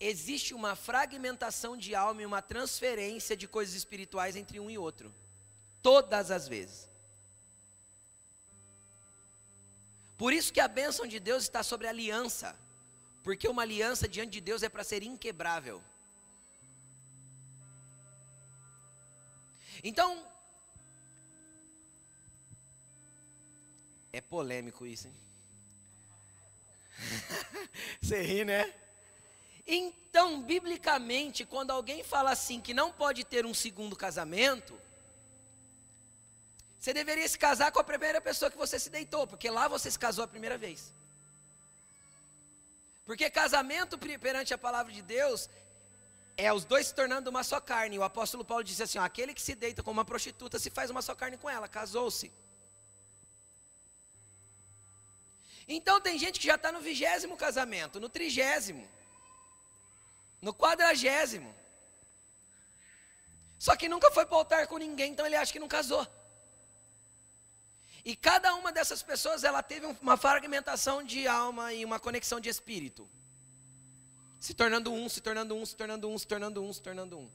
existe 0.00 0.54
uma 0.54 0.74
fragmentação 0.74 1.76
de 1.76 1.94
alma 1.94 2.22
e 2.22 2.26
uma 2.26 2.40
transferência 2.40 3.36
de 3.36 3.46
coisas 3.46 3.74
espirituais 3.74 4.34
entre 4.34 4.58
um 4.58 4.70
e 4.70 4.78
outro. 4.78 5.14
Todas 5.82 6.30
as 6.30 6.48
vezes. 6.48 6.88
Por 10.16 10.32
isso 10.32 10.52
que 10.52 10.60
a 10.60 10.68
bênção 10.68 11.06
de 11.06 11.20
Deus 11.20 11.42
está 11.42 11.62
sobre 11.62 11.86
a 11.86 11.90
aliança. 11.90 12.56
Porque 13.22 13.46
uma 13.46 13.62
aliança 13.62 14.08
diante 14.08 14.32
de 14.32 14.40
Deus 14.40 14.62
é 14.62 14.68
para 14.68 14.84
ser 14.84 15.02
inquebrável. 15.02 15.82
Então, 19.82 20.26
é 24.12 24.20
polêmico 24.20 24.86
isso, 24.86 25.08
hein? 25.08 25.14
Você 28.00 28.22
ri, 28.22 28.44
né? 28.44 28.74
Então, 29.72 30.42
biblicamente, 30.42 31.44
quando 31.44 31.70
alguém 31.70 32.02
fala 32.02 32.32
assim 32.32 32.60
que 32.60 32.74
não 32.74 32.90
pode 32.90 33.22
ter 33.22 33.46
um 33.46 33.54
segundo 33.54 33.94
casamento, 33.94 34.76
você 36.76 36.92
deveria 36.92 37.28
se 37.28 37.38
casar 37.38 37.70
com 37.70 37.78
a 37.78 37.84
primeira 37.84 38.20
pessoa 38.20 38.50
que 38.50 38.58
você 38.58 38.80
se 38.80 38.90
deitou, 38.90 39.28
porque 39.28 39.48
lá 39.48 39.68
você 39.68 39.88
se 39.88 39.96
casou 39.96 40.24
a 40.24 40.26
primeira 40.26 40.58
vez. 40.58 40.92
Porque 43.04 43.30
casamento 43.30 43.96
perante 43.96 44.52
a 44.52 44.58
palavra 44.58 44.92
de 44.92 45.02
Deus 45.02 45.48
é 46.36 46.52
os 46.52 46.64
dois 46.64 46.88
se 46.88 46.94
tornando 46.94 47.30
uma 47.30 47.44
só 47.44 47.60
carne. 47.60 47.96
O 47.96 48.02
apóstolo 48.02 48.44
Paulo 48.44 48.64
disse 48.64 48.82
assim: 48.82 48.98
ó, 48.98 49.04
aquele 49.04 49.32
que 49.32 49.42
se 49.42 49.54
deita 49.54 49.84
com 49.84 49.92
uma 49.92 50.04
prostituta 50.04 50.58
se 50.58 50.68
faz 50.68 50.90
uma 50.90 51.02
só 51.02 51.14
carne 51.14 51.36
com 51.36 51.48
ela, 51.48 51.68
casou-se. 51.68 52.32
Então 55.68 56.00
tem 56.00 56.18
gente 56.18 56.40
que 56.40 56.46
já 56.48 56.56
está 56.56 56.72
no 56.72 56.80
vigésimo 56.80 57.36
casamento, 57.36 58.00
no 58.00 58.08
trigésimo, 58.08 58.88
no 60.40 60.54
quadragésimo. 60.54 61.54
Só 63.58 63.76
que 63.76 63.88
nunca 63.88 64.10
foi 64.10 64.24
para 64.24 64.34
o 64.34 64.38
altar 64.38 64.66
com 64.66 64.78
ninguém, 64.78 65.12
então 65.12 65.26
ele 65.26 65.36
acha 65.36 65.52
que 65.52 65.58
não 65.58 65.68
casou. 65.68 66.06
E 68.04 68.16
cada 68.16 68.54
uma 68.54 68.72
dessas 68.72 69.02
pessoas, 69.02 69.44
ela 69.44 69.62
teve 69.62 69.86
uma 70.00 70.16
fragmentação 70.16 71.02
de 71.02 71.26
alma 71.26 71.72
e 71.72 71.84
uma 71.84 72.00
conexão 72.00 72.40
de 72.40 72.48
espírito. 72.48 73.08
Se 74.38 74.54
tornando 74.54 74.90
um, 74.90 75.08
se 75.08 75.20
tornando 75.20 75.54
um, 75.54 75.66
se 75.66 75.76
tornando 75.76 76.08
um, 76.08 76.18
se 76.18 76.26
tornando 76.26 76.62
um, 76.62 76.72
se 76.72 76.80
tornando 76.80 77.18
um. 77.18 77.30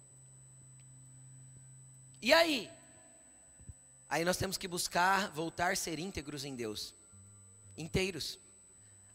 E 2.19 2.33
aí? 2.33 2.71
Aí 4.09 4.25
nós 4.25 4.37
temos 4.37 4.57
que 4.57 4.67
buscar 4.67 5.29
voltar 5.29 5.73
a 5.73 5.75
ser 5.75 5.99
íntegros 5.99 6.43
em 6.43 6.55
Deus. 6.55 6.95
Inteiros. 7.77 8.39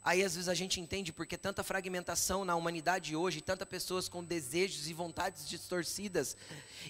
Aí 0.02 0.24
às 0.24 0.34
vezes 0.34 0.48
a 0.48 0.54
gente 0.54 0.80
entende 0.80 1.12
porque 1.12 1.36
tanta 1.36 1.62
fragmentação 1.62 2.44
na 2.44 2.56
humanidade 2.56 3.14
hoje, 3.14 3.40
tanta 3.40 3.66
pessoas 3.66 4.08
com 4.08 4.24
desejos 4.24 4.88
e 4.88 4.94
vontades 4.94 5.48
distorcidas 5.48 6.36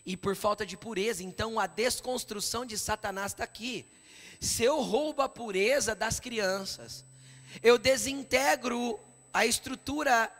e 0.06 0.16
por 0.16 0.36
falta 0.36 0.64
de 0.64 0.76
pureza. 0.76 1.22
Então 1.22 1.58
a 1.58 1.66
desconstrução 1.66 2.64
de 2.64 2.78
Satanás 2.78 3.32
está 3.32 3.44
aqui 3.44 3.86
se 4.40 4.64
eu 4.64 4.80
roubo 4.80 5.20
a 5.20 5.28
pureza 5.28 5.94
das 5.94 6.18
crianças, 6.18 7.04
eu 7.62 7.76
desintegro 7.76 8.98
a 9.32 9.44
estrutura 9.44 10.32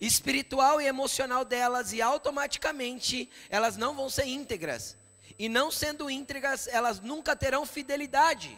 espiritual 0.00 0.80
e 0.80 0.86
emocional 0.86 1.44
delas 1.44 1.92
e 1.92 2.00
automaticamente 2.00 3.28
elas 3.50 3.76
não 3.76 3.94
vão 3.94 4.08
ser 4.08 4.26
íntegras. 4.26 4.96
E 5.38 5.48
não 5.48 5.70
sendo 5.70 6.10
íntegras, 6.10 6.66
elas 6.66 7.00
nunca 7.00 7.36
terão 7.36 7.66
fidelidade. 7.66 8.56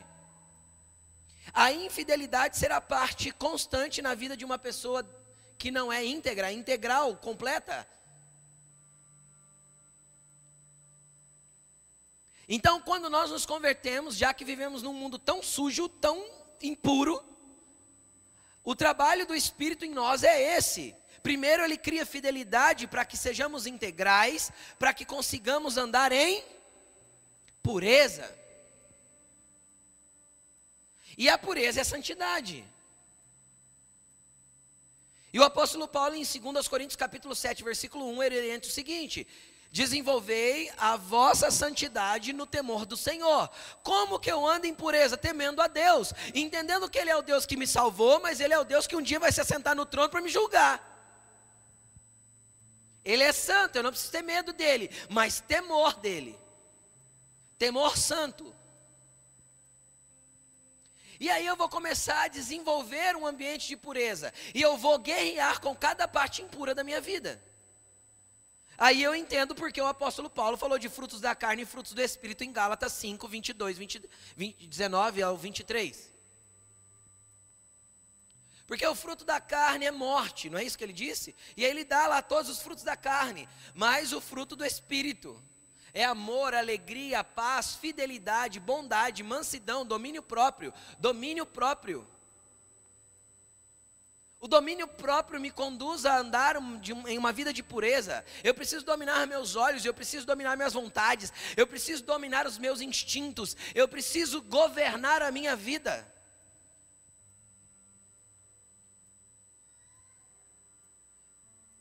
A 1.54 1.72
infidelidade 1.72 2.56
será 2.56 2.80
parte 2.80 3.30
constante 3.30 4.02
na 4.02 4.12
vida 4.14 4.36
de 4.36 4.44
uma 4.44 4.58
pessoa 4.58 5.08
que 5.56 5.70
não 5.70 5.92
é 5.92 6.04
íntegra, 6.04 6.50
integral, 6.50 7.16
completa. 7.16 7.86
Então, 12.48 12.80
quando 12.80 13.08
nós 13.08 13.30
nos 13.30 13.46
convertemos, 13.46 14.16
já 14.16 14.34
que 14.34 14.44
vivemos 14.44 14.82
num 14.82 14.92
mundo 14.92 15.16
tão 15.16 15.42
sujo, 15.42 15.88
tão 15.88 16.26
impuro, 16.60 17.24
o 18.64 18.74
trabalho 18.74 19.24
do 19.24 19.34
Espírito 19.34 19.84
em 19.84 19.90
nós 19.90 20.24
é 20.24 20.56
esse. 20.56 20.94
Primeiro, 21.22 21.62
ele 21.62 21.78
cria 21.78 22.04
fidelidade 22.04 22.86
para 22.86 23.04
que 23.04 23.16
sejamos 23.16 23.66
integrais, 23.66 24.50
para 24.78 24.92
que 24.92 25.04
consigamos 25.04 25.76
andar 25.76 26.12
em 26.12 26.44
pureza. 27.62 28.43
E 31.16 31.28
a 31.28 31.38
pureza 31.38 31.80
é 31.80 31.82
a 31.82 31.84
santidade. 31.84 32.64
E 35.32 35.38
o 35.38 35.44
apóstolo 35.44 35.88
Paulo, 35.88 36.14
em 36.14 36.22
2 36.22 36.68
Coríntios 36.68 36.96
capítulo 36.96 37.34
7, 37.34 37.64
versículo 37.64 38.08
1, 38.10 38.22
ele 38.22 38.38
orienta 38.38 38.68
o 38.68 38.70
seguinte: 38.70 39.26
Desenvolvei 39.74 40.70
a 40.78 40.96
vossa 40.96 41.50
santidade 41.50 42.32
no 42.32 42.46
temor 42.46 42.86
do 42.86 42.96
Senhor. 42.96 43.50
Como 43.82 44.20
que 44.20 44.30
eu 44.30 44.46
ando 44.46 44.68
em 44.68 44.72
pureza? 44.72 45.16
Temendo 45.16 45.60
a 45.60 45.66
Deus, 45.66 46.14
entendendo 46.32 46.88
que 46.88 46.96
Ele 46.96 47.10
é 47.10 47.16
o 47.16 47.22
Deus 47.22 47.44
que 47.44 47.56
me 47.56 47.66
salvou, 47.66 48.20
mas 48.20 48.38
Ele 48.38 48.54
é 48.54 48.58
o 48.60 48.62
Deus 48.62 48.86
que 48.86 48.94
um 48.94 49.02
dia 49.02 49.18
vai 49.18 49.32
se 49.32 49.40
assentar 49.40 49.74
no 49.74 49.84
trono 49.84 50.08
para 50.08 50.20
me 50.20 50.28
julgar. 50.28 50.94
Ele 53.04 53.24
é 53.24 53.32
santo, 53.32 53.74
eu 53.74 53.82
não 53.82 53.90
preciso 53.90 54.12
ter 54.12 54.22
medo 54.22 54.52
dele, 54.52 54.88
mas 55.08 55.40
temor 55.40 55.94
dele. 55.94 56.38
Temor 57.58 57.98
santo. 57.98 58.54
E 61.20 61.30
aí 61.30 61.46
eu 61.46 61.56
vou 61.56 61.68
começar 61.68 62.22
a 62.22 62.28
desenvolver 62.28 63.16
um 63.16 63.26
ambiente 63.26 63.68
de 63.68 63.76
pureza. 63.76 64.32
E 64.54 64.60
eu 64.60 64.76
vou 64.76 64.98
guerrear 64.98 65.60
com 65.60 65.74
cada 65.74 66.06
parte 66.08 66.42
impura 66.42 66.74
da 66.74 66.84
minha 66.84 67.00
vida. 67.00 67.42
Aí 68.76 69.02
eu 69.02 69.14
entendo 69.14 69.54
porque 69.54 69.80
o 69.80 69.86
apóstolo 69.86 70.28
Paulo 70.28 70.56
falou 70.56 70.78
de 70.78 70.88
frutos 70.88 71.20
da 71.20 71.34
carne 71.34 71.62
e 71.62 71.66
frutos 71.66 71.92
do 71.92 72.02
Espírito 72.02 72.42
em 72.42 72.52
Gálatas 72.52 72.92
5, 72.94 73.28
22, 73.28 73.78
20, 73.78 74.10
20, 74.36 74.66
19 74.66 75.22
ao 75.22 75.36
23. 75.36 76.12
Porque 78.66 78.86
o 78.86 78.94
fruto 78.94 79.24
da 79.24 79.40
carne 79.40 79.84
é 79.84 79.90
morte, 79.90 80.48
não 80.48 80.58
é 80.58 80.64
isso 80.64 80.76
que 80.76 80.82
ele 80.82 80.92
disse? 80.92 81.36
E 81.56 81.64
aí 81.64 81.70
ele 81.70 81.84
dá 81.84 82.06
lá 82.06 82.22
todos 82.22 82.50
os 82.50 82.60
frutos 82.60 82.82
da 82.82 82.96
carne, 82.96 83.48
mas 83.74 84.12
o 84.12 84.20
fruto 84.20 84.56
do 84.56 84.64
Espírito 84.64 85.40
é 85.94 86.04
amor, 86.04 86.52
alegria, 86.52 87.22
paz, 87.22 87.76
fidelidade, 87.76 88.58
bondade, 88.58 89.22
mansidão, 89.22 89.86
domínio 89.86 90.22
próprio. 90.22 90.74
Domínio 90.98 91.46
próprio. 91.46 92.04
O 94.40 94.48
domínio 94.48 94.88
próprio 94.88 95.40
me 95.40 95.52
conduz 95.52 96.04
a 96.04 96.18
andar 96.18 96.56
em 97.06 97.16
uma 97.16 97.32
vida 97.32 97.52
de 97.52 97.62
pureza. 97.62 98.24
Eu 98.42 98.52
preciso 98.52 98.84
dominar 98.84 99.24
meus 99.28 99.54
olhos, 99.54 99.84
eu 99.84 99.94
preciso 99.94 100.26
dominar 100.26 100.56
minhas 100.56 100.72
vontades, 100.72 101.32
eu 101.56 101.66
preciso 101.66 102.02
dominar 102.04 102.44
os 102.44 102.58
meus 102.58 102.80
instintos, 102.80 103.56
eu 103.72 103.86
preciso 103.86 104.42
governar 104.42 105.22
a 105.22 105.30
minha 105.30 105.54
vida. 105.54 106.12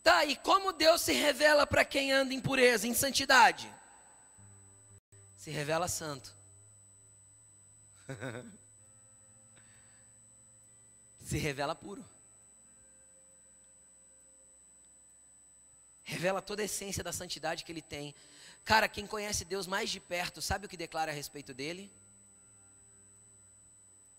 Tá, 0.03 0.24
e 0.24 0.36
como 0.36 0.72
Deus 0.72 1.01
se 1.01 1.14
revela 1.14 1.66
para 1.66 1.84
quem 1.84 2.11
anda 2.11 2.34
em 2.34 2.39
pureza, 2.39 2.88
em 2.88 2.93
santidade? 2.93 3.74
Se 5.44 5.52
revela 5.52 5.89
santo. 5.89 6.34
se 11.20 11.38
revela 11.38 11.76
puro. 11.76 12.06
revela 16.06 16.41
toda 16.41 16.62
a 16.62 16.66
essência 16.66 17.04
da 17.04 17.12
santidade 17.12 17.66
que 17.66 17.72
ele 17.74 17.82
tem. 17.82 18.16
Cara, 18.64 18.88
quem 18.88 19.06
conhece 19.06 19.44
Deus 19.44 19.68
mais 19.68 19.89
de 19.89 20.00
perto, 20.00 20.41
sabe 20.41 20.66
o 20.66 20.70
que 20.70 20.78
declara 20.78 21.12
a 21.12 21.14
respeito 21.14 21.54
dele? 21.54 21.91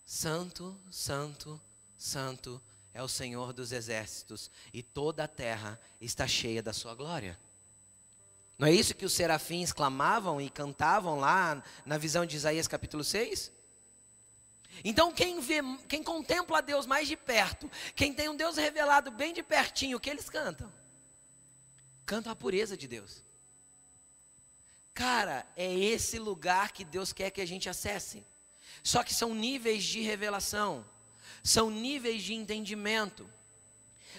Santo, 0.05 0.79
santo, 0.91 1.59
santo 1.97 2.61
é 2.93 3.03
o 3.03 3.09
Senhor 3.09 3.55
dos 3.55 3.73
exércitos, 3.73 4.51
e 4.75 4.83
toda 4.83 5.25
a 5.25 5.29
terra 5.29 5.81
está 6.03 6.29
cheia 6.29 6.63
da 6.63 6.75
sua 6.75 6.95
glória. 6.95 7.41
Não 8.59 8.69
é 8.69 8.73
isso 8.73 8.95
que 8.95 9.05
os 9.05 9.13
serafins 9.13 9.73
clamavam 9.73 10.41
e 10.41 10.49
cantavam 10.49 11.19
lá 11.19 11.63
na 11.85 11.99
visão 11.99 12.25
de 12.25 12.37
Isaías 12.37 12.69
capítulo 12.69 13.03
6? 13.03 13.53
Então, 14.85 15.13
quem 15.13 15.41
vê, 15.41 15.61
quem 15.89 16.03
contempla 16.03 16.59
a 16.59 16.61
Deus 16.61 16.87
mais 16.87 17.07
de 17.07 17.17
perto, 17.17 17.71
quem 17.95 18.13
tem 18.13 18.29
um 18.29 18.37
Deus 18.37 18.57
revelado 18.57 19.11
bem 19.11 19.33
de 19.33 19.43
pertinho, 19.43 19.97
o 19.97 20.01
que 20.01 20.11
eles 20.11 20.29
cantam? 20.29 20.73
Cantam 22.07 22.33
a 22.33 22.37
pureza 22.37 22.77
de 22.77 22.89
Deus. 22.89 23.25
Cara, 24.93 25.47
é 25.57 25.73
esse 25.75 26.19
lugar 26.19 26.73
que 26.73 26.85
Deus 26.85 27.13
quer 27.13 27.31
que 27.31 27.41
a 27.41 27.47
gente 27.47 27.69
acesse. 27.69 28.25
Só 28.83 29.03
que 29.03 29.15
são 29.15 29.35
níveis 29.35 29.85
de 29.85 30.01
revelação, 30.01 30.85
são 31.43 31.71
níveis 31.71 32.23
de 32.23 32.35
entendimento, 32.35 33.29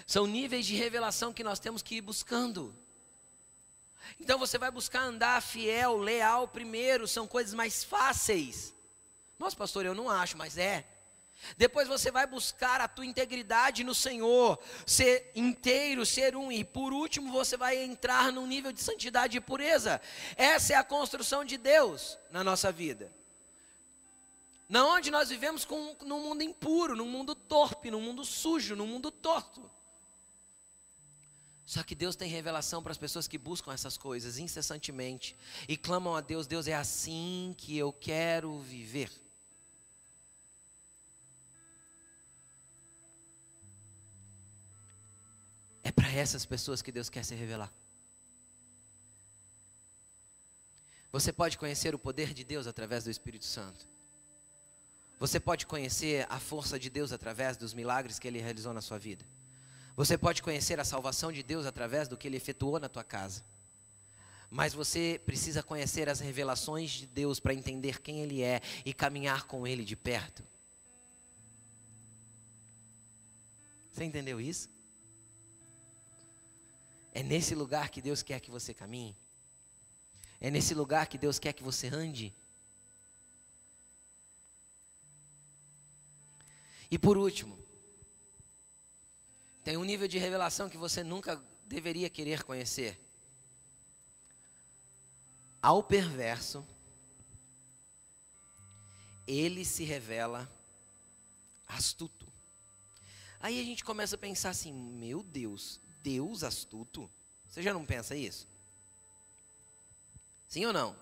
são 0.06 0.26
níveis 0.26 0.66
de 0.66 0.74
revelação 0.74 1.32
que 1.32 1.44
nós 1.44 1.58
temos 1.58 1.82
que 1.82 1.96
ir 1.96 2.00
buscando. 2.00 2.76
Então 4.20 4.38
você 4.38 4.58
vai 4.58 4.70
buscar 4.70 5.02
andar 5.02 5.42
fiel, 5.42 5.96
leal 5.96 6.48
primeiro, 6.48 7.06
são 7.06 7.26
coisas 7.26 7.54
mais 7.54 7.84
fáceis. 7.84 8.74
Nossa, 9.38 9.56
pastor, 9.56 9.84
eu 9.84 9.94
não 9.94 10.08
acho, 10.08 10.36
mas 10.36 10.56
é. 10.56 10.86
Depois 11.56 11.86
você 11.86 12.10
vai 12.10 12.26
buscar 12.26 12.80
a 12.80 12.88
tua 12.88 13.04
integridade 13.04 13.84
no 13.84 13.94
Senhor, 13.94 14.58
ser 14.86 15.30
inteiro, 15.34 16.06
ser 16.06 16.34
um, 16.34 16.50
e 16.50 16.64
por 16.64 16.92
último 16.92 17.30
você 17.30 17.56
vai 17.56 17.76
entrar 17.76 18.32
num 18.32 18.46
nível 18.46 18.72
de 18.72 18.82
santidade 18.82 19.36
e 19.36 19.40
pureza. 19.40 20.00
Essa 20.36 20.72
é 20.72 20.76
a 20.76 20.84
construção 20.84 21.44
de 21.44 21.56
Deus 21.56 22.18
na 22.30 22.42
nossa 22.42 22.72
vida. 22.72 23.12
Na 24.68 24.84
onde 24.84 25.10
nós 25.10 25.28
vivemos 25.28 25.64
com, 25.64 25.94
num 26.02 26.20
mundo 26.20 26.42
impuro, 26.42 26.96
num 26.96 27.06
mundo 27.06 27.34
torpe, 27.34 27.90
num 27.90 28.00
mundo 28.00 28.24
sujo, 28.24 28.74
num 28.74 28.86
mundo 28.86 29.10
torto. 29.10 29.70
Só 31.66 31.82
que 31.82 31.96
Deus 31.96 32.14
tem 32.14 32.30
revelação 32.30 32.80
para 32.80 32.92
as 32.92 32.98
pessoas 32.98 33.26
que 33.26 33.36
buscam 33.36 33.72
essas 33.72 33.98
coisas 33.98 34.38
incessantemente 34.38 35.36
e 35.68 35.76
clamam 35.76 36.14
a 36.14 36.20
Deus: 36.20 36.46
Deus, 36.46 36.68
é 36.68 36.74
assim 36.74 37.56
que 37.58 37.76
eu 37.76 37.92
quero 37.92 38.60
viver. 38.60 39.10
É 45.82 45.90
para 45.90 46.08
essas 46.08 46.46
pessoas 46.46 46.80
que 46.80 46.92
Deus 46.92 47.10
quer 47.10 47.24
se 47.24 47.34
revelar. 47.34 47.72
Você 51.10 51.32
pode 51.32 51.58
conhecer 51.58 51.96
o 51.96 51.98
poder 51.98 52.32
de 52.32 52.44
Deus 52.44 52.68
através 52.68 53.02
do 53.04 53.10
Espírito 53.10 53.44
Santo. 53.44 53.88
Você 55.18 55.40
pode 55.40 55.66
conhecer 55.66 56.26
a 56.28 56.38
força 56.38 56.78
de 56.78 56.90
Deus 56.90 57.10
através 57.10 57.56
dos 57.56 57.74
milagres 57.74 58.20
que 58.20 58.28
Ele 58.28 58.40
realizou 58.40 58.72
na 58.72 58.82
sua 58.82 58.98
vida. 58.98 59.24
Você 59.96 60.18
pode 60.18 60.42
conhecer 60.42 60.78
a 60.78 60.84
salvação 60.84 61.32
de 61.32 61.42
Deus 61.42 61.64
através 61.64 62.06
do 62.06 62.18
que 62.18 62.28
Ele 62.28 62.36
efetuou 62.36 62.78
na 62.78 62.88
tua 62.88 63.02
casa. 63.02 63.42
Mas 64.50 64.74
você 64.74 65.18
precisa 65.24 65.62
conhecer 65.62 66.08
as 66.08 66.20
revelações 66.20 66.90
de 66.90 67.06
Deus 67.06 67.40
para 67.40 67.54
entender 67.54 68.00
quem 68.02 68.20
Ele 68.20 68.42
é 68.42 68.60
e 68.84 68.92
caminhar 68.92 69.46
com 69.46 69.66
Ele 69.66 69.84
de 69.84 69.96
perto. 69.96 70.44
Você 73.90 74.04
entendeu 74.04 74.38
isso? 74.38 74.68
É 77.14 77.22
nesse 77.22 77.54
lugar 77.54 77.88
que 77.88 78.02
Deus 78.02 78.22
quer 78.22 78.38
que 78.40 78.50
você 78.50 78.74
caminhe. 78.74 79.16
É 80.38 80.50
nesse 80.50 80.74
lugar 80.74 81.06
que 81.06 81.16
Deus 81.16 81.38
quer 81.38 81.54
que 81.54 81.62
você 81.62 81.88
ande. 81.88 82.34
E 86.90 86.98
por 86.98 87.16
último, 87.16 87.65
tem 89.66 89.76
um 89.76 89.82
nível 89.82 90.06
de 90.06 90.16
revelação 90.16 90.68
que 90.68 90.76
você 90.76 91.02
nunca 91.02 91.42
deveria 91.64 92.08
querer 92.08 92.44
conhecer. 92.44 92.96
Ao 95.60 95.82
perverso, 95.82 96.64
ele 99.26 99.64
se 99.64 99.82
revela 99.82 100.48
astuto. 101.66 102.32
Aí 103.40 103.60
a 103.60 103.64
gente 103.64 103.84
começa 103.84 104.14
a 104.14 104.18
pensar 104.18 104.50
assim: 104.50 104.72
meu 104.72 105.24
Deus, 105.24 105.80
Deus 106.00 106.44
astuto? 106.44 107.10
Você 107.48 107.60
já 107.60 107.74
não 107.74 107.84
pensa 107.84 108.14
isso? 108.14 108.46
Sim 110.46 110.64
ou 110.66 110.72
não? 110.72 110.94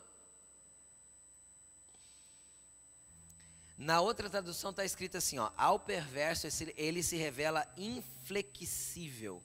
Na 3.76 4.00
outra 4.00 4.30
tradução 4.30 4.70
está 4.70 4.84
escrito 4.84 5.16
assim: 5.16 5.38
ó, 5.38 5.50
ao 5.56 5.78
perverso 5.78 6.46
ele 6.76 7.02
se 7.02 7.16
revela 7.16 7.66
inflexível. 7.76 9.42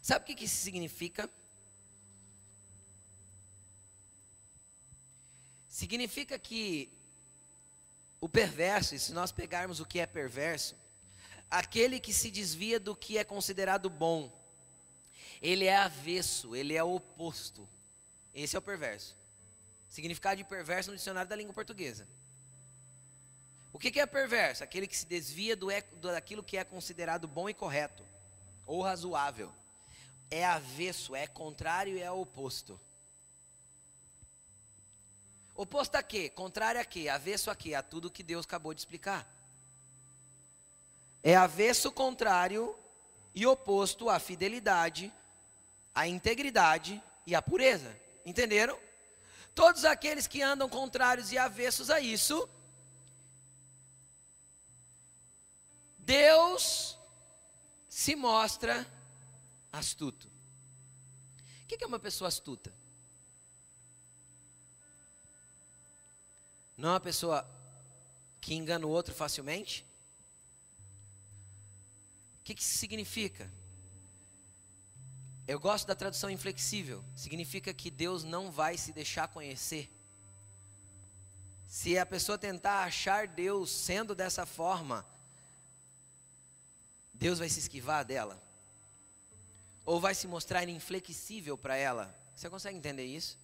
Sabe 0.00 0.24
o 0.24 0.26
que, 0.26 0.34
que 0.34 0.44
isso 0.46 0.56
significa? 0.56 1.30
Significa 5.68 6.38
que 6.38 6.92
o 8.20 8.28
perverso, 8.28 8.94
e 8.94 8.98
se 8.98 9.12
nós 9.12 9.32
pegarmos 9.32 9.80
o 9.80 9.86
que 9.86 10.00
é 10.00 10.06
perverso, 10.06 10.76
aquele 11.50 12.00
que 12.00 12.12
se 12.12 12.30
desvia 12.30 12.78
do 12.78 12.96
que 12.96 13.16
é 13.16 13.24
considerado 13.24 13.88
bom, 13.88 14.30
ele 15.40 15.66
é 15.66 15.76
avesso, 15.76 16.54
ele 16.54 16.74
é 16.74 16.82
oposto. 16.82 17.68
Esse 18.34 18.56
é 18.56 18.58
o 18.58 18.62
perverso. 18.62 19.16
Significado 19.92 20.36
de 20.36 20.44
perverso 20.44 20.90
no 20.90 20.96
dicionário 20.96 21.28
da 21.28 21.36
língua 21.36 21.52
portuguesa. 21.52 22.06
O 23.72 23.78
que, 23.78 24.00
é 24.00 24.06
perverso? 24.06 24.64
Aquele 24.64 24.86
que 24.86 24.96
se 24.96 25.06
desvia 25.06 25.54
do, 25.54 25.68
daquilo 26.00 26.42
que 26.42 26.56
é 26.56 26.64
considerado 26.64 27.28
bom 27.28 27.48
e 27.48 27.54
correto, 27.54 28.04
ou 28.66 28.82
razoável. 28.82 29.52
É 30.30 30.44
avesso, 30.44 31.14
é 31.14 31.26
contrário 31.26 31.96
e 31.96 32.00
é 32.00 32.10
oposto. 32.10 32.80
Oposto 35.54 35.96
a 35.96 36.02
quê? 36.02 36.30
Contrário 36.30 36.80
a 36.80 36.84
quê? 36.84 37.08
Avesso 37.08 37.50
a 37.50 37.54
quê? 37.54 37.74
A 37.74 37.82
tudo 37.82 38.10
que 38.10 38.22
Deus 38.22 38.46
acabou 38.46 38.72
de 38.72 38.80
explicar 38.80 39.28
é 41.22 41.36
avesso 41.36 41.92
contrário 41.92 42.76
e 43.34 43.46
oposto 43.46 44.10
à 44.10 44.18
fidelidade, 44.18 45.12
à 45.94 46.08
integridade 46.08 47.00
e 47.26 47.34
à 47.34 47.40
pureza. 47.40 47.96
Entenderam? 48.26 48.78
Todos 49.54 49.84
aqueles 49.84 50.26
que 50.26 50.42
andam 50.42 50.68
contrários 50.68 51.30
e 51.30 51.38
avessos 51.38 51.90
a 51.90 52.00
isso, 52.00 52.48
Deus 55.98 56.98
se 57.88 58.16
mostra 58.16 58.86
astuto. 59.70 60.28
O 61.62 61.66
que 61.66 61.82
é 61.82 61.86
uma 61.86 61.98
pessoa 61.98 62.28
astuta? 62.28 62.72
Não 66.76 66.88
é 66.88 66.92
uma 66.92 67.00
pessoa 67.00 67.48
que 68.40 68.54
engana 68.54 68.86
o 68.86 68.90
outro 68.90 69.14
facilmente? 69.14 69.86
O 72.40 72.44
que, 72.44 72.54
que 72.54 72.64
significa? 72.64 73.48
Eu 75.46 75.58
gosto 75.58 75.86
da 75.86 75.94
tradução 75.94 76.30
inflexível. 76.30 77.04
Significa 77.14 77.74
que 77.74 77.90
Deus 77.90 78.24
não 78.24 78.50
vai 78.50 78.76
se 78.76 78.92
deixar 78.92 79.28
conhecer. 79.28 79.90
Se 81.66 81.98
a 81.98 82.06
pessoa 82.06 82.38
tentar 82.38 82.84
achar 82.84 83.26
Deus 83.26 83.70
sendo 83.70 84.14
dessa 84.14 84.44
forma, 84.46 85.06
Deus 87.12 87.38
vai 87.38 87.48
se 87.48 87.58
esquivar 87.58 88.04
dela. 88.04 88.40
Ou 89.84 90.00
vai 90.00 90.14
se 90.14 90.28
mostrar 90.28 90.68
inflexível 90.68 91.58
para 91.58 91.76
ela. 91.76 92.14
Você 92.34 92.48
consegue 92.48 92.78
entender 92.78 93.04
isso? 93.04 93.38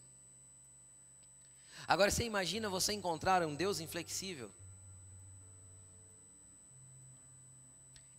Agora 1.86 2.10
você 2.10 2.24
imagina 2.24 2.68
você 2.68 2.92
encontrar 2.92 3.42
um 3.44 3.54
Deus 3.54 3.80
inflexível. 3.80 4.52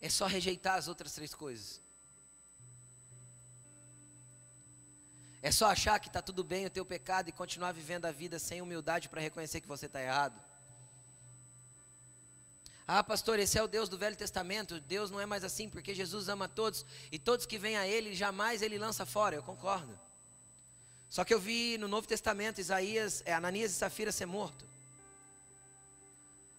é 0.00 0.08
só 0.08 0.26
rejeitar 0.26 0.78
as 0.78 0.88
outras 0.88 1.12
três 1.12 1.34
coisas. 1.34 1.80
É 5.42 5.50
só 5.50 5.66
achar 5.66 5.98
que 5.98 6.08
está 6.08 6.20
tudo 6.20 6.44
bem 6.44 6.66
o 6.66 6.70
teu 6.70 6.84
pecado 6.84 7.28
e 7.28 7.32
continuar 7.32 7.72
vivendo 7.72 8.04
a 8.04 8.12
vida 8.12 8.38
sem 8.38 8.60
humildade 8.60 9.08
para 9.08 9.20
reconhecer 9.20 9.60
que 9.60 9.68
você 9.68 9.86
está 9.86 10.00
errado. 10.00 10.38
Ah, 12.86 13.02
pastor, 13.02 13.38
esse 13.38 13.56
é 13.56 13.62
o 13.62 13.68
Deus 13.68 13.88
do 13.88 13.96
Velho 13.96 14.16
Testamento. 14.16 14.80
Deus 14.80 15.10
não 15.10 15.20
é 15.20 15.24
mais 15.24 15.44
assim, 15.44 15.68
porque 15.68 15.94
Jesus 15.94 16.28
ama 16.28 16.48
todos 16.48 16.84
e 17.10 17.18
todos 17.18 17.46
que 17.46 17.56
vêm 17.56 17.76
a 17.76 17.86
Ele, 17.86 18.14
jamais 18.14 18.62
Ele 18.62 18.76
lança 18.78 19.06
fora. 19.06 19.36
Eu 19.36 19.42
concordo. 19.42 19.98
Só 21.08 21.24
que 21.24 21.32
eu 21.32 21.40
vi 21.40 21.78
no 21.78 21.88
Novo 21.88 22.06
Testamento 22.06 22.60
Isaías, 22.60 23.22
é, 23.24 23.32
Ananias 23.32 23.70
e 23.70 23.74
Safira 23.74 24.12
ser 24.12 24.26
morto. 24.26 24.64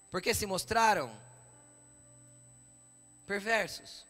Porque 0.10 0.34
se 0.34 0.46
mostraram 0.46 1.16
perversos. 3.28 4.06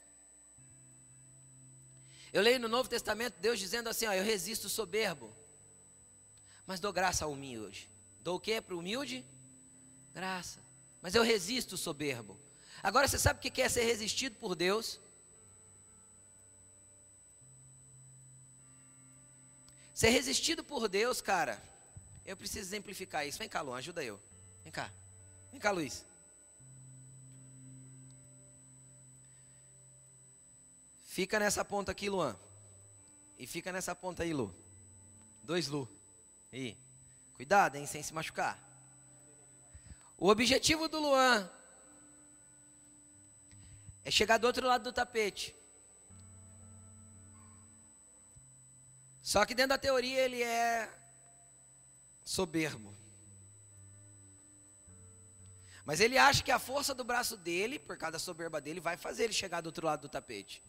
Eu 2.33 2.41
leio 2.41 2.59
no 2.59 2.67
Novo 2.67 2.87
Testamento 2.87 3.35
Deus 3.39 3.59
dizendo 3.59 3.89
assim: 3.89 4.05
ó, 4.05 4.13
eu 4.13 4.23
resisto 4.23 4.69
soberbo, 4.69 5.35
mas 6.65 6.79
dou 6.79 6.93
graça 6.93 7.25
ao 7.25 7.31
humilde. 7.31 7.89
Dou 8.21 8.37
o 8.37 8.39
que 8.39 8.61
para 8.61 8.75
o 8.75 8.79
humilde? 8.79 9.25
Graça. 10.13 10.59
Mas 11.01 11.15
eu 11.15 11.23
resisto 11.23 11.75
soberbo. 11.77 12.37
Agora 12.83 13.07
você 13.07 13.17
sabe 13.17 13.39
o 13.39 13.51
que 13.51 13.61
é 13.61 13.67
ser 13.67 13.83
resistido 13.83 14.35
por 14.35 14.55
Deus? 14.55 14.99
Ser 19.93 20.09
resistido 20.09 20.63
por 20.63 20.87
Deus, 20.87 21.21
cara, 21.21 21.61
eu 22.25 22.35
preciso 22.35 22.67
exemplificar 22.67 23.27
isso. 23.27 23.37
Vem 23.37 23.49
cá, 23.49 23.61
Luan, 23.61 23.77
ajuda 23.77 24.03
eu. 24.03 24.19
Vem 24.63 24.71
cá. 24.71 24.91
Vem 25.51 25.59
cá, 25.59 25.69
Luiz. 25.71 26.05
Fica 31.11 31.37
nessa 31.37 31.65
ponta 31.65 31.91
aqui, 31.91 32.09
Luan. 32.09 32.39
E 33.37 33.45
fica 33.45 33.69
nessa 33.69 33.93
ponta 33.93 34.23
aí, 34.23 34.31
Lu. 34.31 34.55
Dois 35.43 35.67
Lu. 35.67 35.85
E 36.53 36.77
cuidado, 37.33 37.75
hein, 37.75 37.85
sem 37.85 38.01
se 38.01 38.13
machucar. 38.13 38.57
O 40.17 40.29
objetivo 40.29 40.87
do 40.87 41.01
Luan 41.01 41.51
é 44.05 44.09
chegar 44.09 44.37
do 44.37 44.47
outro 44.47 44.65
lado 44.65 44.83
do 44.83 44.93
tapete. 44.93 45.53
Só 49.21 49.45
que 49.45 49.53
dentro 49.53 49.71
da 49.71 49.77
teoria 49.77 50.21
ele 50.21 50.41
é 50.41 50.89
soberbo. 52.23 52.95
Mas 55.83 55.99
ele 55.99 56.17
acha 56.17 56.41
que 56.41 56.51
a 56.51 56.57
força 56.57 56.95
do 56.95 57.03
braço 57.03 57.35
dele, 57.35 57.77
por 57.77 57.97
causa 57.97 58.13
da 58.13 58.19
soberba 58.19 58.61
dele, 58.61 58.79
vai 58.79 58.95
fazer 58.95 59.25
ele 59.25 59.33
chegar 59.33 59.59
do 59.59 59.65
outro 59.65 59.85
lado 59.85 60.03
do 60.03 60.09
tapete. 60.09 60.63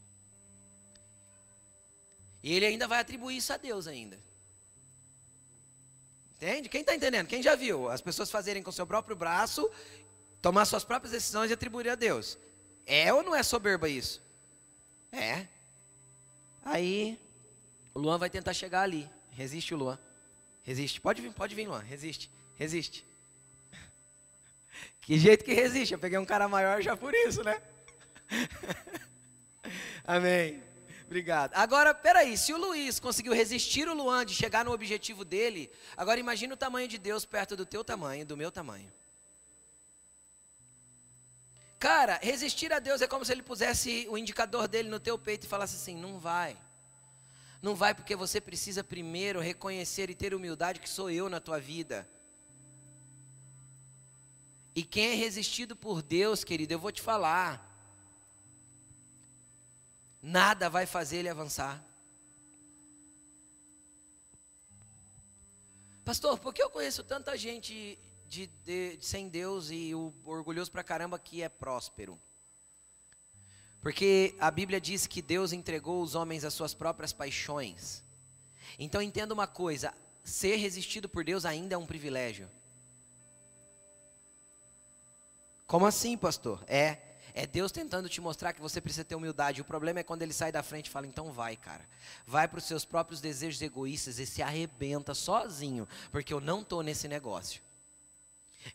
E 2.42 2.52
ele 2.52 2.66
ainda 2.66 2.88
vai 2.88 3.00
atribuir 3.00 3.36
isso 3.36 3.52
a 3.52 3.56
Deus 3.56 3.86
ainda. 3.86 4.18
Entende? 6.36 6.68
Quem 6.68 6.80
está 6.80 6.94
entendendo? 6.94 7.28
Quem 7.28 7.42
já 7.42 7.54
viu 7.54 7.88
as 7.88 8.00
pessoas 8.00 8.30
fazerem 8.30 8.62
com 8.62 8.72
seu 8.72 8.84
próprio 8.84 9.14
braço, 9.14 9.70
tomar 10.40 10.64
suas 10.64 10.82
próprias 10.82 11.12
decisões 11.12 11.50
e 11.50 11.54
atribuir 11.54 11.88
a 11.88 11.94
Deus? 11.94 12.36
É 12.84 13.12
ou 13.12 13.22
não 13.22 13.34
é 13.34 13.44
soberba 13.44 13.88
isso? 13.88 14.20
É. 15.12 15.46
Aí, 16.64 17.16
o 17.94 18.00
Luan 18.00 18.18
vai 18.18 18.28
tentar 18.28 18.52
chegar 18.54 18.82
ali. 18.82 19.08
Resiste 19.30 19.72
o 19.72 19.76
Luan. 19.76 19.98
Resiste. 20.62 21.00
Pode 21.00 21.22
vir, 21.22 21.32
pode 21.32 21.54
vir, 21.54 21.68
Luan. 21.68 21.80
Resiste. 21.80 22.30
Resiste. 22.56 23.06
Que 25.00 25.18
jeito 25.18 25.44
que 25.44 25.52
resiste. 25.52 25.94
Eu 25.94 25.98
peguei 25.98 26.16
um 26.16 26.24
cara 26.24 26.48
maior 26.48 26.80
já 26.80 26.96
por 26.96 27.12
isso, 27.12 27.42
né? 27.42 27.60
Amém. 30.04 30.62
Obrigado. 31.12 31.52
Agora, 31.54 31.92
peraí, 31.92 32.38
se 32.38 32.54
o 32.54 32.56
Luiz 32.56 32.98
conseguiu 32.98 33.34
resistir 33.34 33.86
o 33.86 33.92
Luan 33.92 34.24
de 34.24 34.34
chegar 34.34 34.64
no 34.64 34.72
objetivo 34.72 35.26
dele, 35.26 35.70
agora 35.94 36.18
imagine 36.18 36.54
o 36.54 36.56
tamanho 36.56 36.88
de 36.88 36.96
Deus 36.96 37.26
perto 37.26 37.54
do 37.54 37.66
teu 37.66 37.84
tamanho, 37.84 38.24
do 38.24 38.34
meu 38.34 38.50
tamanho. 38.50 38.90
Cara, 41.78 42.18
resistir 42.22 42.72
a 42.72 42.78
Deus 42.78 43.02
é 43.02 43.06
como 43.06 43.26
se 43.26 43.32
ele 43.32 43.42
pusesse 43.42 44.06
o 44.08 44.16
indicador 44.16 44.66
dele 44.66 44.88
no 44.88 44.98
teu 44.98 45.18
peito 45.18 45.44
e 45.44 45.48
falasse 45.48 45.76
assim: 45.76 45.94
não 45.94 46.18
vai. 46.18 46.56
Não 47.60 47.74
vai 47.74 47.94
porque 47.94 48.16
você 48.16 48.40
precisa 48.40 48.82
primeiro 48.82 49.38
reconhecer 49.38 50.08
e 50.08 50.14
ter 50.14 50.32
humildade 50.32 50.80
que 50.80 50.88
sou 50.88 51.10
eu 51.10 51.28
na 51.28 51.40
tua 51.40 51.60
vida. 51.60 52.08
E 54.74 54.82
quem 54.82 55.10
é 55.10 55.14
resistido 55.14 55.76
por 55.76 56.00
Deus, 56.00 56.42
querido, 56.42 56.72
eu 56.72 56.78
vou 56.78 56.90
te 56.90 57.02
falar 57.02 57.71
nada 60.22 60.70
vai 60.70 60.86
fazer 60.86 61.18
ele 61.18 61.28
avançar. 61.28 61.84
Pastor, 66.04 66.38
por 66.38 66.54
que 66.54 66.62
eu 66.62 66.70
conheço 66.70 67.02
tanta 67.02 67.36
gente 67.36 67.98
de, 68.26 68.46
de, 68.64 68.96
de 68.96 69.04
sem 69.04 69.28
Deus 69.28 69.70
e 69.70 69.94
o 69.94 70.14
orgulhoso 70.24 70.70
pra 70.70 70.82
caramba 70.82 71.18
que 71.18 71.42
é 71.42 71.48
próspero? 71.48 72.20
Porque 73.80 74.36
a 74.38 74.50
Bíblia 74.50 74.80
diz 74.80 75.08
que 75.08 75.20
Deus 75.20 75.52
entregou 75.52 76.00
os 76.02 76.14
homens 76.14 76.44
às 76.44 76.54
suas 76.54 76.72
próprias 76.72 77.12
paixões. 77.12 78.04
Então 78.78 79.02
entenda 79.02 79.34
uma 79.34 79.46
coisa: 79.46 79.92
ser 80.22 80.56
resistido 80.56 81.08
por 81.08 81.24
Deus 81.24 81.44
ainda 81.44 81.74
é 81.74 81.78
um 81.78 81.86
privilégio. 81.86 82.48
Como 85.66 85.86
assim, 85.86 86.16
pastor? 86.16 86.62
É. 86.66 87.11
É 87.34 87.46
Deus 87.46 87.72
tentando 87.72 88.08
te 88.08 88.20
mostrar 88.20 88.52
que 88.52 88.60
você 88.60 88.80
precisa 88.80 89.04
ter 89.04 89.14
humildade. 89.14 89.60
O 89.60 89.64
problema 89.64 90.00
é 90.00 90.02
quando 90.02 90.22
ele 90.22 90.32
sai 90.32 90.52
da 90.52 90.62
frente 90.62 90.86
e 90.86 90.90
fala: 90.90 91.06
então 91.06 91.32
vai, 91.32 91.56
cara. 91.56 91.88
Vai 92.26 92.46
para 92.46 92.58
os 92.58 92.64
seus 92.64 92.84
próprios 92.84 93.20
desejos 93.20 93.62
egoístas 93.62 94.18
e 94.18 94.26
se 94.26 94.42
arrebenta 94.42 95.14
sozinho, 95.14 95.88
porque 96.10 96.32
eu 96.32 96.40
não 96.40 96.60
estou 96.60 96.82
nesse 96.82 97.08
negócio. 97.08 97.62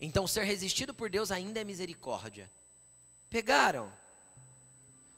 Então, 0.01 0.27
ser 0.27 0.43
resistido 0.43 0.93
por 0.93 1.09
Deus 1.09 1.31
ainda 1.31 1.61
é 1.61 1.63
misericórdia. 1.63 2.51
Pegaram? 3.29 3.91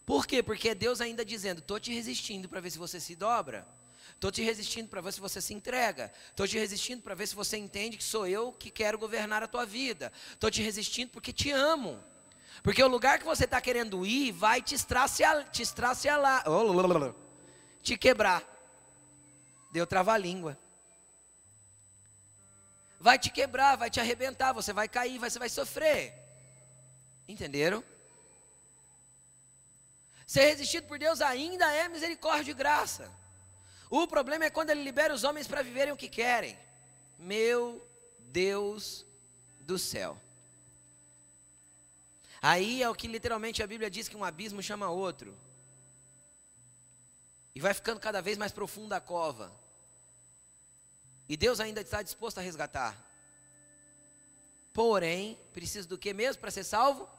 Por 0.06 0.28
quê? 0.28 0.44
Porque 0.44 0.70
é 0.70 0.76
Deus 0.76 1.00
ainda 1.00 1.24
dizendo: 1.24 1.60
estou 1.60 1.80
te 1.80 1.94
resistindo 1.94 2.50
para 2.50 2.60
ver 2.60 2.72
se 2.72 2.78
você 2.78 3.00
se 3.00 3.16
dobra. 3.16 3.66
Estou 4.16 4.32
te 4.32 4.44
resistindo 4.44 4.90
para 4.90 5.00
ver 5.00 5.14
se 5.14 5.20
você 5.22 5.40
se 5.40 5.54
entrega. 5.54 6.12
Estou 6.30 6.46
te 6.46 6.58
resistindo 6.58 7.02
para 7.02 7.16
ver 7.16 7.26
se 7.26 7.36
você 7.36 7.58
entende 7.58 7.96
que 7.96 8.04
sou 8.04 8.28
eu 8.28 8.52
que 8.52 8.70
quero 8.70 8.98
governar 8.98 9.42
a 9.42 9.48
tua 9.48 9.66
vida. 9.66 10.12
Estou 10.34 10.52
te 10.52 10.62
resistindo 10.62 11.10
porque 11.10 11.32
te 11.32 11.52
amo. 11.52 12.04
Porque 12.64 12.84
o 12.84 12.88
lugar 12.88 13.20
que 13.20 13.26
você 13.26 13.46
está 13.46 13.62
querendo 13.62 14.06
ir 14.06 14.32
vai 14.32 14.62
te 14.62 14.76
estraciar, 14.76 15.50
te 15.50 15.62
te 17.82 17.98
quebrar. 17.98 18.44
Deu 19.72 19.88
trava-língua. 19.88 20.58
Vai 23.00 23.18
te 23.18 23.30
quebrar, 23.30 23.78
vai 23.78 23.90
te 23.90 24.00
arrebentar, 24.00 24.52
você 24.52 24.74
vai 24.74 24.90
cair, 24.90 25.18
você 25.18 25.40
vai 25.40 25.48
sofrer. 25.48 26.14
Entenderam? 27.28 27.84
Ser 30.28 30.46
resistido 30.46 30.86
por 30.86 31.00
Deus 31.00 31.22
ainda 31.22 31.72
é 31.74 31.88
misericórdia 31.88 32.52
e 32.52 32.54
graça. 32.54 33.10
O 33.90 34.06
problema 34.06 34.46
é 34.46 34.50
quando 34.50 34.70
Ele 34.70 34.84
libera 34.84 35.14
os 35.14 35.24
homens 35.24 35.48
para 35.48 35.64
viverem 35.64 35.94
o 35.94 35.98
que 35.98 36.10
querem. 36.10 36.60
Meu 37.18 37.84
Deus 38.20 39.06
do 39.60 39.80
céu. 39.80 40.20
Aí 42.42 42.82
é 42.82 42.90
o 42.90 42.96
que 42.96 43.08
literalmente 43.08 43.62
a 43.62 43.68
Bíblia 43.68 43.90
diz 43.90 44.08
que 44.08 44.16
um 44.16 44.24
abismo 44.24 44.62
chama 44.62 44.90
outro. 44.90 45.38
E 47.54 47.60
vai 47.60 47.74
ficando 47.74 48.00
cada 48.00 48.22
vez 48.22 48.38
mais 48.38 48.52
profunda 48.52 48.96
a 48.96 49.02
cova. 49.02 49.52
E 51.28 51.36
Deus 51.36 51.60
ainda 51.60 51.82
está 51.82 52.02
disposto 52.02 52.38
a 52.38 52.42
resgatar. 52.42 52.98
Porém, 54.74 55.38
precisa 55.52 55.88
do 55.88 55.98
que 55.98 56.14
mesmo 56.14 56.40
para 56.40 56.52
ser 56.52 56.64
salvo? 56.64 57.10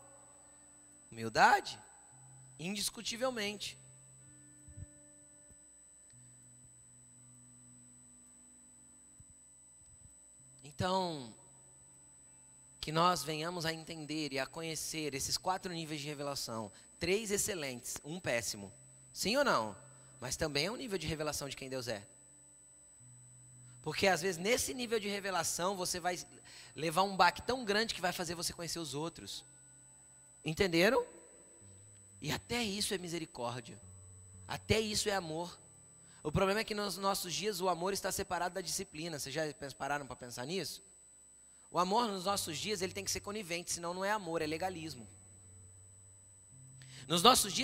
Humildade. 1.10 1.78
Indiscutivelmente. 2.58 3.78
Então, 10.64 11.34
que 12.90 12.92
nós 12.92 13.22
venhamos 13.22 13.64
a 13.64 13.72
entender 13.72 14.32
e 14.32 14.38
a 14.40 14.44
conhecer 14.44 15.14
esses 15.14 15.38
quatro 15.38 15.72
níveis 15.72 16.00
de 16.00 16.08
revelação. 16.08 16.72
Três 16.98 17.30
excelentes, 17.30 17.94
um 18.02 18.18
péssimo. 18.18 18.72
Sim 19.12 19.36
ou 19.36 19.44
não? 19.44 19.76
Mas 20.18 20.36
também 20.36 20.66
é 20.66 20.72
um 20.72 20.74
nível 20.74 20.98
de 20.98 21.06
revelação 21.06 21.48
de 21.48 21.54
quem 21.54 21.70
Deus 21.70 21.86
é. 21.86 22.04
Porque 23.80 24.08
às 24.08 24.22
vezes 24.22 24.38
nesse 24.38 24.74
nível 24.74 24.98
de 24.98 25.06
revelação 25.06 25.76
você 25.76 26.00
vai 26.00 26.18
levar 26.74 27.04
um 27.04 27.16
baque 27.16 27.40
tão 27.42 27.64
grande 27.64 27.94
que 27.94 28.00
vai 28.00 28.12
fazer 28.12 28.34
você 28.34 28.52
conhecer 28.52 28.80
os 28.80 28.92
outros. 28.92 29.44
Entenderam? 30.44 31.06
E 32.20 32.32
até 32.32 32.60
isso 32.60 32.92
é 32.92 32.98
misericórdia. 32.98 33.80
Até 34.48 34.80
isso 34.80 35.08
é 35.08 35.14
amor. 35.14 35.56
O 36.24 36.32
problema 36.32 36.58
é 36.58 36.64
que 36.64 36.74
nos 36.74 36.96
nossos 36.96 37.32
dias 37.32 37.60
o 37.60 37.68
amor 37.68 37.92
está 37.92 38.10
separado 38.10 38.56
da 38.56 38.60
disciplina. 38.60 39.16
Vocês 39.16 39.32
já 39.32 39.42
pararam 39.78 40.08
para 40.08 40.16
pensar 40.16 40.44
nisso? 40.44 40.82
O 41.70 41.78
amor 41.78 42.08
nos 42.08 42.24
nossos 42.24 42.58
dias 42.58 42.82
ele 42.82 42.92
tem 42.92 43.04
que 43.04 43.10
ser 43.10 43.20
conivente, 43.20 43.72
senão 43.72 43.94
não 43.94 44.04
é 44.04 44.10
amor, 44.10 44.42
é 44.42 44.46
legalismo. 44.46 45.06
Nos 47.06 47.22
nossos 47.22 47.52
dias 47.52 47.58